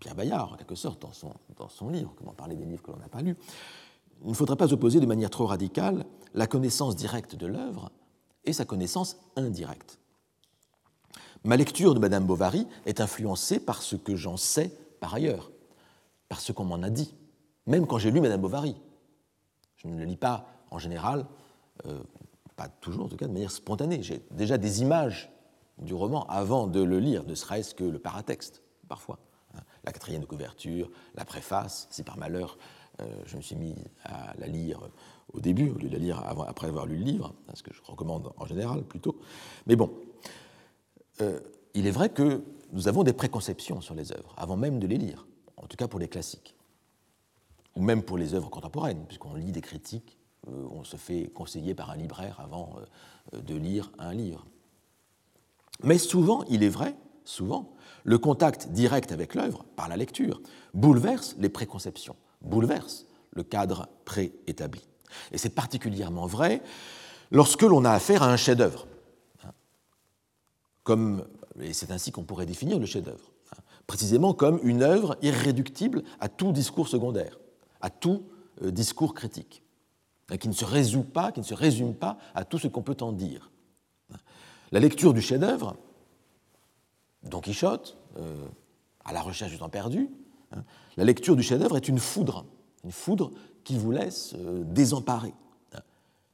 Pierre 0.00 0.14
Bayard, 0.14 0.52
en 0.52 0.56
quelque 0.56 0.74
sorte, 0.74 1.02
dans 1.02 1.12
son, 1.12 1.32
dans 1.56 1.68
son 1.68 1.90
livre, 1.90 2.12
comment 2.16 2.32
parler 2.32 2.56
des 2.56 2.64
livres 2.64 2.82
que 2.82 2.90
l'on 2.90 2.98
n'a 2.98 3.08
pas 3.08 3.22
lus, 3.22 3.36
il 4.22 4.28
ne 4.30 4.34
faudrait 4.34 4.56
pas 4.56 4.72
opposer 4.72 5.00
de 5.00 5.06
manière 5.06 5.30
trop 5.30 5.46
radicale 5.46 6.04
la 6.34 6.46
connaissance 6.46 6.96
directe 6.96 7.36
de 7.36 7.46
l'œuvre 7.46 7.90
et 8.44 8.52
sa 8.52 8.64
connaissance 8.64 9.16
indirecte. 9.36 9.98
Ma 11.44 11.56
lecture 11.56 11.94
de 11.94 12.00
Madame 12.00 12.26
Bovary 12.26 12.66
est 12.84 13.00
influencée 13.00 13.60
par 13.60 13.82
ce 13.82 13.96
que 13.96 14.16
j'en 14.16 14.36
sais 14.36 14.76
par 15.00 15.14
ailleurs, 15.14 15.50
par 16.28 16.40
ce 16.40 16.52
qu'on 16.52 16.64
m'en 16.64 16.82
a 16.82 16.90
dit, 16.90 17.14
même 17.66 17.86
quand 17.86 17.98
j'ai 17.98 18.10
lu 18.10 18.20
Madame 18.20 18.40
Bovary. 18.40 18.76
Je 19.76 19.86
ne 19.86 19.96
le 19.96 20.04
lis 20.04 20.16
pas 20.16 20.46
en 20.70 20.78
général 20.78 21.26
euh, 21.86 22.00
pas 22.58 22.68
toujours 22.68 23.06
en 23.06 23.08
tout 23.08 23.16
cas 23.16 23.28
de 23.28 23.32
manière 23.32 23.52
spontanée. 23.52 24.02
J'ai 24.02 24.20
déjà 24.32 24.58
des 24.58 24.82
images 24.82 25.30
du 25.78 25.94
roman 25.94 26.26
avant 26.26 26.66
de 26.66 26.82
le 26.82 26.98
lire, 26.98 27.22
ne 27.24 27.36
serait-ce 27.36 27.72
que 27.72 27.84
le 27.84 28.00
paratexte, 28.00 28.62
parfois. 28.88 29.20
Hein. 29.54 29.60
La 29.84 29.92
quatrième 29.92 30.26
couverture, 30.26 30.90
la 31.14 31.24
préface, 31.24 31.86
si 31.90 32.02
par 32.02 32.18
malheur 32.18 32.58
euh, 33.00 33.06
je 33.26 33.36
me 33.36 33.42
suis 33.42 33.54
mis 33.54 33.76
à 34.04 34.34
la 34.38 34.48
lire 34.48 34.80
au 35.32 35.40
début, 35.40 35.70
au 35.70 35.78
lieu 35.78 35.88
de 35.88 35.92
la 35.92 36.00
lire 36.00 36.20
après 36.48 36.66
avoir 36.66 36.86
lu 36.86 36.96
le 36.96 37.04
livre, 37.04 37.32
hein, 37.48 37.52
ce 37.54 37.62
que 37.62 37.72
je 37.72 37.80
recommande 37.84 38.32
en 38.36 38.44
général 38.44 38.82
plutôt. 38.82 39.20
Mais 39.68 39.76
bon, 39.76 39.92
euh, 41.20 41.38
il 41.74 41.86
est 41.86 41.92
vrai 41.92 42.08
que 42.08 42.42
nous 42.72 42.88
avons 42.88 43.04
des 43.04 43.12
préconceptions 43.12 43.80
sur 43.80 43.94
les 43.94 44.10
œuvres, 44.10 44.34
avant 44.36 44.56
même 44.56 44.80
de 44.80 44.88
les 44.88 44.98
lire, 44.98 45.28
en 45.56 45.68
tout 45.68 45.76
cas 45.76 45.86
pour 45.86 46.00
les 46.00 46.08
classiques, 46.08 46.56
ou 47.76 47.82
même 47.82 48.02
pour 48.02 48.18
les 48.18 48.34
œuvres 48.34 48.50
contemporaines, 48.50 49.04
puisqu'on 49.06 49.34
lit 49.34 49.52
des 49.52 49.60
critiques 49.60 50.17
on 50.70 50.84
se 50.84 50.96
fait 50.96 51.30
conseiller 51.34 51.74
par 51.74 51.90
un 51.90 51.96
libraire 51.96 52.40
avant 52.40 52.76
euh, 53.34 53.40
de 53.40 53.54
lire 53.54 53.90
un 53.98 54.12
livre. 54.12 54.46
Mais 55.82 55.98
souvent, 55.98 56.44
il 56.48 56.62
est 56.62 56.68
vrai, 56.68 56.96
souvent, 57.24 57.72
le 58.04 58.18
contact 58.18 58.68
direct 58.68 59.12
avec 59.12 59.34
l'œuvre, 59.34 59.64
par 59.76 59.88
la 59.88 59.96
lecture, 59.96 60.40
bouleverse 60.74 61.36
les 61.38 61.48
préconceptions, 61.48 62.16
bouleverse 62.42 63.06
le 63.32 63.42
cadre 63.44 63.88
préétabli. 64.04 64.82
Et 65.32 65.38
c'est 65.38 65.50
particulièrement 65.50 66.26
vrai 66.26 66.62
lorsque 67.30 67.62
l'on 67.62 67.84
a 67.84 67.92
affaire 67.92 68.22
à 68.22 68.32
un 68.32 68.36
chef-d'œuvre. 68.36 68.86
Hein. 69.44 69.52
Et 71.60 71.72
c'est 71.72 71.90
ainsi 71.90 72.12
qu'on 72.12 72.24
pourrait 72.24 72.46
définir 72.46 72.78
le 72.78 72.86
chef-d'œuvre, 72.86 73.32
hein. 73.52 73.60
précisément 73.86 74.32
comme 74.32 74.58
une 74.62 74.82
œuvre 74.82 75.16
irréductible 75.22 76.02
à 76.20 76.28
tout 76.28 76.52
discours 76.52 76.88
secondaire, 76.88 77.38
à 77.80 77.90
tout 77.90 78.24
euh, 78.62 78.70
discours 78.70 79.14
critique 79.14 79.62
qui 80.36 80.48
ne 80.48 80.52
se 80.52 80.64
résout 80.64 81.04
pas, 81.04 81.32
qui 81.32 81.40
ne 81.40 81.44
se 81.44 81.54
résume 81.54 81.94
pas 81.94 82.18
à 82.34 82.44
tout 82.44 82.58
ce 82.58 82.68
qu'on 82.68 82.82
peut 82.82 82.96
en 83.00 83.12
dire. 83.12 83.50
La 84.70 84.80
lecture 84.80 85.14
du 85.14 85.22
chef-d'œuvre, 85.22 85.76
Don 87.22 87.40
Quichotte, 87.40 87.96
euh, 88.18 88.46
à 89.04 89.12
la 89.14 89.22
recherche 89.22 89.50
du 89.50 89.58
temps 89.58 89.70
perdu, 89.70 90.10
hein, 90.52 90.62
la 90.98 91.04
lecture 91.04 91.36
du 91.36 91.42
chef-d'œuvre 91.42 91.78
est 91.78 91.88
une 91.88 91.98
foudre, 91.98 92.44
une 92.84 92.92
foudre 92.92 93.30
qui 93.64 93.78
vous 93.78 93.90
laisse 93.90 94.34
euh. 94.34 94.64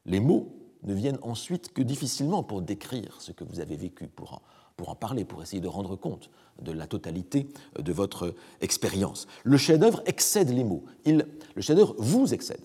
Les 0.07 0.21
mots 0.21 0.53
ne 0.83 0.93
viennent 0.93 1.19
ensuite 1.23 1.73
que 1.73 1.81
difficilement 1.81 2.43
pour 2.43 2.61
décrire 2.61 3.21
ce 3.21 3.33
que 3.33 3.45
vous 3.45 3.61
avez 3.61 3.77
vécu, 3.77 4.09
pour 4.09 4.35
en, 4.35 4.43
pour 4.77 4.89
en 4.91 4.95
parler, 4.95 5.25
pour 5.25 5.43
essayer 5.43 5.63
de 5.63 5.69
rendre 5.69 5.97
compte 5.97 6.31
de 6.61 6.73
la 6.73 6.87
totalité 6.87 7.49
de 7.79 7.93
votre 7.93 8.35
expérience. 8.61 9.27
Le 9.45 9.57
chef-d'œuvre 9.57 10.03
excède 10.07 10.51
les 10.51 10.65
mots. 10.65 10.85
Le 11.07 11.63
chef-d'œuvre 11.63 11.95
vous 11.99 12.35
excède 12.35 12.61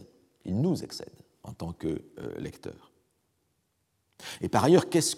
il 0.45 0.59
nous 0.59 0.83
excède 0.83 1.13
en 1.43 1.53
tant 1.53 1.73
que 1.73 1.87
euh, 1.87 2.39
lecteur. 2.39 2.91
Et 4.41 4.49
par 4.49 4.63
ailleurs, 4.63 4.89
qu'est-ce 4.89 5.15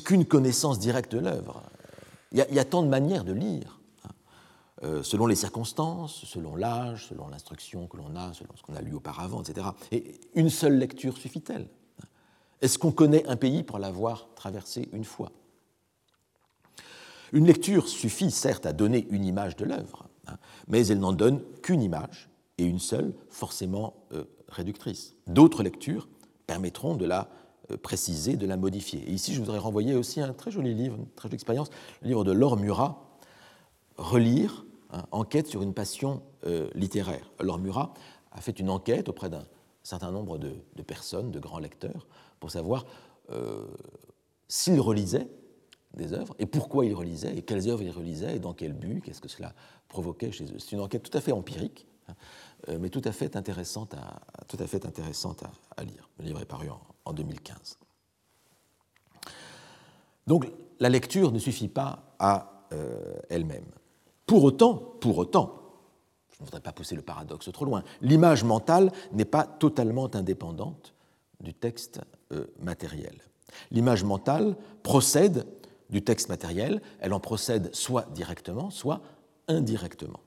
qu'une 0.00 0.24
connaissance 0.26 0.78
directe 0.78 1.12
de 1.12 1.18
l'œuvre? 1.18 1.62
Il, 2.32 2.38
y 2.38 2.58
a 2.58 2.64
tant 2.64 2.82
de 2.82 2.88
manières 2.88 3.24
de 3.24 3.32
lire, 3.32 3.80
hein. 4.04 4.10
euh, 4.82 5.02
selon 5.02 5.26
les 5.26 5.34
circonstances, 5.34 6.24
selon 6.26 6.56
l'âge, 6.56 7.06
selon 7.08 7.28
l'instruction 7.28 7.86
que 7.86 7.96
l'on 7.96 8.16
a, 8.16 8.34
selon 8.34 8.54
ce 8.56 8.62
qu'on 8.62 8.74
a 8.76 8.82
lu 8.82 8.94
auparavant, 8.94 9.42
etc. 9.42 9.68
Et 9.92 10.20
une 10.34 10.50
seule 10.50 10.78
lecture 10.78 11.16
suffit-elle? 11.16 11.68
Est-ce 12.60 12.78
qu'on 12.78 12.92
connaît 12.92 13.26
un 13.26 13.36
pays 13.36 13.62
pour 13.62 13.78
l'avoir 13.78 14.28
traversé 14.34 14.88
une 14.92 15.04
fois? 15.04 15.30
Une 17.32 17.46
lecture 17.46 17.88
suffit 17.88 18.30
certes 18.30 18.66
à 18.66 18.72
donner 18.72 19.06
une 19.10 19.24
image 19.24 19.56
de 19.56 19.64
l'œuvre, 19.64 20.08
hein, 20.26 20.38
mais 20.66 20.86
elle 20.86 20.98
n'en 20.98 21.12
donne 21.12 21.42
qu'une 21.62 21.82
image 21.82 22.28
et 22.58 22.64
une 22.64 22.78
seule 22.78 23.14
forcément 23.30 23.94
euh, 24.12 24.24
réductrice. 24.48 25.14
D'autres 25.26 25.62
lectures 25.62 26.08
permettront 26.46 26.94
de 26.94 27.06
la 27.06 27.28
euh, 27.70 27.76
préciser, 27.76 28.36
de 28.36 28.46
la 28.46 28.56
modifier. 28.56 29.00
Et 29.08 29.12
ici, 29.12 29.32
je 29.32 29.40
voudrais 29.40 29.58
renvoyer 29.58 29.94
aussi 29.94 30.20
un 30.20 30.32
très 30.32 30.50
joli 30.50 30.74
livre, 30.74 30.96
une 30.96 31.08
très 31.10 31.28
jolie 31.28 31.34
expérience, 31.34 31.70
le 32.02 32.08
livre 32.08 32.24
de 32.24 32.32
Laure 32.32 32.56
Murat, 32.56 33.04
Relire, 33.96 34.64
hein, 34.90 35.04
enquête 35.10 35.46
sur 35.46 35.62
une 35.62 35.74
passion 35.74 36.22
euh, 36.46 36.68
littéraire. 36.74 37.30
Laure 37.40 37.58
Murat 37.58 37.94
a 38.32 38.40
fait 38.40 38.58
une 38.58 38.70
enquête 38.70 39.08
auprès 39.08 39.30
d'un 39.30 39.44
certain 39.82 40.10
nombre 40.10 40.38
de, 40.38 40.54
personnes, 40.86 41.30
de 41.30 41.40
grands 41.40 41.58
lecteurs, 41.58 42.06
pour 42.40 42.50
savoir 42.50 42.84
s'ils 44.48 44.80
relisaient 44.80 45.28
des 45.94 46.12
œuvres 46.12 46.34
et 46.38 46.46
pourquoi 46.46 46.86
ils 46.86 46.94
relisaient 46.94 47.36
et 47.36 47.42
quelles 47.42 47.68
œuvres 47.68 47.82
ils 47.82 47.90
relisaient 47.90 48.36
et 48.36 48.38
dans 48.38 48.54
quel 48.54 48.72
but, 48.72 49.02
qu'est-ce 49.02 49.20
que 49.20 49.28
cela 49.28 49.54
provoquait 49.88 50.32
chez 50.32 50.44
eux. 50.44 50.58
C'est 50.58 50.72
une 50.72 50.80
enquête 50.80 51.02
tout 51.02 51.16
à 51.16 51.20
fait 51.20 51.32
empirique. 51.32 51.86
Hein, 52.08 52.14
mais 52.78 52.88
tout 52.88 53.02
à 53.04 53.12
fait 53.12 53.36
intéressante 53.36 53.94
à, 53.94 54.20
tout 54.46 54.56
à, 54.60 54.66
fait 54.66 54.84
intéressante 54.84 55.44
à, 55.76 55.84
lire. 55.84 56.08
Le 56.18 56.24
livre 56.24 56.40
est 56.40 56.46
paru 56.46 56.68
en, 57.04 57.12
2015. 57.12 57.78
Donc 60.26 60.50
la 60.80 60.88
lecture 60.88 61.32
ne 61.32 61.38
suffit 61.38 61.68
pas 61.68 62.14
à 62.18 62.66
euh, 62.72 63.18
elle-même. 63.30 63.64
Pour 64.26 64.44
autant, 64.44 64.74
pour 64.74 65.16
autant, 65.18 65.58
je 66.30 66.42
ne 66.42 66.46
voudrais 66.46 66.60
pas 66.60 66.72
pousser 66.72 66.94
le 66.94 67.02
paradoxe 67.02 67.50
trop 67.52 67.64
loin, 67.64 67.82
l'image 68.02 68.44
mentale 68.44 68.92
n'est 69.12 69.24
pas 69.24 69.44
totalement 69.44 70.14
indépendante 70.14 70.94
du 71.40 71.54
texte 71.54 72.00
euh, 72.32 72.46
matériel. 72.60 73.16
L'image 73.70 74.04
mentale 74.04 74.56
procède 74.82 75.46
du 75.88 76.02
texte 76.02 76.28
matériel, 76.28 76.82
elle 77.00 77.14
en 77.14 77.20
procède 77.20 77.74
soit 77.74 78.06
directement, 78.12 78.70
soit 78.70 79.00
indirectement. 79.48 80.20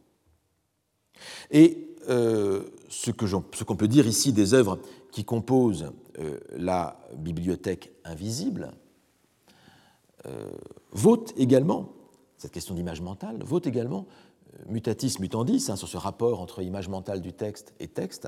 Et 1.51 1.90
euh, 2.09 2.63
ce 2.89 3.11
qu'on 3.63 3.75
peut 3.75 3.87
dire 3.87 4.07
ici 4.07 4.33
des 4.33 4.53
œuvres 4.53 4.79
qui 5.11 5.23
composent 5.23 5.91
euh, 6.19 6.39
la 6.57 6.99
bibliothèque 7.15 7.91
invisible 8.03 8.71
euh, 10.25 10.49
vaut 10.91 11.25
également, 11.37 11.93
cette 12.37 12.51
question 12.51 12.75
d'image 12.75 13.01
mentale, 13.01 13.43
vaut 13.43 13.61
également, 13.61 14.07
mutatis 14.67 15.17
mutandis, 15.19 15.69
hein, 15.69 15.75
sur 15.75 15.87
ce 15.87 15.97
rapport 15.97 16.41
entre 16.41 16.61
image 16.61 16.89
mentale 16.89 17.21
du 17.21 17.33
texte 17.33 17.73
et 17.79 17.87
texte, 17.87 18.27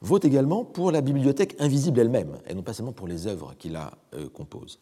vaut 0.00 0.20
également 0.20 0.64
pour 0.64 0.92
la 0.92 1.00
bibliothèque 1.00 1.56
invisible 1.58 2.00
elle-même, 2.00 2.38
et 2.46 2.54
non 2.54 2.62
pas 2.62 2.72
seulement 2.72 2.92
pour 2.92 3.08
les 3.08 3.26
œuvres 3.26 3.54
qui 3.58 3.68
la 3.68 3.92
composent, 4.32 4.80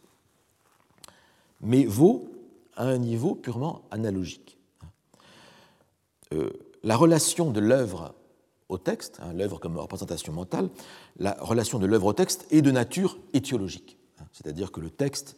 mais 1.60 1.84
vaut 1.84 2.28
à 2.76 2.84
un 2.84 2.98
niveau 2.98 3.34
purement 3.34 3.82
analogique 3.90 4.58
la 6.82 6.96
relation 6.96 7.50
de 7.50 7.60
l'œuvre 7.60 8.14
au 8.68 8.78
texte, 8.78 9.20
hein, 9.22 9.32
l'œuvre 9.32 9.58
comme 9.58 9.76
représentation 9.78 10.32
mentale, 10.32 10.68
la 11.18 11.36
relation 11.40 11.78
de 11.78 11.86
l'œuvre 11.86 12.06
au 12.06 12.12
texte 12.12 12.46
est 12.50 12.62
de 12.62 12.70
nature 12.70 13.18
étiologique. 13.32 13.98
Hein. 14.18 14.24
C'est-à-dire 14.32 14.72
que 14.72 14.80
le 14.80 14.90
texte 14.90 15.36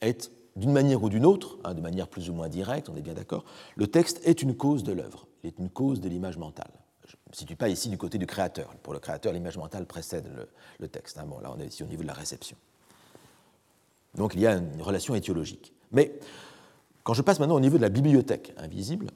est, 0.00 0.30
d'une 0.56 0.72
manière 0.72 1.02
ou 1.02 1.08
d'une 1.08 1.26
autre, 1.26 1.58
hein, 1.64 1.74
de 1.74 1.80
manière 1.80 2.08
plus 2.08 2.30
ou 2.30 2.34
moins 2.34 2.48
directe, 2.48 2.88
on 2.88 2.96
est 2.96 3.02
bien 3.02 3.14
d'accord, 3.14 3.44
le 3.76 3.86
texte 3.86 4.20
est 4.24 4.42
une 4.42 4.56
cause 4.56 4.84
de 4.84 4.92
l'œuvre, 4.92 5.26
il 5.42 5.48
est 5.48 5.58
une 5.58 5.70
cause 5.70 6.00
de 6.00 6.08
l'image 6.08 6.38
mentale. 6.38 6.70
ne 7.04 7.30
me 7.32 7.36
situe 7.36 7.56
pas 7.56 7.68
ici 7.68 7.88
du 7.88 7.98
côté 7.98 8.18
du 8.18 8.26
créateur. 8.26 8.74
Pour 8.82 8.92
le 8.92 9.00
créateur, 9.00 9.32
l'image 9.32 9.56
mentale 9.56 9.86
précède 9.86 10.28
le, 10.78 10.88
texte. 10.88 11.18
Bon, 11.26 11.40
là, 11.40 11.52
on 11.54 11.60
est 11.60 11.66
ici 11.66 11.82
au 11.82 11.86
niveau 11.86 12.02
de 12.02 12.08
la 12.08 12.14
réception. 12.14 12.56
Donc 14.14 14.34
il 14.34 14.40
y 14.40 14.46
a 14.46 14.54
une 14.54 14.82
relation 14.82 15.14
étiologique. 15.14 15.72
Mais 15.92 16.18
quand 17.02 17.14
je 17.14 17.22
passe 17.22 17.40
maintenant 17.40 17.56
au 17.56 17.60
niveau 17.60 17.76
de 17.76 17.82
la 17.82 17.88
bibliothèque 17.88 18.52
invisible, 18.56 19.08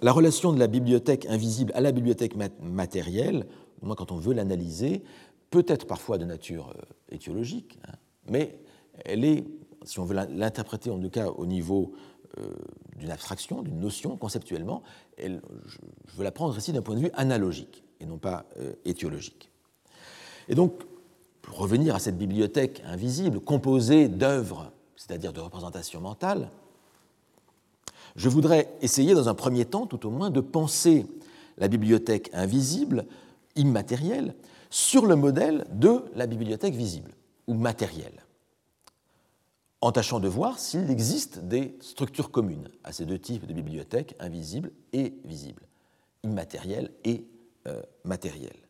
la 0.00 0.12
relation 0.12 0.52
de 0.52 0.58
la 0.58 0.66
bibliothèque 0.66 1.26
invisible 1.26 1.72
à 1.74 1.80
la 1.80 1.92
bibliothèque 1.92 2.34
matérielle, 2.60 3.46
au 3.82 3.86
moins 3.86 3.94
quand 3.94 4.12
on 4.12 4.18
veut 4.18 4.34
l'analyser, 4.34 5.02
peut 5.50 5.64
être 5.68 5.86
parfois 5.86 6.18
de 6.18 6.24
nature 6.24 6.74
euh, 6.76 7.14
étiologique, 7.14 7.78
hein, 7.88 7.94
mais 8.28 8.58
elle 9.04 9.24
est, 9.24 9.44
si 9.84 10.00
on 10.00 10.04
veut 10.04 10.16
l'interpréter 10.30 10.90
en 10.90 10.98
tout 10.98 11.10
cas 11.10 11.28
au 11.28 11.46
niveau 11.46 11.92
euh, 12.38 12.50
d'une 12.96 13.10
abstraction, 13.10 13.62
d'une 13.62 13.78
notion 13.78 14.16
conceptuellement, 14.16 14.82
elle, 15.16 15.40
je, 15.66 15.78
veux 16.16 16.24
la 16.24 16.32
prendre 16.32 16.56
ici 16.56 16.72
d'un 16.72 16.82
point 16.82 16.94
de 16.94 17.00
vue 17.00 17.10
analogique 17.14 17.84
et 18.00 18.06
non 18.06 18.18
pas 18.18 18.46
euh, 18.58 18.72
étiologique. 18.84 19.50
Et 20.48 20.54
donc, 20.54 20.82
pour 21.42 21.58
revenir 21.58 21.94
à 21.94 21.98
cette 21.98 22.18
bibliothèque 22.18 22.82
invisible 22.84 23.40
composée 23.40 24.08
d'œuvres, 24.08 24.72
c'est-à-dire 24.96 25.32
de 25.32 25.40
représentations 25.40 26.00
mentales, 26.00 26.50
je 28.16 28.28
voudrais 28.28 28.72
essayer 28.80 29.14
dans 29.14 29.28
un 29.28 29.34
premier 29.34 29.64
temps, 29.64 29.86
tout 29.86 30.06
au 30.06 30.10
moins, 30.10 30.30
de 30.30 30.40
penser 30.40 31.06
la 31.58 31.68
bibliothèque 31.68 32.30
invisible, 32.32 33.06
immatérielle, 33.54 34.34
sur 34.70 35.06
le 35.06 35.16
modèle 35.16 35.66
de 35.72 36.04
la 36.14 36.26
bibliothèque 36.26 36.74
visible 36.74 37.12
ou 37.46 37.54
matérielle, 37.54 38.24
en 39.80 39.92
tâchant 39.92 40.18
de 40.18 40.28
voir 40.28 40.58
s'il 40.58 40.90
existe 40.90 41.38
des 41.40 41.76
structures 41.80 42.30
communes 42.30 42.68
à 42.84 42.92
ces 42.92 43.06
deux 43.06 43.18
types 43.18 43.46
de 43.46 43.54
bibliothèques, 43.54 44.16
invisibles 44.18 44.72
et 44.92 45.14
visibles, 45.24 45.62
immatérielles 46.24 46.90
et 47.04 47.24
euh, 47.68 47.80
matérielles. 48.04 48.66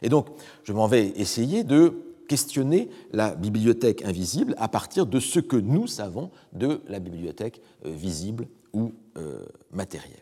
Et 0.00 0.08
donc, 0.08 0.28
je 0.64 0.72
m'en 0.72 0.86
vais 0.86 1.08
essayer 1.16 1.64
de 1.64 2.11
questionner 2.32 2.88
la 3.12 3.34
bibliothèque 3.34 4.02
invisible 4.06 4.54
à 4.56 4.66
partir 4.66 5.04
de 5.04 5.20
ce 5.20 5.38
que 5.38 5.56
nous 5.58 5.86
savons 5.86 6.30
de 6.54 6.80
la 6.88 6.98
bibliothèque 6.98 7.60
euh, 7.84 7.92
visible 7.92 8.48
ou 8.72 8.94
euh, 9.18 9.44
matérielle. 9.70 10.16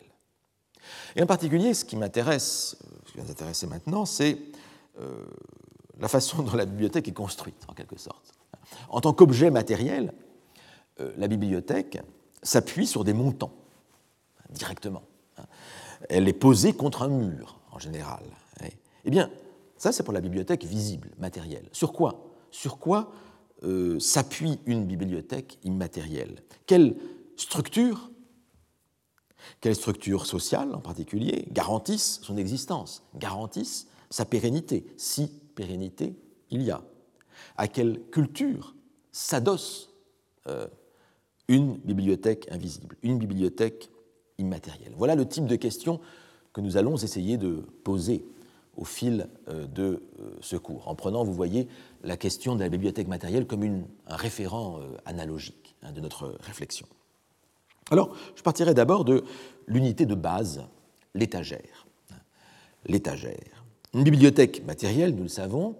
Et 1.15 1.23
en 1.23 1.25
particulier, 1.25 1.73
ce 1.73 1.85
qui 1.85 1.95
m'intéresse, 1.95 2.75
ce 3.05 3.11
qui 3.13 3.17
va 3.19 3.23
intéresser 3.23 3.65
maintenant, 3.65 4.03
c'est 4.05 4.37
euh, 4.99 5.23
la 6.01 6.09
façon 6.09 6.43
dont 6.43 6.53
la 6.53 6.65
bibliothèque 6.65 7.07
est 7.07 7.13
construite, 7.13 7.63
en 7.69 7.73
quelque 7.73 7.97
sorte. 7.97 8.33
En 8.89 8.99
tant 8.99 9.13
qu'objet 9.13 9.49
matériel, 9.49 10.13
euh, 10.99 11.13
la 11.15 11.29
bibliothèque 11.29 12.01
s'appuie 12.43 12.87
sur 12.87 13.05
des 13.05 13.13
montants, 13.13 13.53
directement. 14.49 15.03
Elle 16.09 16.27
est 16.27 16.33
posée 16.33 16.73
contre 16.73 17.03
un 17.03 17.07
mur, 17.07 17.61
en 17.71 17.79
général. 17.79 18.23
Eh 19.05 19.09
bien, 19.09 19.31
ça, 19.81 19.91
c'est 19.91 20.03
pour 20.03 20.13
la 20.13 20.21
bibliothèque 20.21 20.63
visible, 20.63 21.09
matérielle. 21.17 21.67
Sur 21.71 21.91
quoi? 21.91 22.35
Sur 22.51 22.77
quoi 22.77 23.11
euh, 23.63 23.97
s'appuie 23.97 24.59
une 24.67 24.85
bibliothèque 24.85 25.57
immatérielle? 25.63 26.43
Quelle 26.67 26.95
structure? 27.35 28.11
Quelles 29.59 29.73
structures 29.73 30.27
sociales, 30.27 30.75
en 30.75 30.81
particulier, 30.81 31.47
garantissent 31.51 32.19
son 32.21 32.37
existence, 32.37 33.01
garantissent 33.15 33.87
sa 34.11 34.23
pérennité, 34.23 34.85
si 34.97 35.31
pérennité 35.55 36.15
il 36.51 36.61
y 36.61 36.69
a? 36.69 36.83
À 37.57 37.67
quelle 37.67 38.03
culture 38.11 38.75
s'adosse 39.11 39.89
euh, 40.45 40.67
une 41.47 41.77
bibliothèque 41.77 42.47
invisible, 42.51 42.97
une 43.01 43.17
bibliothèque 43.17 43.89
immatérielle? 44.37 44.93
Voilà 44.95 45.15
le 45.15 45.27
type 45.27 45.47
de 45.47 45.55
questions 45.55 45.99
que 46.53 46.61
nous 46.61 46.77
allons 46.77 46.97
essayer 46.97 47.39
de 47.39 47.65
poser 47.83 48.23
au 48.77 48.85
fil 48.85 49.27
euh, 49.47 49.67
de 49.67 50.03
euh, 50.19 50.37
ce 50.41 50.55
cours, 50.55 50.87
en 50.87 50.95
prenant, 50.95 51.23
vous 51.23 51.33
voyez, 51.33 51.67
la 52.03 52.17
question 52.17 52.55
de 52.55 52.61
la 52.61 52.69
bibliothèque 52.69 53.07
matérielle 53.07 53.45
comme 53.45 53.83
un 54.07 54.15
référent 54.15 54.79
analogique 55.05 55.75
hein, 55.83 55.91
de 55.91 56.01
notre 56.01 56.35
réflexion. 56.41 56.87
Alors, 57.91 58.15
je 58.35 58.41
partirai 58.41 58.73
d'abord 58.73 59.05
de 59.05 59.23
l'unité 59.67 60.05
de 60.05 60.15
base, 60.15 60.63
l'étagère. 61.13 61.85
L'étagère. 62.85 63.65
Une 63.93 64.03
bibliothèque 64.03 64.65
matérielle, 64.65 65.13
nous 65.13 65.23
le 65.23 65.29
savons, 65.29 65.75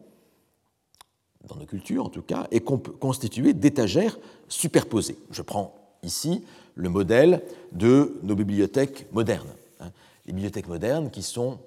dans 1.47 1.55
nos 1.55 1.65
cultures 1.65 2.05
en 2.05 2.09
tout 2.09 2.21
cas, 2.21 2.47
est 2.51 2.59
constituée 2.59 3.53
d'étagères 3.53 4.19
superposées. 4.47 5.17
Je 5.31 5.41
prends 5.41 5.73
ici 6.03 6.43
le 6.75 6.89
modèle 6.89 7.43
de 7.71 8.19
nos 8.23 8.35
bibliothèques 8.35 9.11
modernes. 9.13 9.53
Hein. 9.79 9.91
Les 10.25 10.33
bibliothèques 10.33 10.67
modernes 10.67 11.09
qui 11.09 11.23
sont 11.23 11.59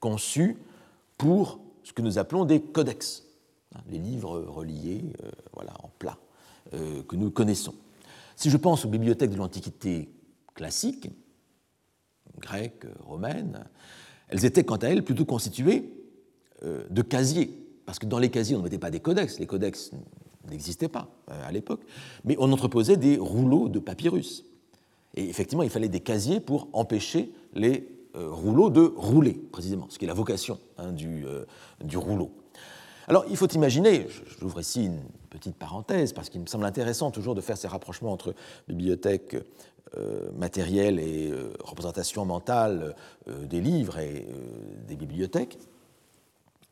conçues 0.00 0.56
pour 1.20 1.60
ce 1.82 1.92
que 1.92 2.00
nous 2.00 2.18
appelons 2.18 2.46
des 2.46 2.62
codex, 2.62 3.26
hein, 3.74 3.80
les 3.90 3.98
livres 3.98 4.40
reliés 4.40 5.04
euh, 5.22 5.30
voilà, 5.52 5.74
en 5.82 5.90
plat 5.98 6.16
euh, 6.72 7.02
que 7.02 7.14
nous 7.14 7.30
connaissons. 7.30 7.74
Si 8.36 8.48
je 8.48 8.56
pense 8.56 8.86
aux 8.86 8.88
bibliothèques 8.88 9.30
de 9.30 9.36
l'Antiquité 9.36 10.08
classique, 10.54 11.10
grecques, 12.38 12.86
romaines, 13.00 13.66
elles 14.28 14.46
étaient 14.46 14.64
quant 14.64 14.76
à 14.76 14.86
elles 14.86 15.04
plutôt 15.04 15.26
constituées 15.26 15.92
euh, 16.62 16.86
de 16.88 17.02
casiers, 17.02 17.50
parce 17.84 17.98
que 17.98 18.06
dans 18.06 18.18
les 18.18 18.30
casiers, 18.30 18.56
on 18.56 18.60
ne 18.60 18.64
mettait 18.64 18.78
pas 18.78 18.90
des 18.90 19.00
codex, 19.00 19.38
les 19.38 19.46
codex 19.46 19.90
n'existaient 20.48 20.88
pas 20.88 21.10
à 21.26 21.52
l'époque, 21.52 21.82
mais 22.24 22.34
on 22.38 22.50
entreposait 22.50 22.96
des 22.96 23.18
rouleaux 23.18 23.68
de 23.68 23.78
papyrus. 23.78 24.46
Et 25.14 25.28
effectivement, 25.28 25.64
il 25.64 25.70
fallait 25.70 25.90
des 25.90 26.00
casiers 26.00 26.40
pour 26.40 26.68
empêcher 26.72 27.30
les 27.52 27.99
rouleaux 28.14 28.70
de 28.70 28.92
rouler, 28.96 29.34
précisément, 29.34 29.86
ce 29.88 29.98
qui 29.98 30.04
est 30.04 30.08
la 30.08 30.14
vocation 30.14 30.58
hein, 30.78 30.92
du, 30.92 31.24
du 31.82 31.96
rouleau. 31.96 32.32
Alors, 33.08 33.24
il 33.28 33.36
faut 33.36 33.48
imaginer, 33.48 34.06
j'ouvre 34.38 34.60
ici 34.60 34.84
une 34.84 35.00
petite 35.30 35.56
parenthèse, 35.56 36.12
parce 36.12 36.30
qu'il 36.30 36.40
me 36.40 36.46
semble 36.46 36.64
intéressant 36.64 37.10
toujours 37.10 37.34
de 37.34 37.40
faire 37.40 37.56
ces 37.56 37.66
rapprochements 37.66 38.12
entre 38.12 38.34
bibliothèque 38.68 39.36
euh, 39.96 40.30
matérielle 40.38 41.00
et 41.00 41.28
euh, 41.32 41.52
représentation 41.64 42.24
mentale 42.24 42.94
euh, 43.26 43.44
des 43.46 43.60
livres 43.60 43.98
et 43.98 44.28
des 44.86 44.94
bibliothèques. 44.94 45.58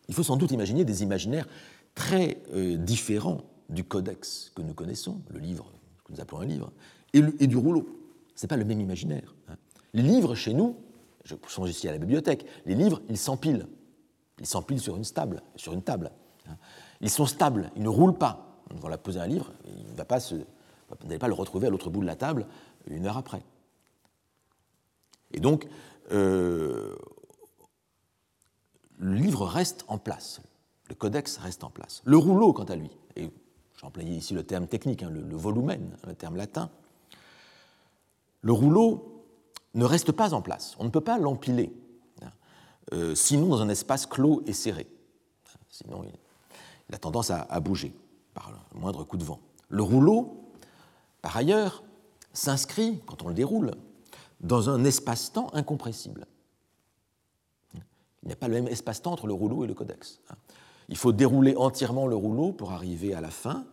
Il 0.09 0.15
faut 0.15 0.23
sans 0.23 0.37
doute 0.37 0.53
imaginer 0.53 0.85
des 0.85 1.03
imaginaires 1.03 1.49
très 1.97 2.39
différents 2.79 3.43
du 3.69 3.83
codex 3.83 4.53
que 4.55 4.63
nous 4.63 4.73
connaissons, 4.73 5.21
le 5.31 5.41
livre, 5.41 5.73
que 6.05 6.13
nous 6.13 6.21
appelons 6.21 6.39
un 6.39 6.47
livre, 6.47 6.71
et, 7.13 7.47
du 7.49 7.57
rouleau. 7.57 7.89
Ce 8.37 8.47
n'est 8.47 8.49
pas 8.49 8.57
le 8.57 8.65
même 8.65 8.81
imaginaire. 8.81 9.35
Hein. 9.49 9.57
Les 9.93 10.03
livres, 10.03 10.37
chez 10.37 10.55
nous, 10.55 10.77
je 11.29 11.35
songe 11.49 11.71
ici 11.71 11.89
à 11.89 11.93
la 11.93 11.99
bibliothèque, 11.99 12.47
les 12.65 12.75
livres, 12.75 13.03
ils 13.09 13.19
s'empilent. 13.19 13.67
Ils 14.41 14.47
s'empilent 14.47 14.81
sur 14.81 14.97
une 14.97 15.05
table. 15.05 15.43
Sur 15.57 15.73
une 15.75 15.83
table. 15.83 16.11
Hein. 16.49 16.57
Ils 17.01 17.11
sont 17.11 17.27
stables, 17.27 17.71
ils 17.77 17.83
ne 17.83 17.89
roulent 17.89 18.17
pas. 18.17 18.63
On 18.71 18.89
va 18.89 18.99
poser 18.99 19.21
un 19.21 19.27
livre, 19.27 19.53
il 19.67 19.97
va 19.97 20.05
pas 20.05 20.21
se, 20.21 20.35
vous 20.35 21.07
n'allez 21.07 21.19
pas 21.19 21.29
le 21.29 21.35
retrouver 21.35 21.67
à 21.67 21.71
l'autre 21.71 21.91
bout 21.91 22.01
de 22.01 22.07
la 22.07 22.17
table 22.17 22.47
une 22.87 23.07
heure 23.07 23.17
après. 23.17 23.43
Et 25.33 25.41
donc, 25.41 25.67
euh, 26.13 26.97
le 28.99 29.15
livre 29.15 29.47
reste 29.47 29.85
en 29.89 29.99
place, 29.99 30.41
le 30.89 30.95
codex 30.95 31.37
reste 31.39 31.65
en 31.65 31.71
place. 31.71 32.03
Le 32.05 32.17
rouleau, 32.17 32.53
quant 32.53 32.65
à 32.65 32.77
lui, 32.77 32.91
et 33.17 33.31
j'ai 33.79 33.87
employé 33.87 34.17
ici 34.17 34.35
le 34.35 34.43
terme 34.43 34.67
technique, 34.67 35.03
hein, 35.03 35.11
le, 35.11 35.37
volumen, 35.37 35.97
le 36.07 36.15
terme 36.15 36.37
latin, 36.37 36.71
le 38.43 38.53
rouleau 38.53 39.18
ne 39.75 39.85
reste 39.85 40.13
pas 40.13 40.35
en 40.35 40.43
place. 40.43 40.75
On 40.79 40.85
ne 40.85 40.91
peut 40.91 41.01
pas 41.01 41.19
l'empiler, 41.19 41.73
euh, 42.93 43.15
sinon 43.15 43.49
dans 43.49 43.63
un 43.63 43.69
espace 43.69 44.07
clos 44.07 44.43
et 44.47 44.53
serré. 44.53 44.87
Sinon, 45.71 46.05
il, 46.89 46.95
a 46.95 46.99
tendance 46.99 47.31
à, 47.31 47.61
bouger 47.61 47.95
par 48.35 48.51
le 48.51 48.81
moindre 48.81 49.05
coup 49.05 49.17
de 49.17 49.25
vent. 49.25 49.41
Le 49.69 49.83
rouleau, 49.83 50.51
par 51.21 51.37
ailleurs, 51.37 51.85
s'inscrit, 52.33 53.01
quand 53.07 53.23
on 53.23 53.29
le 53.29 53.35
déroule, 53.35 53.73
dans 54.41 54.71
un 54.71 54.85
espace-temps 54.85 55.51
incompressible. 55.53 56.27
Il 57.75 58.27
n'y 58.27 58.33
a 58.33 58.37
pas 58.37 58.49
le 58.49 58.55
même 58.55 58.69
espace-temps 58.69 59.13
entre 59.13 59.27
le 59.27 59.33
rouleau 59.33 59.65
et 59.65 59.67
le 59.67 59.75
codex. 59.75 60.21
Il 60.89 60.97
faut 60.97 61.13
dérouler 61.13 61.55
entièrement 61.57 62.07
le 62.07 62.17
rouleau 62.17 62.53
pour 62.53 62.73
arriver 62.73 63.15
à 63.15 63.21
la 63.21 63.31
fin, 63.31 63.67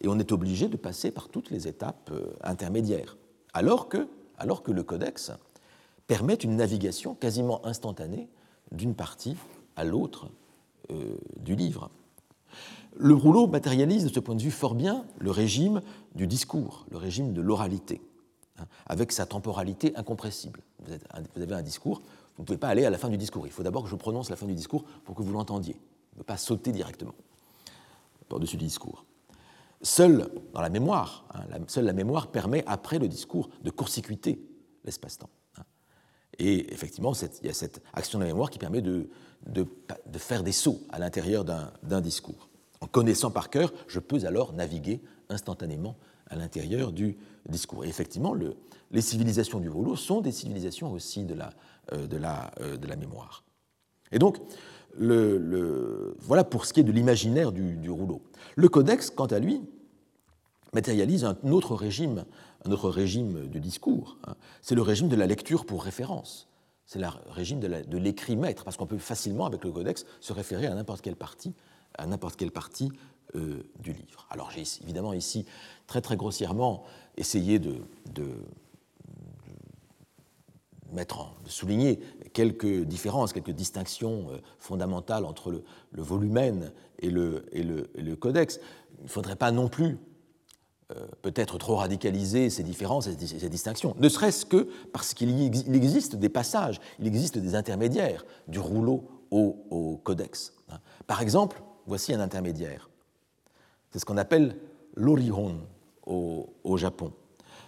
et 0.00 0.08
on 0.08 0.18
est 0.18 0.32
obligé 0.32 0.68
de 0.68 0.76
passer 0.76 1.10
par 1.10 1.28
toutes 1.28 1.50
les 1.50 1.68
étapes 1.68 2.10
euh, 2.12 2.34
intermédiaires. 2.42 3.16
Alors 3.54 3.88
que, 3.88 4.08
alors 4.38 4.62
que 4.62 4.72
le 4.72 4.82
codex 4.82 5.32
permet 6.06 6.34
une 6.34 6.56
navigation 6.56 7.14
quasiment 7.14 7.64
instantanée 7.66 8.28
d'une 8.72 8.94
partie 8.94 9.36
à 9.76 9.84
l'autre 9.84 10.28
euh, 10.90 11.16
du 11.38 11.56
livre. 11.56 11.90
Le 12.98 13.14
rouleau 13.14 13.46
matérialise 13.46 14.04
de 14.04 14.08
ce 14.08 14.20
point 14.20 14.34
de 14.34 14.42
vue 14.42 14.50
fort 14.50 14.74
bien 14.74 15.04
le 15.18 15.30
régime 15.30 15.82
du 16.14 16.26
discours, 16.26 16.86
le 16.90 16.96
régime 16.96 17.32
de 17.32 17.42
l'oralité, 17.42 18.00
hein, 18.58 18.64
avec 18.86 19.12
sa 19.12 19.26
temporalité 19.26 19.94
incompressible. 19.96 20.60
Vous, 20.86 21.42
avez 21.42 21.54
un 21.54 21.62
discours, 21.62 22.00
vous 22.36 22.42
ne 22.42 22.46
pouvez 22.46 22.58
pas 22.58 22.68
aller 22.68 22.84
à 22.84 22.90
la 22.90 22.98
fin 22.98 23.08
du 23.08 23.18
discours. 23.18 23.46
Il 23.46 23.52
faut 23.52 23.62
d'abord 23.62 23.82
que 23.82 23.90
je 23.90 23.96
prononce 23.96 24.30
la 24.30 24.36
fin 24.36 24.46
du 24.46 24.54
discours 24.54 24.84
pour 25.04 25.14
que 25.14 25.22
vous 25.22 25.32
l'entendiez. 25.32 25.76
ne 26.16 26.22
pas 26.22 26.36
sauter 26.38 26.72
directement 26.72 27.14
par-dessus 28.28 28.56
le 28.56 28.62
discours. 28.62 29.04
Seule 29.86 30.26
dans 30.52 30.60
la 30.60 30.68
mémoire, 30.68 31.24
hein, 31.32 31.44
seule 31.68 31.84
la 31.84 31.92
mémoire 31.92 32.32
permet, 32.32 32.64
après 32.66 32.98
le 32.98 33.06
discours, 33.06 33.50
de 33.62 33.70
court-circuiter 33.70 34.44
l'espace-temps. 34.84 35.30
Hein. 35.58 35.62
Et 36.40 36.72
effectivement, 36.74 37.12
il 37.12 37.46
y 37.46 37.48
a 37.48 37.54
cette 37.54 37.80
action 37.94 38.18
de 38.18 38.24
la 38.24 38.30
mémoire 38.30 38.50
qui 38.50 38.58
permet 38.58 38.82
de, 38.82 39.08
de, 39.46 39.64
faire 40.18 40.42
des 40.42 40.50
sauts 40.50 40.80
à 40.90 40.98
l'intérieur 40.98 41.44
d'un 41.44 42.00
discours. 42.00 42.48
En 42.80 42.88
connaissant 42.88 43.30
par 43.30 43.48
cœur, 43.48 43.72
je 43.86 44.00
peux 44.00 44.26
alors 44.26 44.54
naviguer 44.54 45.00
instantanément 45.28 45.96
à 46.26 46.34
l'intérieur 46.34 46.90
du 46.90 47.16
discours. 47.48 47.84
Et 47.84 47.88
effectivement, 47.88 48.34
le, 48.34 48.56
les 48.90 49.02
civilisations 49.02 49.60
du 49.60 49.68
rouleau 49.68 49.94
sont 49.94 50.20
des 50.20 50.32
civilisations 50.32 50.90
aussi 50.90 51.22
de 51.22 51.34
la, 51.34 51.50
euh, 51.92 52.08
de 52.08 52.16
la, 52.16 52.50
euh, 52.60 52.76
de 52.76 52.88
la 52.88 52.96
mémoire. 52.96 53.44
Et 54.10 54.18
donc, 54.18 54.38
voilà 54.98 56.42
pour 56.44 56.64
ce 56.64 56.72
qui 56.72 56.80
est 56.80 56.84
de 56.84 56.92
l'imaginaire 56.92 57.52
du, 57.52 57.90
rouleau. 57.90 58.22
Le 58.56 58.68
codex, 58.68 59.10
quant 59.10 59.26
à 59.26 59.38
lui, 59.38 59.62
matérialise 60.76 61.24
un 61.24 61.36
autre 61.50 61.74
régime, 61.74 62.26
un 62.66 62.70
autre 62.70 62.90
régime 62.90 63.48
de 63.48 63.58
discours. 63.58 64.18
Hein. 64.26 64.34
C'est 64.60 64.74
le 64.74 64.82
régime 64.82 65.08
de 65.08 65.16
la 65.16 65.26
lecture 65.26 65.64
pour 65.64 65.82
référence. 65.82 66.48
C'est 66.84 66.98
le 66.98 67.06
régime 67.30 67.60
de 67.60 67.98
l'écrit 67.98 68.36
maître, 68.36 68.62
parce 68.62 68.76
qu'on 68.76 68.86
peut 68.86 68.98
facilement, 68.98 69.46
avec 69.46 69.64
le 69.64 69.72
codex, 69.72 70.04
se 70.20 70.32
référer 70.34 70.66
à 70.66 70.74
n'importe 70.74 71.00
quelle 71.00 71.16
partie, 71.16 71.54
à 71.96 72.06
n'importe 72.06 72.36
quelle 72.36 72.52
partie 72.52 72.92
euh, 73.34 73.62
du 73.80 73.92
livre. 73.92 74.26
Alors 74.30 74.50
j'ai 74.50 74.62
évidemment 74.84 75.14
ici 75.14 75.46
très 75.86 76.00
très 76.00 76.16
grossièrement 76.16 76.84
essayé 77.16 77.58
de, 77.58 77.74
mettre 80.92 81.32
de 81.42 81.48
souligner 81.48 81.98
quelques 82.34 82.84
différences, 82.84 83.32
quelques 83.32 83.50
distinctions 83.50 84.26
euh, 84.30 84.38
fondamentales 84.58 85.24
entre 85.24 85.50
le, 85.50 85.64
le 85.90 86.02
volumen 86.02 86.70
et 87.00 87.10
le, 87.10 88.14
codex. 88.20 88.60
Il 88.98 89.04
ne 89.04 89.08
faudrait 89.08 89.36
pas 89.36 89.50
non 89.50 89.68
plus 89.68 89.98
peut-être 91.22 91.58
trop 91.58 91.76
radicaliser 91.76 92.48
ces 92.48 92.62
différences 92.62 93.08
et 93.08 93.16
ces 93.26 93.48
distinctions, 93.48 93.94
ne 93.98 94.08
serait-ce 94.08 94.46
que 94.46 94.68
parce 94.92 95.14
qu'il 95.14 95.42
existe 95.74 96.16
des 96.16 96.28
passages, 96.28 96.80
il 97.00 97.06
existe 97.06 97.38
des 97.38 97.54
intermédiaires 97.54 98.24
du 98.46 98.60
rouleau 98.60 99.08
au, 99.30 100.00
codex. 100.04 100.52
Hein. 100.70 100.78
Par 101.06 101.20
exemple, 101.20 101.62
voici 101.86 102.14
un 102.14 102.20
intermédiaire. 102.20 102.88
C'est 103.90 103.98
ce 103.98 104.04
qu'on 104.04 104.16
appelle 104.16 104.56
l'orihon 104.94 105.56
au, 106.06 106.76
Japon. 106.76 107.12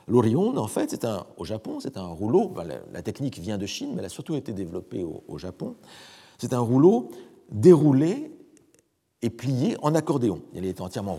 L'orihon, 0.06 0.56
en 0.56 0.68
fait, 0.68 0.90
c'est 0.90 1.04
un, 1.04 1.26
au 1.36 1.44
Japon, 1.44 1.80
c'est 1.80 1.96
un 1.96 2.06
rouleau, 2.06 2.54
la, 2.92 3.02
technique 3.02 3.38
vient 3.38 3.58
de 3.58 3.66
Chine, 3.66 3.90
mais 3.92 3.98
elle 3.98 4.06
a 4.06 4.10
surtout 4.10 4.36
été 4.36 4.52
développée 4.52 5.04
au 5.04 5.38
Japon. 5.38 5.74
C'est 6.38 6.52
un 6.52 6.60
rouleau 6.60 7.10
déroulé 7.50 8.30
et 9.22 9.30
plié 9.30 9.76
en 9.82 9.94
accordéon. 9.94 10.42
Il 10.54 10.64
est 10.64 10.80
entièrement 10.80 11.18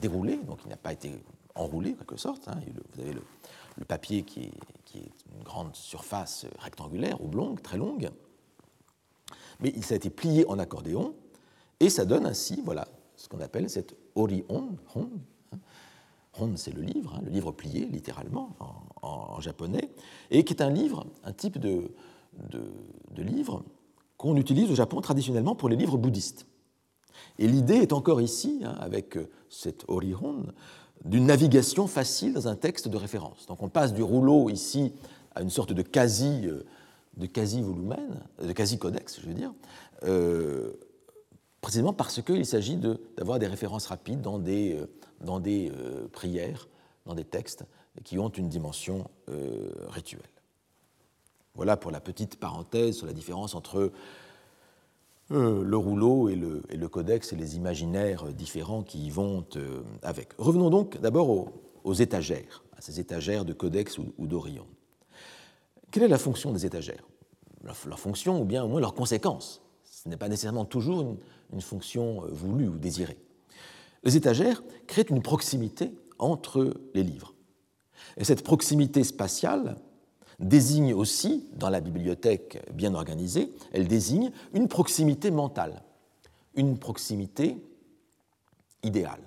déroulé, 0.00 0.36
donc 0.36 0.60
il 0.64 0.68
n'a 0.68 0.76
pas 0.76 0.92
été 0.92 1.12
enroulé 1.54 1.92
en 1.92 1.96
quelque 1.96 2.16
sorte. 2.16 2.48
Hein. 2.48 2.56
Vous 2.94 3.00
avez 3.00 3.12
le, 3.12 3.84
papier 3.86 4.22
qui 4.22 4.44
est, 4.44 4.98
est, 4.98 5.12
une 5.36 5.42
grande 5.42 5.74
surface 5.74 6.46
rectangulaire, 6.58 7.20
oblongue, 7.22 7.60
très 7.60 7.76
longue. 7.76 8.10
Mais 9.60 9.72
il 9.74 9.92
a 9.92 9.96
été 9.96 10.10
plié 10.10 10.46
en 10.48 10.58
accordéon, 10.58 11.14
et 11.80 11.90
ça 11.90 12.04
donne 12.04 12.26
ainsi, 12.26 12.60
voilà, 12.64 12.86
ce 13.16 13.28
qu'on 13.28 13.40
appelle 13.40 13.68
cette 13.68 13.96
orihon. 14.14 14.76
Hon, 14.94 15.10
hein. 16.40 16.52
c'est 16.56 16.72
le 16.72 16.82
livre, 16.82 17.14
hein, 17.16 17.22
le 17.24 17.30
livre 17.30 17.52
plié, 17.52 17.86
littéralement, 17.86 18.50
en, 19.02 19.40
japonais, 19.40 19.90
et 20.30 20.44
qui 20.44 20.54
est 20.54 20.62
un 20.62 20.70
livre, 20.70 21.06
un 21.24 21.32
type 21.32 21.58
de 21.58 21.92
livre 23.16 23.64
qu'on 24.16 24.36
utilise 24.36 24.70
au 24.70 24.74
Japon 24.74 25.00
traditionnellement 25.00 25.54
pour 25.54 25.68
les 25.68 25.76
livres 25.76 25.98
bouddhistes. 25.98 26.46
Et 27.38 27.48
l'idée 27.48 27.76
est 27.76 27.92
encore 27.92 28.20
ici, 28.20 28.60
hein, 28.64 28.76
avec 28.80 29.16
euh, 29.16 29.28
cet 29.50 29.84
orihon, 29.88 30.46
d'une 31.04 31.26
navigation 31.26 31.86
facile 31.86 32.34
dans 32.34 32.48
un 32.48 32.56
texte 32.56 32.88
de 32.88 32.96
référence. 32.96 33.46
Donc 33.46 33.62
on 33.62 33.68
passe 33.68 33.92
du 33.92 34.02
rouleau 34.02 34.48
ici 34.50 34.92
à 35.34 35.42
une 35.42 35.50
sorte 35.50 35.72
de 35.72 35.82
quasi, 35.82 36.42
euh, 36.46 36.64
de 37.16 37.26
quasi 37.26 37.60
volumen, 37.60 38.20
de 38.42 38.52
quasi 38.52 38.78
codex, 38.78 39.20
je 39.20 39.26
veux 39.26 39.34
dire, 39.34 39.52
euh, 40.04 40.72
précisément 41.60 41.92
parce 41.92 42.22
qu'il 42.22 42.46
s'agit 42.46 42.78
d'avoir 43.16 43.38
des 43.38 43.46
références 43.46 43.86
rapides 43.86 44.20
dans 44.20 44.38
des, 44.38 44.78
dans 45.22 45.40
des 45.40 45.72
prières, 46.12 46.68
dans 47.06 47.14
des 47.14 47.24
textes 47.24 47.64
qui 48.04 48.18
ont 48.18 48.28
une 48.28 48.50
dimension 48.50 49.06
rituelle. 49.88 50.20
Voilà 51.54 51.78
pour 51.78 51.90
la 51.90 52.00
petite 52.00 52.38
parenthèse 52.38 52.96
sur 52.96 53.06
la 53.06 53.14
différence 53.14 53.54
entre 53.54 53.92
euh, 55.30 55.64
le 55.64 55.76
rouleau 55.78 56.28
et 56.28 56.36
le, 56.36 56.88
codex 56.88 57.32
et 57.32 57.36
les 57.36 57.56
imaginaires 57.56 58.26
différents 58.32 58.82
qui 58.82 59.06
y 59.06 59.10
vont 59.10 59.46
euh, 59.56 59.82
avec. 60.02 60.28
Revenons 60.36 60.68
donc 60.68 61.00
d'abord 61.00 61.50
aux, 61.82 61.94
étagères, 61.94 62.62
à 62.76 62.82
ces 62.82 63.00
étagères 63.00 63.46
de 63.46 63.54
codex 63.54 63.98
ou, 63.98 64.26
d'Orion. 64.26 64.66
Quelle 65.90 66.02
est 66.02 66.08
la 66.08 66.18
fonction 66.18 66.52
des 66.52 66.66
étagères? 66.66 67.04
Leur, 67.62 67.98
fonction 67.98 68.38
ou 68.38 68.44
bien 68.44 68.64
au 68.64 68.68
moins 68.68 68.80
leur 68.80 68.92
conséquence? 68.92 69.62
Ce 69.84 70.10
n'est 70.10 70.18
pas 70.18 70.28
nécessairement 70.28 70.66
toujours 70.66 71.16
une, 71.52 71.60
fonction 71.62 72.24
euh, 72.24 72.28
voulue 72.30 72.68
ou 72.68 72.76
désirée. 72.76 73.18
Les 74.02 74.18
étagères 74.18 74.62
créent 74.86 75.08
une 75.08 75.22
proximité 75.22 75.94
entre 76.18 76.74
les 76.92 77.02
livres. 77.02 77.34
Et 78.18 78.24
cette 78.24 78.44
proximité 78.44 79.02
spatiale 79.04 79.78
désigne 80.40 80.94
aussi, 80.94 81.48
dans 81.54 81.68
la 81.68 81.80
bibliothèque 81.80 82.62
bien 82.72 82.94
organisée, 82.94 83.52
elle 83.72 83.88
désigne 83.88 84.30
une 84.52 84.68
proximité 84.68 85.30
mentale, 85.30 85.82
une 86.54 86.78
proximité 86.78 87.56
idéale. 88.82 89.20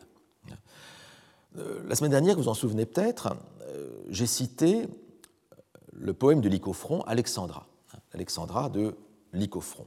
Euh, 1.58 1.82
la 1.88 1.96
semaine 1.96 2.12
dernière, 2.12 2.36
vous 2.36 2.50
en 2.50 2.54
souvenez 2.54 2.86
peut-être, 2.86 3.36
euh, 3.62 3.90
j'ai 4.10 4.28
cité 4.28 4.88
le 5.94 6.14
poème 6.14 6.42
de 6.42 6.50
Lycophron, 6.50 7.02
Alexandra, 7.04 7.68
Alexandra 8.14 8.70
de 8.70 8.96
Lycophron. 9.34 9.86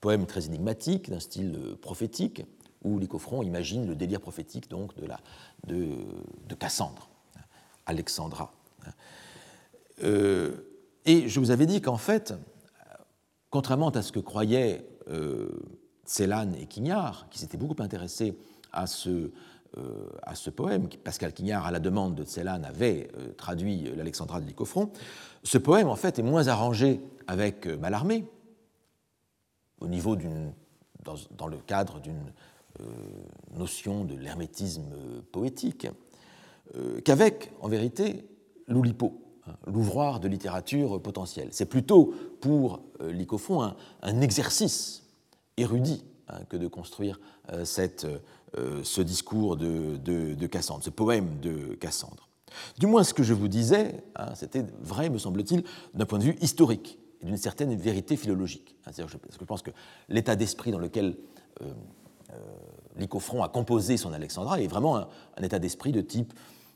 Poème 0.00 0.26
très 0.26 0.46
énigmatique, 0.46 1.10
d'un 1.10 1.20
style 1.20 1.76
prophétique, 1.80 2.42
où 2.82 2.98
Lycophron 2.98 3.42
imagine 3.42 3.86
le 3.86 3.94
délire 3.94 4.20
prophétique 4.20 4.68
donc 4.70 4.92
de, 4.96 5.88
de 6.48 6.54
Cassandre, 6.54 7.08
Alexandra. 7.86 8.52
Euh, 10.02 10.52
et 11.04 11.28
je 11.28 11.40
vous 11.40 11.50
avais 11.50 11.66
dit 11.66 11.80
qu'en 11.80 11.96
fait, 11.96 12.34
contrairement 13.50 13.90
à 13.90 14.02
ce 14.02 14.12
que 14.12 14.20
croyaient 14.20 14.84
euh, 15.08 15.48
et 16.58 16.66
Quignard, 16.66 17.28
qui 17.30 17.38
s'étaient 17.38 17.56
beaucoup 17.56 17.80
intéressés 17.80 18.36
à 18.72 18.88
ce, 18.88 19.30
euh, 19.78 20.50
poème, 20.56 20.88
Pascal 21.04 21.32
Quignard, 21.32 21.66
à 21.66 21.70
la 21.70 21.78
demande 21.78 22.16
de 22.16 22.24
Célan, 22.24 22.62
avait 22.64 23.08
traduit 23.36 23.92
l'Alexandra 23.96 24.40
de 24.40 24.46
Lycophron, 24.46 24.90
ce 25.44 25.56
poème, 25.56 25.88
en 25.88 25.94
fait, 25.94 26.18
est 26.18 26.24
moins 26.24 26.48
arrangé 26.48 27.00
avec 27.28 27.66
Mallarmé, 27.66 28.24
au 29.80 29.86
niveau 29.86 30.16
dans, 30.16 31.14
dans, 31.30 31.46
le 31.46 31.58
cadre 31.58 32.00
d'une 32.00 32.32
notion 33.56 34.04
de 34.04 34.16
l'hermétisme 34.16 34.90
poétique, 35.30 35.86
qu'avec, 37.04 37.52
en 37.60 37.68
vérité, 37.68 38.24
Loulipo 38.66 39.29
l'ouvroir 39.66 40.20
de 40.20 40.28
littérature 40.28 41.00
potentielle. 41.00 41.48
C'est 41.52 41.66
plutôt 41.66 42.14
pour 42.40 42.82
euh, 43.00 43.12
Lycophron 43.12 43.74
un, 44.02 44.20
exercice 44.20 45.04
érudit 45.56 46.04
hein, 46.28 46.40
que 46.48 46.56
de 46.56 46.66
construire 46.66 47.20
euh, 47.52 47.64
cette, 47.64 48.06
euh, 48.56 48.82
ce 48.82 49.00
discours 49.00 49.56
de, 49.56 50.46
Cassandre, 50.46 50.84
ce 50.84 50.90
poème 50.90 51.40
de 51.40 51.74
Cassandre. 51.74 52.28
Du 52.78 52.86
moins, 52.86 53.04
ce 53.04 53.14
que 53.14 53.22
je 53.22 53.34
vous 53.34 53.48
disais, 53.48 54.02
hein, 54.16 54.34
c'était 54.34 54.64
vrai, 54.80 55.08
me 55.08 55.18
semble-t-il, 55.18 55.62
d'un 55.94 56.06
point 56.06 56.18
de 56.18 56.24
vue 56.24 56.36
historique 56.40 56.98
et 57.20 57.26
d'une 57.26 57.36
certaine 57.36 57.74
vérité 57.76 58.16
philologique. 58.16 58.76
Hein, 58.86 58.92
parce 58.96 59.36
que 59.36 59.40
je 59.40 59.44
pense 59.44 59.62
que 59.62 59.70
l'état 60.08 60.36
d'esprit 60.36 60.72
dans 60.72 60.78
lequel 60.78 61.16
Lycophron 62.96 63.42
a 63.42 63.48
composé 63.48 63.96
son 63.96 64.12
Alexandra 64.12 64.60
est 64.60 64.66
vraiment 64.66 64.96
un 64.96 65.42
état 65.42 65.58
d'esprit 65.58 65.92
de 65.92 66.00
type 66.00 66.32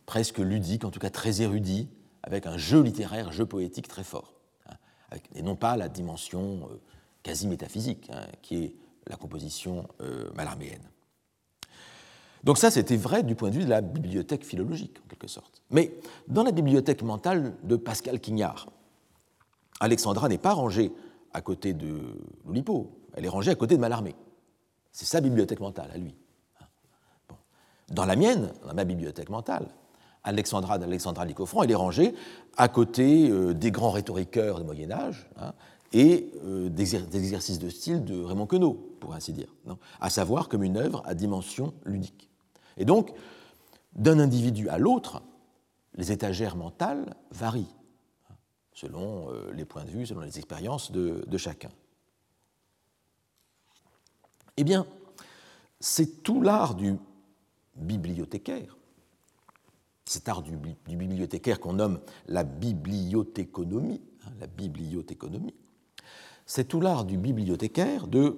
presque 0.06 0.38
ludique, 0.38 0.84
en 0.84 0.90
tout 0.90 1.00
cas 1.00 1.10
très 1.10 1.42
érudit, 1.42 1.88
avec 2.26 2.46
un 2.46 2.56
jeu 2.56 2.82
littéraire, 2.82 3.32
jeu 3.32 3.44
poétique 3.44 3.86
très 3.86 4.04
fort, 4.04 4.34
hein, 4.68 4.74
et 5.34 5.42
non 5.42 5.56
pas 5.56 5.76
la 5.76 5.88
dimension 5.88 6.68
euh, 6.70 6.80
quasi 7.22 7.46
métaphysique, 7.46 8.08
hein, 8.12 8.26
qui 8.42 8.56
est 8.56 8.74
la 9.06 9.16
composition 9.16 9.86
euh. 10.00 10.30
Donc 12.42 12.58
ça, 12.58 12.70
c'était 12.70 12.96
vrai 12.96 13.22
du 13.22 13.34
point 13.34 13.50
de 13.50 13.56
vue 13.56 13.64
de 13.64 13.70
la 13.70 13.82
bibliothèque 13.82 14.44
philologique, 14.44 14.98
en 15.04 15.08
quelque 15.08 15.28
sorte. 15.28 15.62
Mais 15.70 15.94
dans 16.28 16.42
la 16.42 16.52
bibliothèque 16.52 17.02
mentale 17.02 17.54
de 17.62 17.76
Pascal 17.76 18.20
Quignard, 18.20 18.68
Alexandra 19.80 20.28
n'est 20.28 20.38
pas 20.38 20.52
rangée 20.52 20.92
à 21.32 21.40
côté 21.42 21.74
de 21.74 22.00
l'Oulipo, 22.44 22.98
elle 23.14 23.24
est 23.24 23.30
rangée 23.30 23.50
à 23.50 23.54
côté 23.54 23.76
de 23.76 23.80
Mallarmé. 23.80 24.14
C'est 24.92 25.06
sa 25.06 25.20
bibliothèque 25.20 25.60
mentale, 25.60 25.90
à 25.92 25.98
lui. 25.98 26.14
Hein. 26.60 26.66
Dans 27.88 28.04
la 28.06 28.16
mienne, 28.16 28.52
dans 28.66 28.74
ma 28.74 28.84
bibliothèque 28.84 29.30
mentale, 29.30 29.66
Alexandra 30.24 30.78
d'Alexandra 30.78 31.24
Lycophron, 31.24 31.62
elle 31.62 31.70
est 31.70 31.76
rangée 31.76 32.14
à 32.56 32.68
côté 32.68 33.30
euh, 33.30 33.54
des 33.54 33.70
grands 33.70 33.90
rhétoriqueurs 33.90 34.58
du 34.58 34.64
Moyen 34.64 34.90
Âge 34.90 35.28
hein, 35.36 35.52
et 35.92 36.32
euh, 36.44 36.68
des, 36.68 36.96
exercices 36.96 37.58
de 37.58 37.68
style 37.68 38.04
de 38.04 38.20
Raymond 38.22 38.46
Queneau, 38.46 38.96
pour 39.00 39.14
ainsi 39.14 39.32
dire, 39.32 39.54
à 40.00 40.10
savoir 40.10 40.48
comme 40.48 40.64
une 40.64 40.76
œuvre 40.76 41.02
à 41.04 41.14
dimension 41.14 41.74
ludique. 41.84 42.30
Et 42.76 42.84
donc, 42.84 43.12
d'un 43.94 44.18
individu 44.18 44.68
à 44.68 44.78
l'autre, 44.78 45.22
les 45.94 46.10
étagères 46.10 46.56
mentales 46.56 47.14
varient. 47.30 47.72
selon 48.72 49.28
les 49.52 49.64
points 49.64 49.84
de 49.84 49.90
vue, 49.90 50.04
selon 50.04 50.22
les 50.22 50.36
expériences 50.36 50.90
de 50.90 51.38
chacun. 51.38 51.70
Eh 54.56 54.64
bien, 54.64 54.86
c'est 55.80 56.22
tout 56.22 56.40
l'art 56.40 56.74
du 56.74 56.96
bibliothécaire, 57.76 58.76
cet 60.04 60.28
art 60.28 60.42
du, 60.42 60.56
bibliothécaire 60.86 61.60
qu'on 61.60 61.74
nomme 61.74 62.00
la 62.28 62.44
bibliothéconomie, 62.44 64.00
hein, 64.26 64.30
la 64.40 64.46
bibliothéconomie, 64.46 65.54
c'est 66.46 66.68
tout 66.68 66.80
l'art 66.80 67.04
du 67.04 67.16
bibliothécaire 67.16 68.06
de 68.06 68.36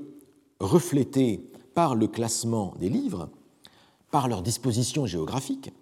refléter 0.60 1.50
par 1.74 1.94
le 1.94 2.06
classement 2.06 2.74
des 2.78 2.88
livres, 2.88 3.28
par 4.10 4.28
leur 4.28 4.42
disposition 4.42 5.06
géographique, 5.06 5.72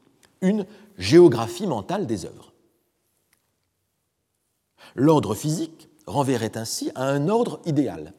une 0.40 0.66
géographie 0.98 1.66
mentale 1.66 2.06
des 2.06 2.24
œuvres. 2.24 2.52
L'ordre 4.94 5.34
physique 5.34 5.88
renverrait 6.06 6.56
ainsi 6.56 6.90
à 6.94 7.04
un 7.08 7.28
ordre 7.28 7.60
idéal, 7.64 8.14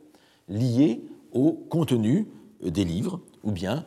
lié 0.47 1.03
au 1.31 1.51
contenu 1.51 2.27
des 2.61 2.85
livres, 2.85 3.21
ou 3.43 3.51
bien 3.51 3.85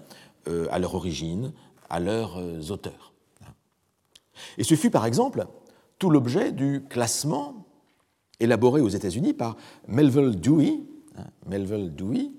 euh, 0.49 0.67
à 0.71 0.79
leur 0.79 0.95
origine, 0.95 1.53
à 1.91 2.01
leurs 2.01 2.39
euh, 2.39 2.61
auteurs. 2.71 3.08
Et 4.59 4.65
ce 4.65 4.75
fut 4.75 4.91
par 4.91 5.07
exemple 5.07 5.47
tout 5.99 6.11
l'objet 6.11 6.53
du 6.53 6.85
classement 6.89 7.67
élaboré 8.41 8.81
aux 8.81 8.89
États-Unis 8.89 9.33
par 9.33 9.57
Melville 9.87 10.39
Dewey, 10.41 10.81
hein, 11.17 11.25
Melville 11.47 11.95
Dewey, 11.95 12.31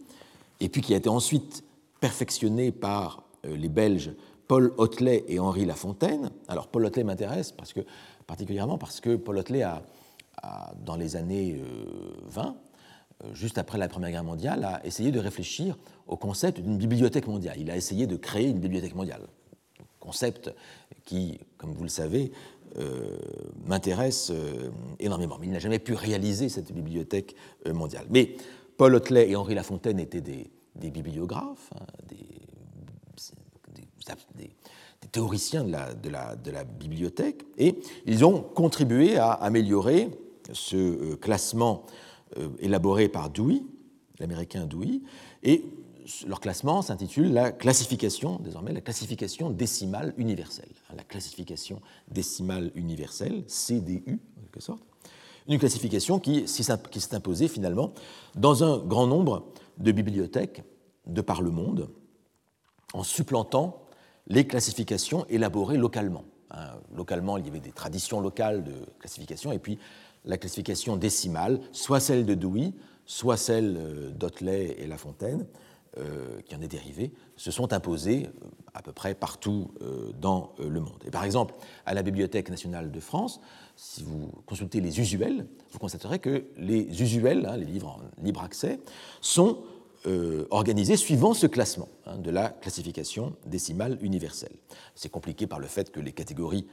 et 0.60 0.70
puis 0.70 0.82
qui 0.82 0.94
a 0.94 0.98
été 0.98 1.10
ensuite 1.10 1.64
perfectionné 2.00 2.72
par 2.72 3.24
euh, 3.46 3.56
les 3.56 3.70
Belges 3.70 4.12
Paul 4.48 4.74
Hotelet 4.78 5.26
et 5.28 5.40
Henri 5.40 5.66
Lafontaine. 5.66 6.32
Alors 6.48 6.68
Paul 6.68 6.86
Hotelet 6.86 7.04
m'intéresse 7.04 7.52
parce 7.52 7.74
que, 7.74 7.82
particulièrement 8.26 8.78
parce 8.78 9.00
que 9.00 9.16
Paul 9.16 9.38
Hotelet 9.38 9.64
a, 9.64 9.84
dans 10.86 10.96
les 10.96 11.16
années 11.16 11.62
20, 12.28 12.56
euh, 13.24 13.34
juste 13.34 13.58
après 13.58 13.78
la 13.78 13.88
Première 13.88 14.12
Guerre 14.12 14.24
mondiale, 14.24 14.64
a 14.64 14.86
essayé 14.86 15.12
de 15.12 15.20
réfléchir 15.20 15.78
au 16.08 16.18
concept 16.18 16.60
d'une 16.60 16.78
bibliothèque 16.78 17.28
mondiale. 17.28 17.58
Il 17.60 17.70
a 17.70 17.78
essayé 17.78 18.08
de 18.08 18.16
créer 18.16 18.48
une 18.48 18.60
bibliothèque 18.60 18.96
mondiale. 18.96 19.28
Concept 20.00 20.54
qui, 21.06 21.40
comme 21.58 21.74
vous 21.74 21.84
le 21.84 21.90
savez, 21.90 22.32
euh, 22.78 23.18
m'intéresse 23.66 24.32
euh, 24.32 24.70
énormément. 25.00 25.38
Mais 25.40 25.48
il 25.48 25.52
n'a 25.52 25.60
jamais 25.60 25.80
pu 25.80 25.94
réaliser 25.94 26.50
cette 26.50 26.72
bibliothèque 26.72 27.36
mondiale. 27.74 28.06
Mais 28.10 28.36
Paul 28.78 28.96
Hotelet 28.96 29.30
et 29.30 29.36
Henri 29.36 29.56
Lafontaine 29.56 30.00
étaient 30.00 30.22
des, 30.22 30.50
bibliographes, 30.76 31.72
hein, 31.76 31.86
des, 32.08 32.26
théoriciens 35.12 35.64
de 35.64 35.72
la, 35.72 36.36
de, 36.36 36.52
la, 36.52 36.64
bibliothèque, 36.64 37.44
et 37.58 37.76
ils 38.06 38.24
ont 38.26 38.42
contribué 38.42 39.18
à 39.18 39.32
améliorer 39.32 40.10
ce 40.54 41.16
classement 41.16 41.86
euh, 42.38 42.50
élaboré 42.60 43.10
par 43.10 43.30
Dewey, 43.30 43.62
l'américain 44.20 44.66
Dewey, 44.66 45.02
et 45.44 45.64
leur 46.28 46.40
classement 46.40 46.82
s'intitule 46.82 47.32
la 47.34 47.52
classification, 47.52 48.40
désormais 48.40 48.74
la 48.74 48.82
classification 48.82 49.50
décimale 49.50 50.14
universelle. 50.18 50.70
Hein, 50.90 50.96
la 50.98 51.04
classification 51.04 51.82
décimale 52.10 52.72
universelle, 52.76 53.44
CDU 53.48 54.20
en 54.38 54.42
quelque 54.42 54.62
sorte. 54.62 54.84
Une 55.48 55.58
classification 55.58 56.20
qui, 56.20 56.48
s'est 56.48 57.16
imposée 57.16 57.48
finalement 57.48 57.94
dans 58.36 58.64
un 58.64 58.78
grand 58.78 59.08
nombre 59.08 59.52
de 59.78 59.92
bibliothèques 59.92 60.64
de 61.08 61.22
par 61.22 61.42
le 61.42 61.50
monde, 61.50 61.90
en 62.94 63.04
supplantant 63.04 63.84
les 64.28 64.46
classifications 64.46 65.26
élaborées 65.28 65.78
localement. 65.78 66.26
Hein, 66.52 66.74
localement, 66.96 67.38
il 67.38 67.46
y 67.46 67.50
avait 67.50 67.60
des 67.60 67.72
traditions 67.72 68.20
locales 68.20 68.64
de 68.64 68.74
classification, 69.00 69.52
et 69.52 69.60
puis 69.60 69.80
la 70.26 70.38
classification 70.38 70.98
décimale, 70.98 71.60
soit 71.72 72.00
celle 72.00 72.26
de 72.26 72.36
Dewey, 72.36 72.74
soit 73.06 73.38
celle 73.38 73.78
euh, 73.78 74.12
d'Otley 74.12 74.76
et 74.78 74.86
Lafontaine, 74.86 75.48
euh, 75.98 76.42
qui 76.42 76.56
en 76.56 76.62
est 76.62 76.68
dérivée, 76.68 77.12
se 77.36 77.52
sont 77.52 77.74
imposées 77.74 78.28
euh, 78.28 78.48
à 78.74 78.82
peu 78.82 78.92
près 78.92 79.16
partout 79.16 79.72
dans 80.20 80.54
le 80.60 80.80
monde. 80.80 81.04
Et 81.06 81.12
par 81.12 81.24
exemple, 81.24 81.56
à 81.86 81.94
la 81.94 82.04
Bibliothèque 82.04 82.50
nationale 82.50 82.92
de 82.92 83.00
France, 83.00 83.42
si 83.76 84.04
vous 84.04 84.32
consultez 84.46 84.80
les 84.80 85.00
usuels, 85.00 85.48
vous 85.72 85.80
constaterez 85.80 86.20
que 86.20 86.46
les 86.58 87.02
usuels, 87.02 87.46
hein, 87.48 87.58
les 87.58 87.66
livres 87.66 87.88
en 87.88 88.24
libre 88.24 88.44
accès, 88.44 88.80
sont 89.22 89.64
organisés 90.50 90.96
suivant 90.96 91.34
ce 91.34 91.46
classement 91.46 91.90
hein, 92.06 92.18
de 92.18 92.30
la 92.30 92.50
classification 92.50 93.36
décimale 93.46 93.98
universelle. 94.02 94.56
C'est 94.96 95.10
compliqué 95.10 95.46
par 95.46 95.60
le 95.60 95.68
fait 95.68 95.92
que 95.92 96.00
les 96.00 96.14
catégories 96.14 96.68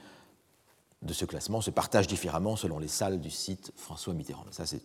de 1.03 1.12
ce 1.12 1.24
classement 1.24 1.61
se 1.61 1.70
partagent 1.70 2.07
différemment 2.07 2.57
selon 2.57 2.78
les 2.78 2.88
salles 2.88 3.20
du 3.20 3.30
site 3.30 3.72
François 3.76 4.14
Mitterrand. 4.14 4.44
Ça, 4.51 4.66
c'est 4.66 4.82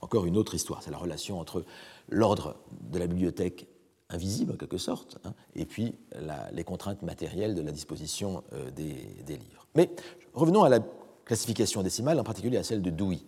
encore 0.00 0.26
une 0.26 0.36
autre 0.36 0.54
histoire. 0.54 0.82
C'est 0.82 0.90
la 0.90 0.98
relation 0.98 1.40
entre 1.40 1.64
l'ordre 2.08 2.56
de 2.90 2.98
la 2.98 3.06
bibliothèque 3.06 3.66
invisible, 4.12 4.52
en 4.52 4.56
quelque 4.56 4.78
sorte, 4.78 5.18
hein, 5.24 5.34
et 5.54 5.64
puis 5.64 5.94
les 6.52 6.64
contraintes 6.64 7.02
matérielles 7.02 7.54
de 7.54 7.62
la 7.62 7.72
disposition 7.72 8.44
euh, 8.52 8.70
des, 8.70 9.36
livres. 9.36 9.66
Mais 9.74 9.90
revenons 10.34 10.64
à 10.64 10.68
la 10.68 10.80
classification 11.24 11.82
décimale, 11.82 12.20
en 12.20 12.24
particulier 12.24 12.58
à 12.58 12.62
celle 12.62 12.82
de 12.82 12.90
Dewey, 12.90 13.20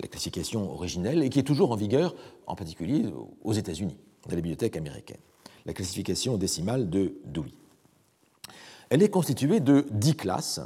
la 0.00 0.08
classification 0.08 0.72
originelle, 0.72 1.22
et 1.22 1.30
qui 1.30 1.38
est 1.38 1.44
toujours 1.44 1.70
en 1.70 1.76
vigueur, 1.76 2.14
en 2.46 2.56
particulier 2.56 3.04
aux 3.42 3.52
États-Unis, 3.52 3.96
dans 4.24 4.30
la 4.30 4.36
bibliothèque 4.36 4.76
américaine. 4.76 5.20
La 5.64 5.72
classification 5.72 6.36
décimale 6.36 6.90
de 6.90 7.14
Dewey. 7.24 7.52
Elle 8.90 9.02
est 9.02 9.08
constituée 9.08 9.60
de 9.60 9.86
dix 9.90 10.16
classes, 10.16 10.60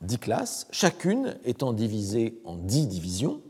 dix 0.00 0.18
classes, 0.18 0.66
chacune 0.70 1.36
étant 1.44 1.72
divisée 1.72 2.40
en 2.44 2.56
dix 2.56 2.86
divisions, 2.86 3.42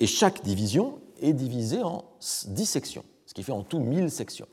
et 0.00 0.06
chaque 0.06 0.42
division 0.42 0.98
est 1.20 1.32
divisée 1.32 1.82
en 1.82 2.04
dix 2.48 2.66
sections, 2.66 3.04
ce 3.26 3.34
qui 3.34 3.42
fait 3.42 3.52
en 3.52 3.62
tout 3.62 3.78
mille 3.78 4.10
sections. 4.10 4.48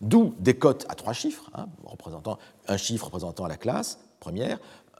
D'où 0.00 0.34
des 0.40 0.54
cotes 0.54 0.84
à 0.88 0.94
trois 0.94 1.12
chiffres, 1.12 1.48
hein, 1.54 1.68
représentant 1.84 2.38
un 2.66 2.76
chiffre 2.76 3.06
représentant 3.06 3.46
la 3.46 3.56
classe 3.56 4.00
première, 4.18 4.58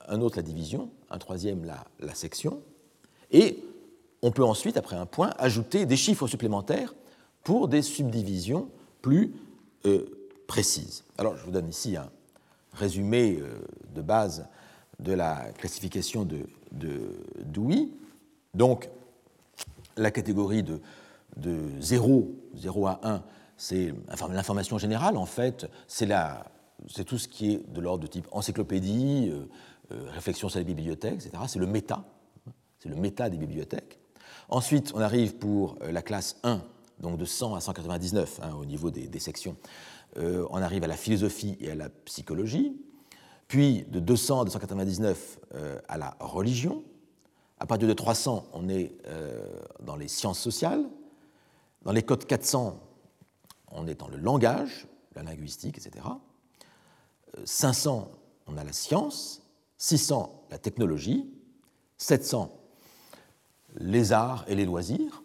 un 0.08 0.20
autre 0.20 0.36
la 0.36 0.42
division, 0.42 0.90
un 1.10 1.18
troisième 1.18 1.64
la, 1.64 2.14
section, 2.14 2.62
et 3.30 3.62
on 4.22 4.30
peut 4.30 4.44
ensuite, 4.44 4.76
après 4.76 4.96
un 4.96 5.06
point, 5.06 5.32
ajouter 5.38 5.86
des 5.86 5.96
chiffres 5.96 6.28
supplémentaires 6.28 6.94
pour 7.42 7.66
des 7.66 7.82
subdivisions 7.82 8.68
plus 9.00 9.34
euh, 9.86 10.06
précises. 10.46 11.02
Alors, 11.18 11.36
je 11.36 11.44
vous 11.44 11.50
donne 11.50 11.68
ici 11.68 11.96
un 11.96 12.10
résumé 12.72 13.38
euh, 13.40 13.58
de 13.94 14.02
base 14.02 14.46
de 15.02 15.12
la 15.12 15.52
classification 15.58 16.24
de, 16.24 16.46
de 16.70 17.18
Dewey. 17.44 17.88
Donc, 18.54 18.88
la 19.96 20.10
catégorie 20.10 20.62
de, 20.62 20.80
de 21.36 21.58
0, 21.80 22.30
0 22.54 22.86
à 22.86 23.00
1, 23.02 23.22
c'est 23.56 23.94
l'information 24.30 24.78
générale, 24.78 25.16
en 25.16 25.26
fait, 25.26 25.66
c'est 25.86 26.06
tout 27.04 27.18
ce 27.18 27.28
qui 27.28 27.52
est 27.52 27.72
de 27.72 27.80
l'ordre 27.80 28.02
de 28.02 28.08
type 28.08 28.26
encyclopédie, 28.32 29.30
euh, 29.30 29.44
euh, 29.92 30.10
réflexion 30.10 30.48
sur 30.48 30.58
les 30.58 30.64
bibliothèques, 30.64 31.14
etc. 31.14 31.30
C'est 31.46 31.58
le 31.58 31.66
méta, 31.66 32.04
c'est 32.78 32.88
le 32.88 32.96
méta 32.96 33.30
des 33.30 33.36
bibliothèques. 33.36 34.00
Ensuite, 34.48 34.92
on 34.94 35.00
arrive 35.00 35.36
pour 35.36 35.78
euh, 35.82 35.92
la 35.92 36.02
classe 36.02 36.38
1, 36.42 36.60
donc 37.00 37.18
de 37.18 37.24
100 37.24 37.54
à 37.54 37.60
199 37.60 38.40
hein, 38.42 38.54
au 38.60 38.64
niveau 38.64 38.90
des, 38.90 39.18
sections. 39.18 39.56
on 40.16 40.60
arrive 40.60 40.84
à 40.84 40.86
la 40.86 40.96
philosophie 40.96 41.56
et 41.60 41.70
à 41.70 41.74
la 41.74 41.88
psychologie 41.88 42.76
puis 43.52 43.82
de 43.82 44.00
200 44.00 44.40
à 44.40 44.44
299 44.44 45.38
euh, 45.54 45.78
à 45.86 45.98
la 45.98 46.16
religion. 46.20 46.82
À 47.58 47.66
partir 47.66 47.86
de 47.86 47.92
300, 47.92 48.46
on 48.54 48.66
est 48.70 48.92
euh, 49.06 49.46
dans 49.80 49.94
les 49.94 50.08
sciences 50.08 50.38
sociales. 50.38 50.82
Dans 51.82 51.92
les 51.92 52.02
codes 52.02 52.24
400, 52.24 52.80
on 53.72 53.86
est 53.86 53.94
dans 53.94 54.08
le 54.08 54.16
langage, 54.16 54.86
la 55.14 55.22
linguistique, 55.22 55.76
etc. 55.76 56.02
500, 57.44 58.08
euh, 58.10 58.16
on 58.46 58.56
a 58.56 58.64
la 58.64 58.72
science. 58.72 59.42
600, 59.76 60.46
la 60.50 60.56
technologie. 60.56 61.30
700, 61.98 62.58
les 63.74 64.12
arts 64.12 64.46
et 64.48 64.54
les 64.54 64.64
loisirs. 64.64 65.22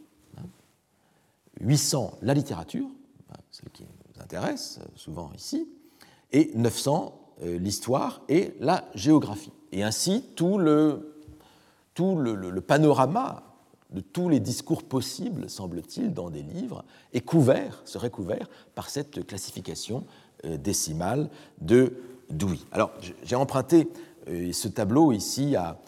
800, 1.62 2.18
la 2.22 2.34
littérature, 2.34 2.90
celle 3.52 3.70
qui 3.70 3.84
nous 3.84 4.22
intéresse 4.22 4.82
souvent 4.98 5.32
ici. 5.34 5.66
Et 6.34 6.52
900, 6.56 7.22
euh, 7.22 7.27
l'histoire 7.44 8.22
et 8.30 8.54
la 8.60 8.86
géographie. 8.96 9.52
Et 9.72 9.84
ainsi, 9.84 10.24
tout 10.36 10.58
le, 10.58 11.16
tout 11.94 12.16
le, 12.16 12.62
panorama 12.62 13.44
de 13.92 14.02
tous 14.02 14.30
les 14.30 14.40
discours 14.40 14.84
possibles, 14.84 15.50
semble-t-il, 15.50 16.14
dans 16.14 16.30
des 16.30 16.44
livres, 16.44 16.84
est 17.14 17.22
couvert, 17.22 17.82
serait 17.86 18.10
couvert 18.10 18.50
par 18.76 18.90
cette 18.90 19.26
classification 19.26 20.06
euh, 20.46 20.58
décimale 20.58 21.30
de 21.62 21.94
Dewey. 22.30 22.60
Alors, 22.72 22.92
j'ai 23.24 23.36
emprunté 23.36 23.90
euh, 24.28 24.52
ce 24.52 24.68
tableau 24.68 25.12
ici 25.12 25.56
à 25.56 25.80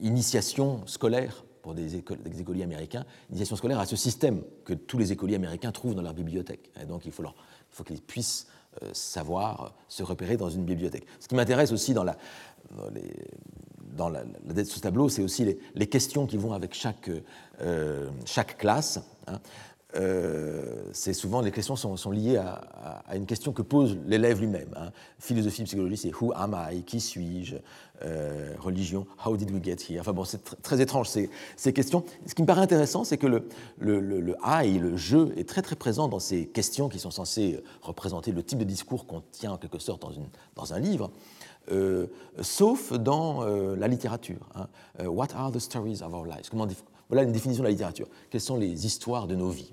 une 0.00 0.16
initiation 0.16 0.84
scolaire 0.86 1.44
pour 1.62 1.72
des, 1.72 1.96
écoliers 1.96 2.64
américains, 2.64 3.04
initiation 3.30 3.54
scolaire 3.56 3.78
à 3.78 3.86
ce 3.86 3.94
système 3.94 4.42
que 4.64 4.74
tous 4.74 4.98
les 4.98 5.12
écoliers 5.12 5.36
américains 5.36 5.70
trouvent 5.70 5.94
dans 5.94 6.02
leur 6.02 6.14
bibliothèque. 6.14 6.70
Donc, 6.88 7.06
il 7.06 7.12
faut 7.12 7.22
leur 7.22 7.36
il 7.74 7.76
faut 7.76 7.84
qu'ils 7.84 8.02
puissent 8.02 8.46
savoir 8.92 9.74
se 9.88 10.02
repérer 10.02 10.36
dans 10.36 10.50
une 10.50 10.64
bibliothèque. 10.64 11.06
Ce 11.20 11.28
qui 11.28 11.34
m'intéresse 11.34 11.70
aussi 11.70 11.94
dans, 11.94 12.02
la, 12.02 12.16
dans, 13.92 14.12
ce 14.12 14.80
tableau, 14.80 15.08
c'est 15.08 15.22
aussi 15.22 15.56
les, 15.74 15.86
questions 15.86 16.26
qui 16.26 16.36
vont 16.36 16.52
avec 16.52 16.74
chaque, 16.74 17.10
chaque 18.24 18.58
classe. 18.58 19.00
Hein. 19.28 19.38
Euh, 19.96 20.90
c'est 20.92 21.12
souvent 21.12 21.40
les 21.40 21.52
questions 21.52 21.76
sont, 21.76 22.10
liées 22.10 22.36
à, 22.36 23.14
une 23.14 23.26
question 23.26 23.52
que 23.52 23.62
pose 23.62 23.96
l'élève 24.06 24.40
lui-même. 24.40 24.68
Hein. 24.76 24.90
Philosophie, 25.18 25.64
psychologie, 25.64 25.96
c'est 25.96 26.12
Who 26.20 26.32
am 26.34 26.56
I 26.70 26.82
Qui 26.82 27.00
suis-je 27.00 27.56
euh, 28.02 28.54
Religion, 28.58 29.06
How 29.24 29.36
did 29.36 29.50
we 29.52 29.62
get 29.62 29.76
here? 29.88 30.00
Enfin 30.00 30.12
bon, 30.12 30.24
c'est 30.24 30.62
très 30.62 30.80
étrange 30.80 31.08
ces, 31.08 31.72
questions. 31.72 32.04
Ce 32.26 32.34
qui 32.34 32.42
me 32.42 32.46
paraît 32.46 32.62
intéressant, 32.62 33.04
c'est 33.04 33.18
que 33.18 33.26
le, 33.26 33.46
I, 34.44 34.78
le 34.78 34.96
jeu, 34.96 35.32
est 35.36 35.48
très 35.48 35.62
très 35.62 35.76
présent 35.76 36.08
dans 36.08 36.20
ces 36.20 36.46
questions 36.46 36.88
qui 36.88 36.98
sont 36.98 37.12
censées 37.12 37.62
représenter 37.82 38.32
le 38.32 38.42
type 38.42 38.58
de 38.58 38.64
discours 38.64 39.06
qu'on 39.06 39.22
tient 39.30 39.52
en 39.52 39.58
quelque 39.58 39.78
sorte 39.78 40.04
dans, 40.56 40.74
un 40.74 40.78
livre. 40.80 41.10
Euh, 41.70 42.08
sauf 42.42 42.92
dans 42.92 43.44
la 43.44 43.88
littérature. 43.88 44.48
Hein. 44.54 44.66
what 45.06 45.28
are 45.36 45.52
the 45.52 45.60
stories 45.60 46.02
of 46.02 46.12
our 46.12 46.26
lives? 46.26 46.50
Voilà 47.08 47.22
une 47.22 47.32
définition 47.32 47.62
de 47.62 47.68
la 47.68 47.72
littérature. 47.72 48.08
Quelles 48.30 48.40
sont 48.40 48.56
les 48.56 48.86
histoires 48.86 49.26
de 49.26 49.34
nos 49.34 49.50
vies? 49.50 49.72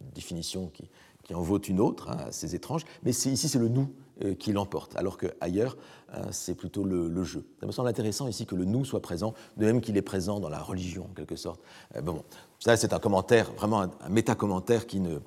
Une 0.00 0.10
définition 0.10 0.68
qui, 0.68 0.88
en 1.34 1.40
vaut 1.40 1.60
une 1.60 1.80
autre, 1.80 2.10
hein, 2.10 2.18
assez 2.28 2.54
étrange, 2.54 2.84
mais 3.04 3.10
ici 3.10 3.36
c'est 3.36 3.58
le 3.58 3.68
nous 3.68 3.88
euh, 4.22 4.34
qui 4.34 4.52
l'emporte, 4.52 4.94
alors 4.96 5.16
qu'ailleurs 5.16 5.76
hein, 6.12 6.26
c'est 6.30 6.54
plutôt 6.54 6.84
le, 6.84 7.24
jeu. 7.24 7.46
Ça 7.60 7.66
me 7.66 7.72
semble 7.72 7.88
intéressant 7.88 8.28
ici 8.28 8.44
que 8.44 8.54
le 8.54 8.64
nous 8.64 8.84
soit 8.84 9.00
présent, 9.00 9.32
de 9.56 9.64
même 9.64 9.80
qu'il 9.80 9.96
est 9.96 10.02
présent 10.02 10.40
dans 10.40 10.50
la 10.50 10.60
religion 10.60 11.04
en 11.10 11.14
quelque 11.14 11.36
sorte. 11.36 11.60
Euh, 11.96 12.02
bon, 12.02 12.22
ça 12.58 12.76
c'est 12.76 12.92
un 12.92 12.98
commentaire, 12.98 13.50
vraiment 13.52 13.82
un, 13.82 14.08
méta-commentaire 14.10 14.86
qui, 14.86 15.00
ne, 15.00 15.20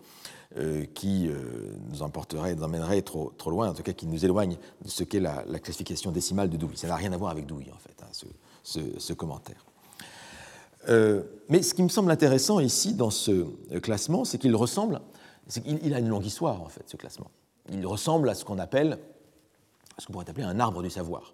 euh, 0.58 0.86
qui 0.94 1.30
nous 1.90 2.04
emporterait, 2.04 2.56
nous 2.56 2.64
emmènerait 2.64 3.02
trop, 3.02 3.32
loin, 3.48 3.70
en 3.70 3.74
tout 3.74 3.84
cas 3.84 3.94
qui 3.94 4.06
nous 4.06 4.24
éloigne 4.24 4.58
de 4.84 4.90
ce 4.90 5.04
qu'est 5.04 5.20
la, 5.20 5.44
classification 5.60 6.12
décimale 6.12 6.50
de 6.50 6.58
Dewey. 6.58 6.76
Ça 6.76 6.88
n'a 6.88 6.96
rien 6.96 7.14
à 7.14 7.18
voir 7.18 7.32
avec 7.32 7.48
Dewey 7.48 7.72
en 7.74 7.80
fait, 7.80 7.96
hein, 8.04 8.28
ce 8.64 9.14
commentaire. 9.14 9.66
Euh, 10.90 11.24
mais 11.50 11.62
ce 11.62 11.74
qui 11.74 11.84
me 11.84 11.90
semble 11.90 12.12
intéressant 12.12 12.60
ici 12.60 12.94
dans 12.94 13.10
ce 13.10 13.46
classement, 13.80 14.26
c'est 14.26 14.38
qu'il 14.38 14.56
ressemble, 14.56 15.02
il 15.66 15.94
a 15.94 16.00
une 16.00 16.10
longue 16.10 16.26
histoire 16.26 16.62
en 16.62 16.70
fait, 16.70 16.84
ce 16.88 16.98
classement. 16.98 17.30
Il 17.72 17.86
ressemble 17.86 18.30
à 18.30 18.36
ce 18.36 18.46
qu'on 18.46 18.60
appelle, 18.60 19.00
ce 19.98 20.06
qu'on 20.06 20.14
pourrait 20.14 20.30
appeler 20.30 20.46
un 20.46 20.60
arbre 20.60 20.82
du 20.82 20.90
savoir. 20.90 21.34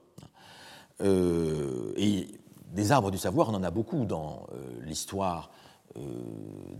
Euh, 1.02 1.94
et 1.96 2.28
des 2.68 2.92
arbres 2.92 3.12
du 3.12 3.18
savoir, 3.18 3.50
on 3.50 3.56
en 3.56 3.64
a 3.64 3.72
beaucoup 3.72 4.06
dans 4.06 4.48
euh, 4.54 4.80
l'histoire 4.82 5.52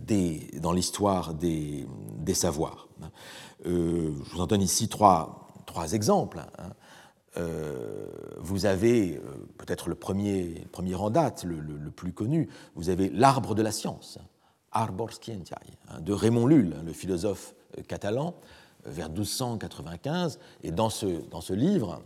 des, 0.00 0.48
dans 0.62 0.72
l'histoire 0.72 1.34
des, 1.34 1.86
savoirs. 2.32 2.88
je 3.62 3.68
vous 3.68 4.40
en 4.40 4.46
donne 4.46 4.62
ici 4.62 4.88
trois, 4.88 5.48
trois 5.66 5.92
exemples. 5.92 6.38
Hein. 6.38 6.70
Euh, 7.38 8.06
vous 8.38 8.66
avez 8.66 9.16
euh, 9.16 9.20
peut-être 9.56 9.88
le 9.88 9.94
premier, 9.94 10.66
premier 10.70 10.94
en 10.94 11.08
date, 11.08 11.44
le, 11.44 11.62
plus 11.90 12.12
connu, 12.12 12.48
vous 12.74 12.90
avez 12.90 13.08
l'arbre 13.08 13.54
de 13.54 13.62
la 13.62 13.72
science, 13.72 14.18
Arbor 14.70 15.12
Scientiae, 15.12 15.56
hein, 15.88 16.00
de 16.00 16.12
Raymond 16.12 16.46
Lull, 16.46 16.74
le 16.84 16.92
philosophe 16.92 17.54
euh, 17.78 17.82
catalan, 17.82 18.34
vers 18.84 19.08
1295. 19.08 20.38
Et 20.62 20.72
dans 20.72 20.90
ce, 20.90 21.06
dans 21.30 21.40
ce 21.40 21.52
livre, 21.52 22.02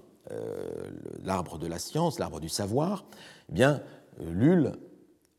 l'arbre 1.22 1.56
de 1.56 1.68
la 1.68 1.78
science, 1.78 2.18
l'arbre 2.18 2.40
du 2.40 2.48
savoir, 2.48 3.04
eh 3.48 3.52
bien, 3.52 3.80
Lull 4.18 4.72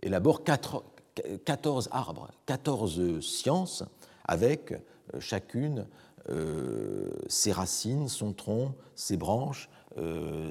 élabore 0.01 0.43
14 0.43 1.89
arbres, 1.91 2.31
14 2.45 3.19
sciences, 3.19 3.83
avec 4.23 4.73
chacune 5.19 5.85
ses 7.27 7.51
racines, 7.51 8.07
son 8.07 8.31
tronc, 8.31 8.73
ses 8.95 9.17
branches, 9.17 9.69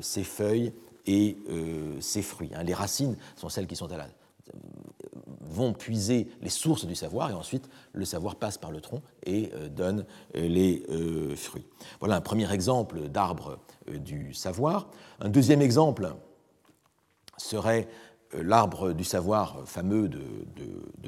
ses 0.01 0.25
feuilles 0.25 0.73
et 1.07 1.37
euh, 1.49 2.01
ses 2.01 2.23
fruits. 2.23 2.51
Hein. 2.55 2.65
Les 2.65 2.75
racines 2.75 3.17
sont 3.37 3.49
celles 3.49 3.67
qui 3.67 3.77
sont 3.77 3.91
à 3.93 3.97
la, 3.97 4.07
vont 5.41 5.73
puiser 5.73 6.29
les 6.43 6.51
sources 6.51 6.85
du 6.85 6.95
savoir 6.95 7.31
et 7.31 7.35
ensuite 7.35 7.69
le 7.93 8.05
savoir 8.05 8.37
passe 8.37 8.59
par 8.59 8.71
le 8.71 8.81
tronc 8.81 9.03
et 9.25 9.51
euh, 9.55 9.69
donne 9.69 10.05
les 10.35 10.83
fruits. 11.37 11.67
Voilà 12.01 12.17
un 12.17 12.21
premier 12.21 12.53
exemple 12.53 13.09
d'arbre 13.09 13.59
du 13.89 14.35
savoir. 14.35 14.89
Un 15.21 15.29
deuxième 15.29 15.63
exemple 15.63 16.13
serait 17.37 17.89
l'arbre 18.43 18.93
du 18.93 19.05
savoir 19.05 19.63
fameux 19.67 20.09
de, 20.09 20.21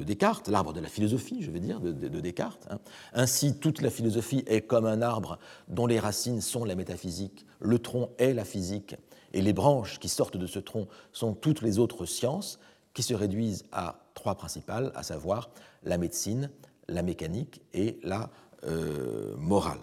Descartes, 0.02 0.48
l'arbre 0.48 0.72
de 0.72 0.80
la 0.80 0.88
philosophie, 0.88 1.42
je 1.42 1.50
veux 1.50 1.60
dire, 1.60 1.80
de, 1.80 2.20
Descartes. 2.20 2.66
Hein. 2.70 2.78
Ainsi, 3.12 3.58
toute 3.58 3.82
la 3.82 3.90
philosophie 3.90 4.44
est 4.46 4.62
comme 4.62 4.86
un 4.86 5.02
arbre 5.02 5.38
dont 5.68 5.86
les 5.86 5.98
racines 5.98 6.40
sont 6.40 6.64
la 6.64 6.74
métaphysique, 6.74 7.46
le 7.60 7.78
tronc 7.78 8.10
est 8.18 8.32
la 8.32 8.44
physique, 8.44 8.96
et 9.32 9.42
les 9.42 9.52
branches 9.52 9.98
qui 9.98 10.08
sortent 10.08 10.36
de 10.36 10.46
ce 10.46 10.58
tronc 10.58 10.88
sont 11.12 11.34
toutes 11.34 11.62
les 11.62 11.78
autres 11.78 12.06
sciences 12.06 12.58
qui 12.94 13.02
se 13.02 13.14
réduisent 13.14 13.64
à 13.72 14.00
trois 14.14 14.34
principales, 14.34 14.92
à 14.94 15.02
savoir 15.02 15.50
la 15.84 15.98
médecine, 15.98 16.50
la 16.88 17.02
mécanique 17.02 17.60
et 17.74 18.00
la 18.02 18.30
euh, 18.64 19.36
morale. 19.36 19.78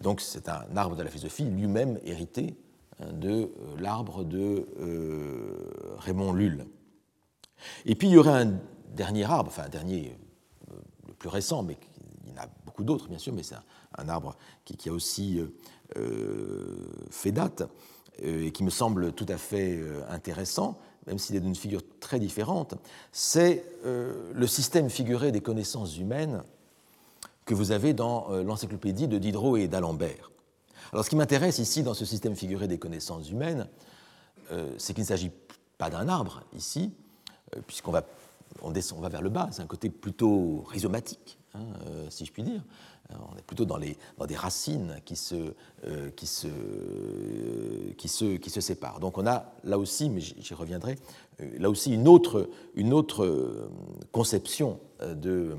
donc 0.00 0.20
c'est 0.20 0.48
un 0.48 0.76
arbre 0.76 0.94
de 0.94 1.02
la 1.02 1.10
philosophie 1.10 1.44
lui-même 1.44 1.98
hérité 2.04 2.56
de 3.12 3.30
euh, 3.30 3.48
l'arbre 3.78 4.24
de 4.24 4.66
euh, 4.80 5.96
Raymond 5.98 6.32
Lull. 6.32 6.66
Et 7.86 7.94
puis 7.94 8.08
il 8.08 8.12
y 8.12 8.18
aurait 8.18 8.42
un 8.42 8.58
dernier 8.94 9.24
arbre, 9.24 9.48
enfin 9.48 9.64
un 9.64 9.68
dernier 9.68 10.16
euh, 10.70 10.74
le 11.08 11.14
plus 11.14 11.28
récent, 11.28 11.62
mais 11.62 11.76
il 12.24 12.30
y 12.30 12.38
en 12.38 12.42
a 12.42 12.48
beaucoup 12.64 12.84
d'autres 12.84 13.08
bien 13.08 13.18
sûr, 13.18 13.32
mais 13.32 13.42
c'est 13.42 13.56
un, 13.96 14.08
arbre 14.08 14.36
qui, 14.64 14.88
a 14.88 14.92
aussi 14.92 15.40
fait 17.10 17.30
date 17.30 17.62
et 18.20 18.50
qui 18.50 18.64
me 18.64 18.70
semble 18.70 19.12
tout 19.12 19.26
à 19.28 19.36
fait 19.36 19.80
intéressant, 20.08 20.78
même 21.06 21.18
s'il 21.18 21.36
est 21.36 21.40
d'une 21.40 21.54
figure 21.54 21.82
très 22.00 22.18
différente, 22.18 22.74
c'est 23.12 23.64
le 23.84 24.46
système 24.48 24.90
figuré 24.90 25.30
des 25.30 25.40
connaissances 25.40 25.96
humaines 25.96 26.42
que 27.44 27.54
vous 27.54 27.70
avez 27.70 27.94
dans 27.94 28.28
l'encyclopédie 28.30 29.06
de 29.06 29.18
Diderot 29.18 29.56
et 29.58 29.68
d'Alembert. 29.68 30.32
Alors 30.94 31.04
ce 31.04 31.10
qui 31.10 31.16
m'intéresse 31.16 31.58
ici 31.58 31.82
dans 31.82 31.92
ce 31.92 32.04
système 32.04 32.36
figuré 32.36 32.68
des 32.68 32.78
connaissances 32.78 33.28
humaines, 33.28 33.66
euh, 34.52 34.72
c'est 34.78 34.94
qu'il 34.94 35.02
ne 35.02 35.08
s'agit 35.08 35.32
pas 35.76 35.90
d'un 35.90 36.06
arbre 36.06 36.44
ici, 36.56 36.92
euh, 37.56 37.60
puisqu'on 37.66 37.90
va, 37.90 38.04
on 38.62 38.72
on 38.72 39.00
va 39.00 39.08
vers 39.08 39.20
le 39.20 39.28
bas, 39.28 39.48
c'est 39.50 39.62
un 39.62 39.66
côté 39.66 39.90
plutôt 39.90 40.62
rhizomatique, 40.68 41.36
hein, 41.54 41.64
euh, 41.88 42.06
si 42.10 42.24
je 42.24 42.30
puis 42.30 42.44
dire. 42.44 42.62
On 43.10 43.36
est 43.36 43.42
plutôt 43.42 43.64
dans, 43.64 43.76
les, 43.76 43.98
dans 44.18 44.26
des 44.26 44.36
racines 44.36 45.00
qui 45.04 45.14
se, 45.14 45.52
qui, 46.16 46.26
se, 46.26 46.48
qui, 47.98 48.08
se, 48.08 48.36
qui 48.36 48.48
se 48.48 48.60
séparent. 48.62 48.98
Donc 48.98 49.18
on 49.18 49.26
a 49.26 49.52
là 49.62 49.78
aussi, 49.78 50.08
mais 50.08 50.20
j'y 50.20 50.54
reviendrai, 50.54 50.96
là 51.58 51.68
aussi 51.68 51.92
une 51.92 52.08
autre, 52.08 52.48
une 52.74 52.94
autre 52.94 53.68
conception 54.10 54.80
de, 55.02 55.54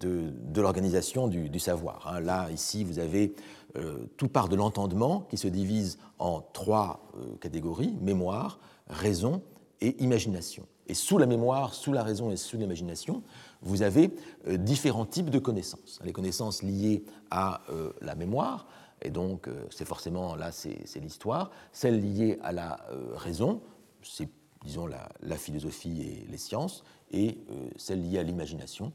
de, 0.00 0.32
de 0.32 0.60
l'organisation 0.62 1.28
du, 1.28 1.50
du, 1.50 1.60
savoir. 1.60 2.08
Hein. 2.08 2.20
Là, 2.20 2.50
ici, 2.50 2.82
vous 2.82 2.98
avez 2.98 3.34
euh, 3.76 4.06
tout 4.16 4.28
part 4.28 4.48
de 4.48 4.54
l'entendement 4.54 5.22
qui 5.22 5.36
se 5.36 5.48
divise 5.48 5.98
en 6.20 6.40
trois 6.40 7.10
euh, 7.16 7.34
catégories, 7.40 7.92
mémoire, 8.00 8.60
raison 8.86 9.42
et 9.80 10.00
imagination. 10.00 10.64
Et 10.86 10.94
sous 10.94 11.18
la 11.18 11.26
mémoire, 11.26 11.74
sous 11.74 11.92
la 11.92 12.04
raison 12.04 12.30
et 12.30 12.36
sous 12.36 12.56
l'imagination, 12.56 13.24
vous 13.62 13.82
avez 13.82 14.14
euh, 14.46 14.58
différents 14.58 15.06
types 15.06 15.28
de 15.28 15.40
connaissances. 15.40 15.98
Les 16.04 16.12
connaissances 16.12 16.62
liées 16.62 17.04
à 17.32 17.62
la 18.00 18.14
mémoire, 18.14 18.68
et 19.02 19.10
donc 19.10 19.48
c'est 19.70 19.84
forcément 19.84 20.36
là, 20.36 20.52
c'est 20.52 21.00
l'histoire. 21.00 21.50
Celles 21.72 22.00
liées 22.00 22.38
à 22.44 22.52
la 22.52 22.86
raison, 23.16 23.60
c'est 24.02 24.28
disons 24.64 24.86
la, 24.86 25.36
philosophie 25.36 26.00
et 26.02 26.30
les 26.30 26.38
sciences, 26.38 26.84
et 27.10 27.38
celles 27.76 28.08
liées 28.08 28.20
à 28.20 28.22
l'imagination, 28.22 28.92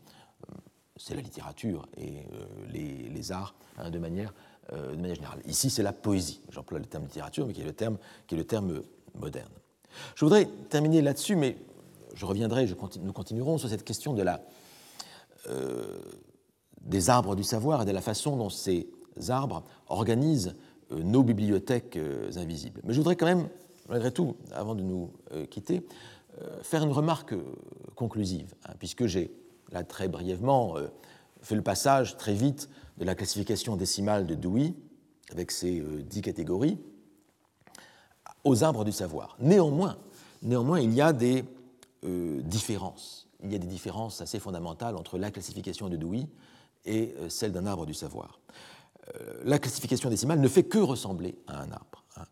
c'est 0.96 1.16
la 1.16 1.22
littérature 1.22 1.88
et 1.98 2.24
les, 2.72 3.32
arts 3.34 3.56
hein, 3.78 3.90
de 3.90 4.00
manière 4.00 4.34
euh, 4.74 4.92
de 4.92 5.02
manière 5.02 5.16
générale. 5.16 5.40
Ici, 5.48 5.70
c'est 5.70 5.84
la 5.84 5.94
poésie. 5.94 6.42
J'emploie 6.50 6.80
le 6.80 6.86
terme 6.86 7.04
littérature, 7.04 7.48
mais 7.48 7.54
qui 7.54 7.62
est 7.62 7.66
le 7.66 7.74
terme, 7.74 7.98
qui 8.28 8.36
est 8.36 8.38
le 8.38 8.44
terme 8.44 8.84
moderne. 9.16 9.52
Je 10.16 10.24
voudrais 10.26 10.46
terminer 10.70 11.02
là-dessus, 11.02 11.36
mais 11.36 11.58
je 12.14 12.26
reviendrai, 12.26 12.68
nous 13.02 13.14
continuerons 13.14 13.58
sur 13.58 13.70
cette 13.70 13.84
question 13.84 14.16
euh, 15.48 16.00
des 16.82 17.10
arbres 17.10 17.36
du 17.36 17.44
savoir 17.44 17.82
et 17.82 17.86
de 17.86 17.92
la 17.92 18.02
façon 18.02 18.38
dont 18.38 18.50
ces 18.50 18.88
arbres 19.30 19.64
organisent 19.88 20.56
euh, 20.92 21.02
nos 21.02 21.24
bibliothèques 21.24 21.98
invisibles. 22.36 22.82
Mais 22.84 22.94
je 22.94 23.00
voudrais 23.00 23.16
quand 23.16 23.26
même, 23.26 23.48
malgré 23.88 24.12
tout, 24.12 24.36
avant 24.52 24.76
de 24.76 24.84
nous 24.84 25.12
quitter, 25.50 25.84
faire 26.62 26.84
une 26.84 26.92
remarque 26.92 27.34
conclusive, 27.96 28.54
hein, 28.66 28.74
puisque 28.78 29.08
j'ai 29.08 29.32
là 29.72 29.84
très 29.84 30.08
brièvement 30.08 30.76
fait 31.42 31.56
le 31.56 31.62
passage 31.62 32.18
très 32.18 32.34
vite 32.34 32.70
de 33.00 33.06
la 33.06 33.16
classification 33.16 33.78
décimale 33.78 34.28
de 34.28 34.36
Dewey, 34.36 34.74
avec 35.32 35.52
ses 35.52 35.80
euh, 35.80 36.04
dix 36.04 36.22
catégories, 36.22 36.78
aux 38.44 38.64
arbres 38.64 38.84
du 38.84 38.92
savoir. 38.92 39.38
Néanmoins, 39.40 39.98
néanmoins 40.42 40.80
il 40.80 40.94
y 40.94 41.02
a 41.02 41.14
des 41.14 41.46
euh, 42.04 42.42
différences. 42.42 43.28
Il 43.42 43.52
y 43.52 43.56
a 43.56 43.58
des 43.58 43.68
différences 43.68 44.22
assez 44.22 44.40
fondamentales 44.40 44.98
entre 44.98 45.18
la 45.18 45.32
classification 45.32 45.88
de 45.88 45.96
Dewey 45.96 46.28
et 46.86 47.16
euh, 47.20 47.30
celle 47.30 47.54
d'un 47.54 47.66
arbre 47.66 47.86
du 47.86 47.94
savoir. 47.94 48.40
la 49.44 49.58
classification 49.58 50.10
décimale 50.10 50.40
ne 50.40 50.48
fait 50.48 50.66
que 50.66 50.78
ressembler 50.78 51.40
à 51.48 51.62
un 51.62 51.72
arbre. 51.72 52.04
Hein. 52.18 52.26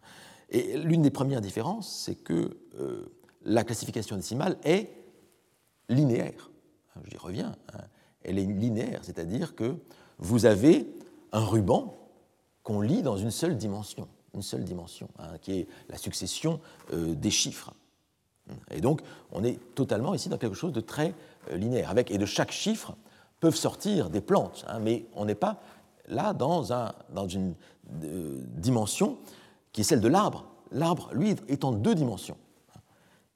Et 0.49 0.77
l'une 0.77 1.01
des 1.01 1.09
premières 1.09 1.41
différences, 1.41 1.89
c'est 2.05 2.15
que 2.15 2.57
la 3.43 3.63
classification 3.63 4.15
décimale 4.15 4.57
est 4.63 4.91
linéaire. 5.89 6.51
J'y 7.05 7.17
reviens. 7.17 7.55
Hein. 7.73 7.81
Elle 8.21 8.37
est 8.37 8.45
linéaire, 8.45 8.99
c'est-à-dire 9.03 9.55
que 9.55 9.75
vous 10.19 10.45
avez 10.45 10.87
un 11.31 11.45
ruban 11.45 11.95
qu'on 12.63 12.81
lit 12.81 13.01
dans 13.01 13.17
une 13.17 13.31
seule 13.31 13.57
dimension, 13.57 14.07
une 14.33 14.41
seule 14.41 14.63
dimension, 14.63 15.07
hein, 15.19 15.37
qui 15.41 15.53
est 15.53 15.67
la 15.89 15.97
succession 15.97 16.59
euh, 16.93 17.15
des 17.15 17.31
chiffres. 17.31 17.73
Et 18.71 18.81
donc, 18.81 19.01
on 19.31 19.43
est 19.43 19.59
totalement 19.75 20.13
ici 20.13 20.29
dans 20.29 20.37
quelque 20.37 20.55
chose 20.55 20.73
de 20.73 20.81
très 20.81 21.13
euh, 21.51 21.57
linéaire, 21.57 21.93
et 21.97 22.17
de 22.17 22.25
chaque 22.25 22.51
chiffre 22.51 22.95
peuvent 23.39 23.55
sortir 23.55 24.09
des 24.09 24.21
plantes, 24.21 24.65
hein, 24.67 24.79
mais 24.79 25.05
on 25.15 25.25
n'est 25.25 25.35
pas 25.35 25.61
là 26.07 26.33
dans, 26.33 26.73
un, 26.73 26.93
dans 27.13 27.27
une 27.27 27.53
euh, 28.03 28.41
dimension 28.55 29.17
qui 29.71 29.81
est 29.81 29.83
celle 29.83 30.01
de 30.01 30.07
l'arbre. 30.07 30.45
L'arbre, 30.71 31.09
lui, 31.13 31.35
est 31.47 31.63
en 31.63 31.71
deux 31.71 31.95
dimensions. 31.95 32.37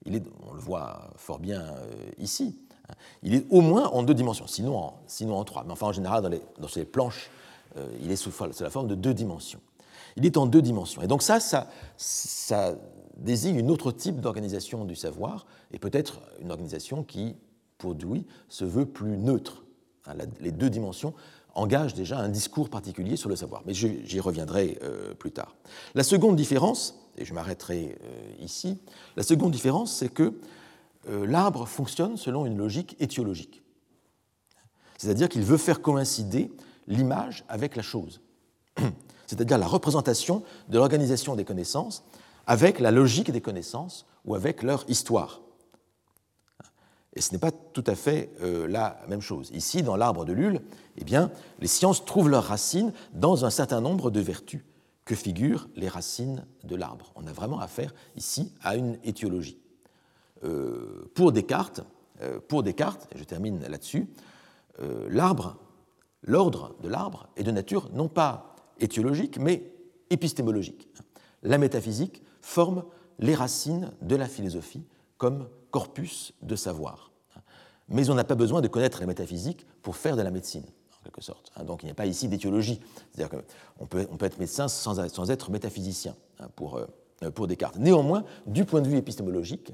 Il 0.05 0.15
est, 0.15 0.23
on 0.47 0.53
le 0.53 0.59
voit 0.59 1.11
fort 1.15 1.39
bien 1.39 1.63
ici. 2.17 2.57
Il 3.23 3.35
est 3.35 3.45
au 3.49 3.61
moins 3.61 3.87
en 3.89 4.03
deux 4.03 4.13
dimensions, 4.13 4.47
sinon 4.47 4.77
en, 4.77 4.93
sinon 5.07 5.37
en 5.37 5.43
trois. 5.43 5.63
Mais 5.65 5.71
enfin, 5.71 5.87
en 5.87 5.91
général, 5.91 6.39
dans, 6.59 6.67
ces 6.67 6.85
planches 6.85 7.29
euh, 7.77 7.87
il 8.01 8.11
est 8.11 8.15
sous 8.15 8.31
la 8.59 8.69
forme 8.69 8.87
de 8.87 8.95
deux 8.95 9.13
dimensions. 9.13 9.61
Il 10.17 10.25
est 10.25 10.37
en 10.37 10.45
deux 10.45 10.61
dimensions. 10.61 11.01
Et 11.01 11.07
donc 11.07 11.21
ça, 11.21 11.39
ça, 11.39 12.75
désigne 13.17 13.63
un 13.63 13.69
autre 13.69 13.91
type 13.91 14.19
d'organisation 14.19 14.83
du 14.83 14.95
savoir, 14.95 15.45
et 15.71 15.79
peut-être 15.79 16.21
une 16.41 16.49
organisation 16.49 17.03
qui, 17.03 17.35
pour 17.77 17.93
Dewey, 17.93 18.23
se 18.49 18.65
veut 18.65 18.85
plus 18.85 19.17
neutre. 19.17 19.63
Hein, 20.07 20.13
les 20.39 20.51
deux 20.51 20.69
dimensions 20.69 21.13
engagent 21.55 21.93
déjà 21.93 22.19
un 22.19 22.29
discours 22.29 22.69
particulier 22.69 23.15
sur 23.15 23.29
le 23.29 23.35
savoir, 23.35 23.61
mais 23.65 23.73
j'y 23.73 24.19
reviendrai 24.19 24.79
euh, 24.83 25.13
plus 25.13 25.31
tard. 25.31 25.55
La 25.95 26.03
seconde 26.03 26.35
différence, 26.35 26.99
et 27.17 27.25
je 27.25 27.33
m'arrêterai 27.33 27.97
euh, 28.03 28.43
ici, 28.43 28.77
la 29.15 29.23
seconde 29.23 29.51
différence, 29.51 29.93
c'est 29.93 30.09
que 30.09 30.33
l'arbre 31.07 31.67
fonctionne 31.67 32.17
selon 32.17 32.45
une 32.45 32.57
logique 32.57 32.95
étiologique. 32.99 33.63
C'est-à-dire 34.97 35.29
qu'il 35.29 35.41
veut 35.41 35.57
faire 35.57 35.81
coïncider 35.81 36.51
l'image 36.87 37.43
avec 37.49 37.75
la 37.75 37.81
chose, 37.81 38.21
c'est-à-dire 39.27 39.57
la 39.57 39.67
représentation 39.67 40.43
de 40.69 40.77
l'organisation 40.77 41.35
des 41.35 41.45
connaissances 41.45 42.03
avec 42.45 42.79
la 42.79 42.91
logique 42.91 43.31
des 43.31 43.41
connaissances 43.41 44.05
ou 44.25 44.35
avec 44.35 44.61
leur 44.61 44.83
histoire. 44.89 45.41
Et 47.15 47.21
ce 47.21 47.33
n'est 47.33 47.39
pas 47.39 47.51
tout 47.51 47.83
à 47.87 47.95
fait 47.95 48.31
euh, 48.41 48.67
la 48.67 48.99
même 49.07 49.21
chose. 49.21 49.51
Ici, 49.53 49.83
dans 49.83 49.95
l'arbre 49.95 50.25
de 50.25 50.33
Lul, 50.33 50.61
eh 50.97 51.05
les 51.59 51.67
sciences 51.67 52.05
trouvent 52.05 52.29
leurs 52.29 52.45
racines 52.45 52.93
dans 53.13 53.45
un 53.45 53.49
certain 53.49 53.81
nombre 53.81 54.11
de 54.11 54.19
vertus 54.19 54.63
que 55.05 55.15
figurent 55.15 55.67
les 55.75 55.89
racines 55.89 56.45
de 56.63 56.75
l'arbre. 56.75 57.11
On 57.15 57.27
a 57.27 57.33
vraiment 57.33 57.59
affaire 57.59 57.93
ici 58.15 58.53
à 58.61 58.75
une 58.75 58.97
étiologie. 59.03 59.60
Euh, 60.43 61.11
pour 61.13 61.31
Descartes, 61.31 61.81
euh, 62.21 62.39
pour 62.39 62.63
Descartes, 62.63 63.07
et 63.13 63.17
je 63.17 63.23
termine 63.23 63.61
là-dessus, 63.67 64.07
l'arbre 65.09 65.59
l'ordre 66.23 66.75
de 66.81 66.87
l'arbre 66.87 67.27
est 67.35 67.43
de 67.43 67.51
nature 67.51 67.89
non 67.93 68.07
pas 68.07 68.55
étiologique, 68.79 69.37
mais 69.39 69.71
épistémologique. 70.09 70.87
La 71.43 71.57
métaphysique 71.57 72.23
forme 72.41 72.83
les 73.19 73.35
racines 73.35 73.91
de 74.01 74.15
la 74.15 74.27
philosophie 74.27 74.85
comme 75.17 75.47
corpus 75.69 76.33
de 76.41 76.55
savoir. 76.55 77.11
Mais 77.89 78.09
on 78.09 78.15
n'a 78.15 78.23
pas 78.23 78.35
besoin 78.35 78.61
de 78.61 78.67
connaître 78.67 78.99
la 79.01 79.05
métaphysique 79.05 79.65
pour 79.81 79.95
faire 79.95 80.15
de 80.15 80.21
la 80.21 80.31
médecine, 80.31 80.63
en 80.99 81.03
quelque 81.03 81.21
sorte. 81.21 81.51
Donc 81.65 81.83
il 81.83 81.87
n'y 81.87 81.91
a 81.91 81.95
pas 81.95 82.05
ici 82.05 82.27
d'étiologie. 82.27 82.79
C'est-à-dire 83.11 83.43
qu'on 83.77 83.85
peut, 83.85 84.07
être 84.21 84.39
médecin 84.39 84.67
sans, 84.67 84.99
être 85.29 85.51
métaphysicien 85.51 86.15
hein, 86.39 86.47
euh, 87.23 87.31
pour 87.31 87.47
Descartes. 87.47 87.77
Néanmoins, 87.77 88.23
du 88.47 88.65
point 88.65 88.81
de 88.81 88.87
vue 88.87 88.97
épistémologique, 88.97 89.73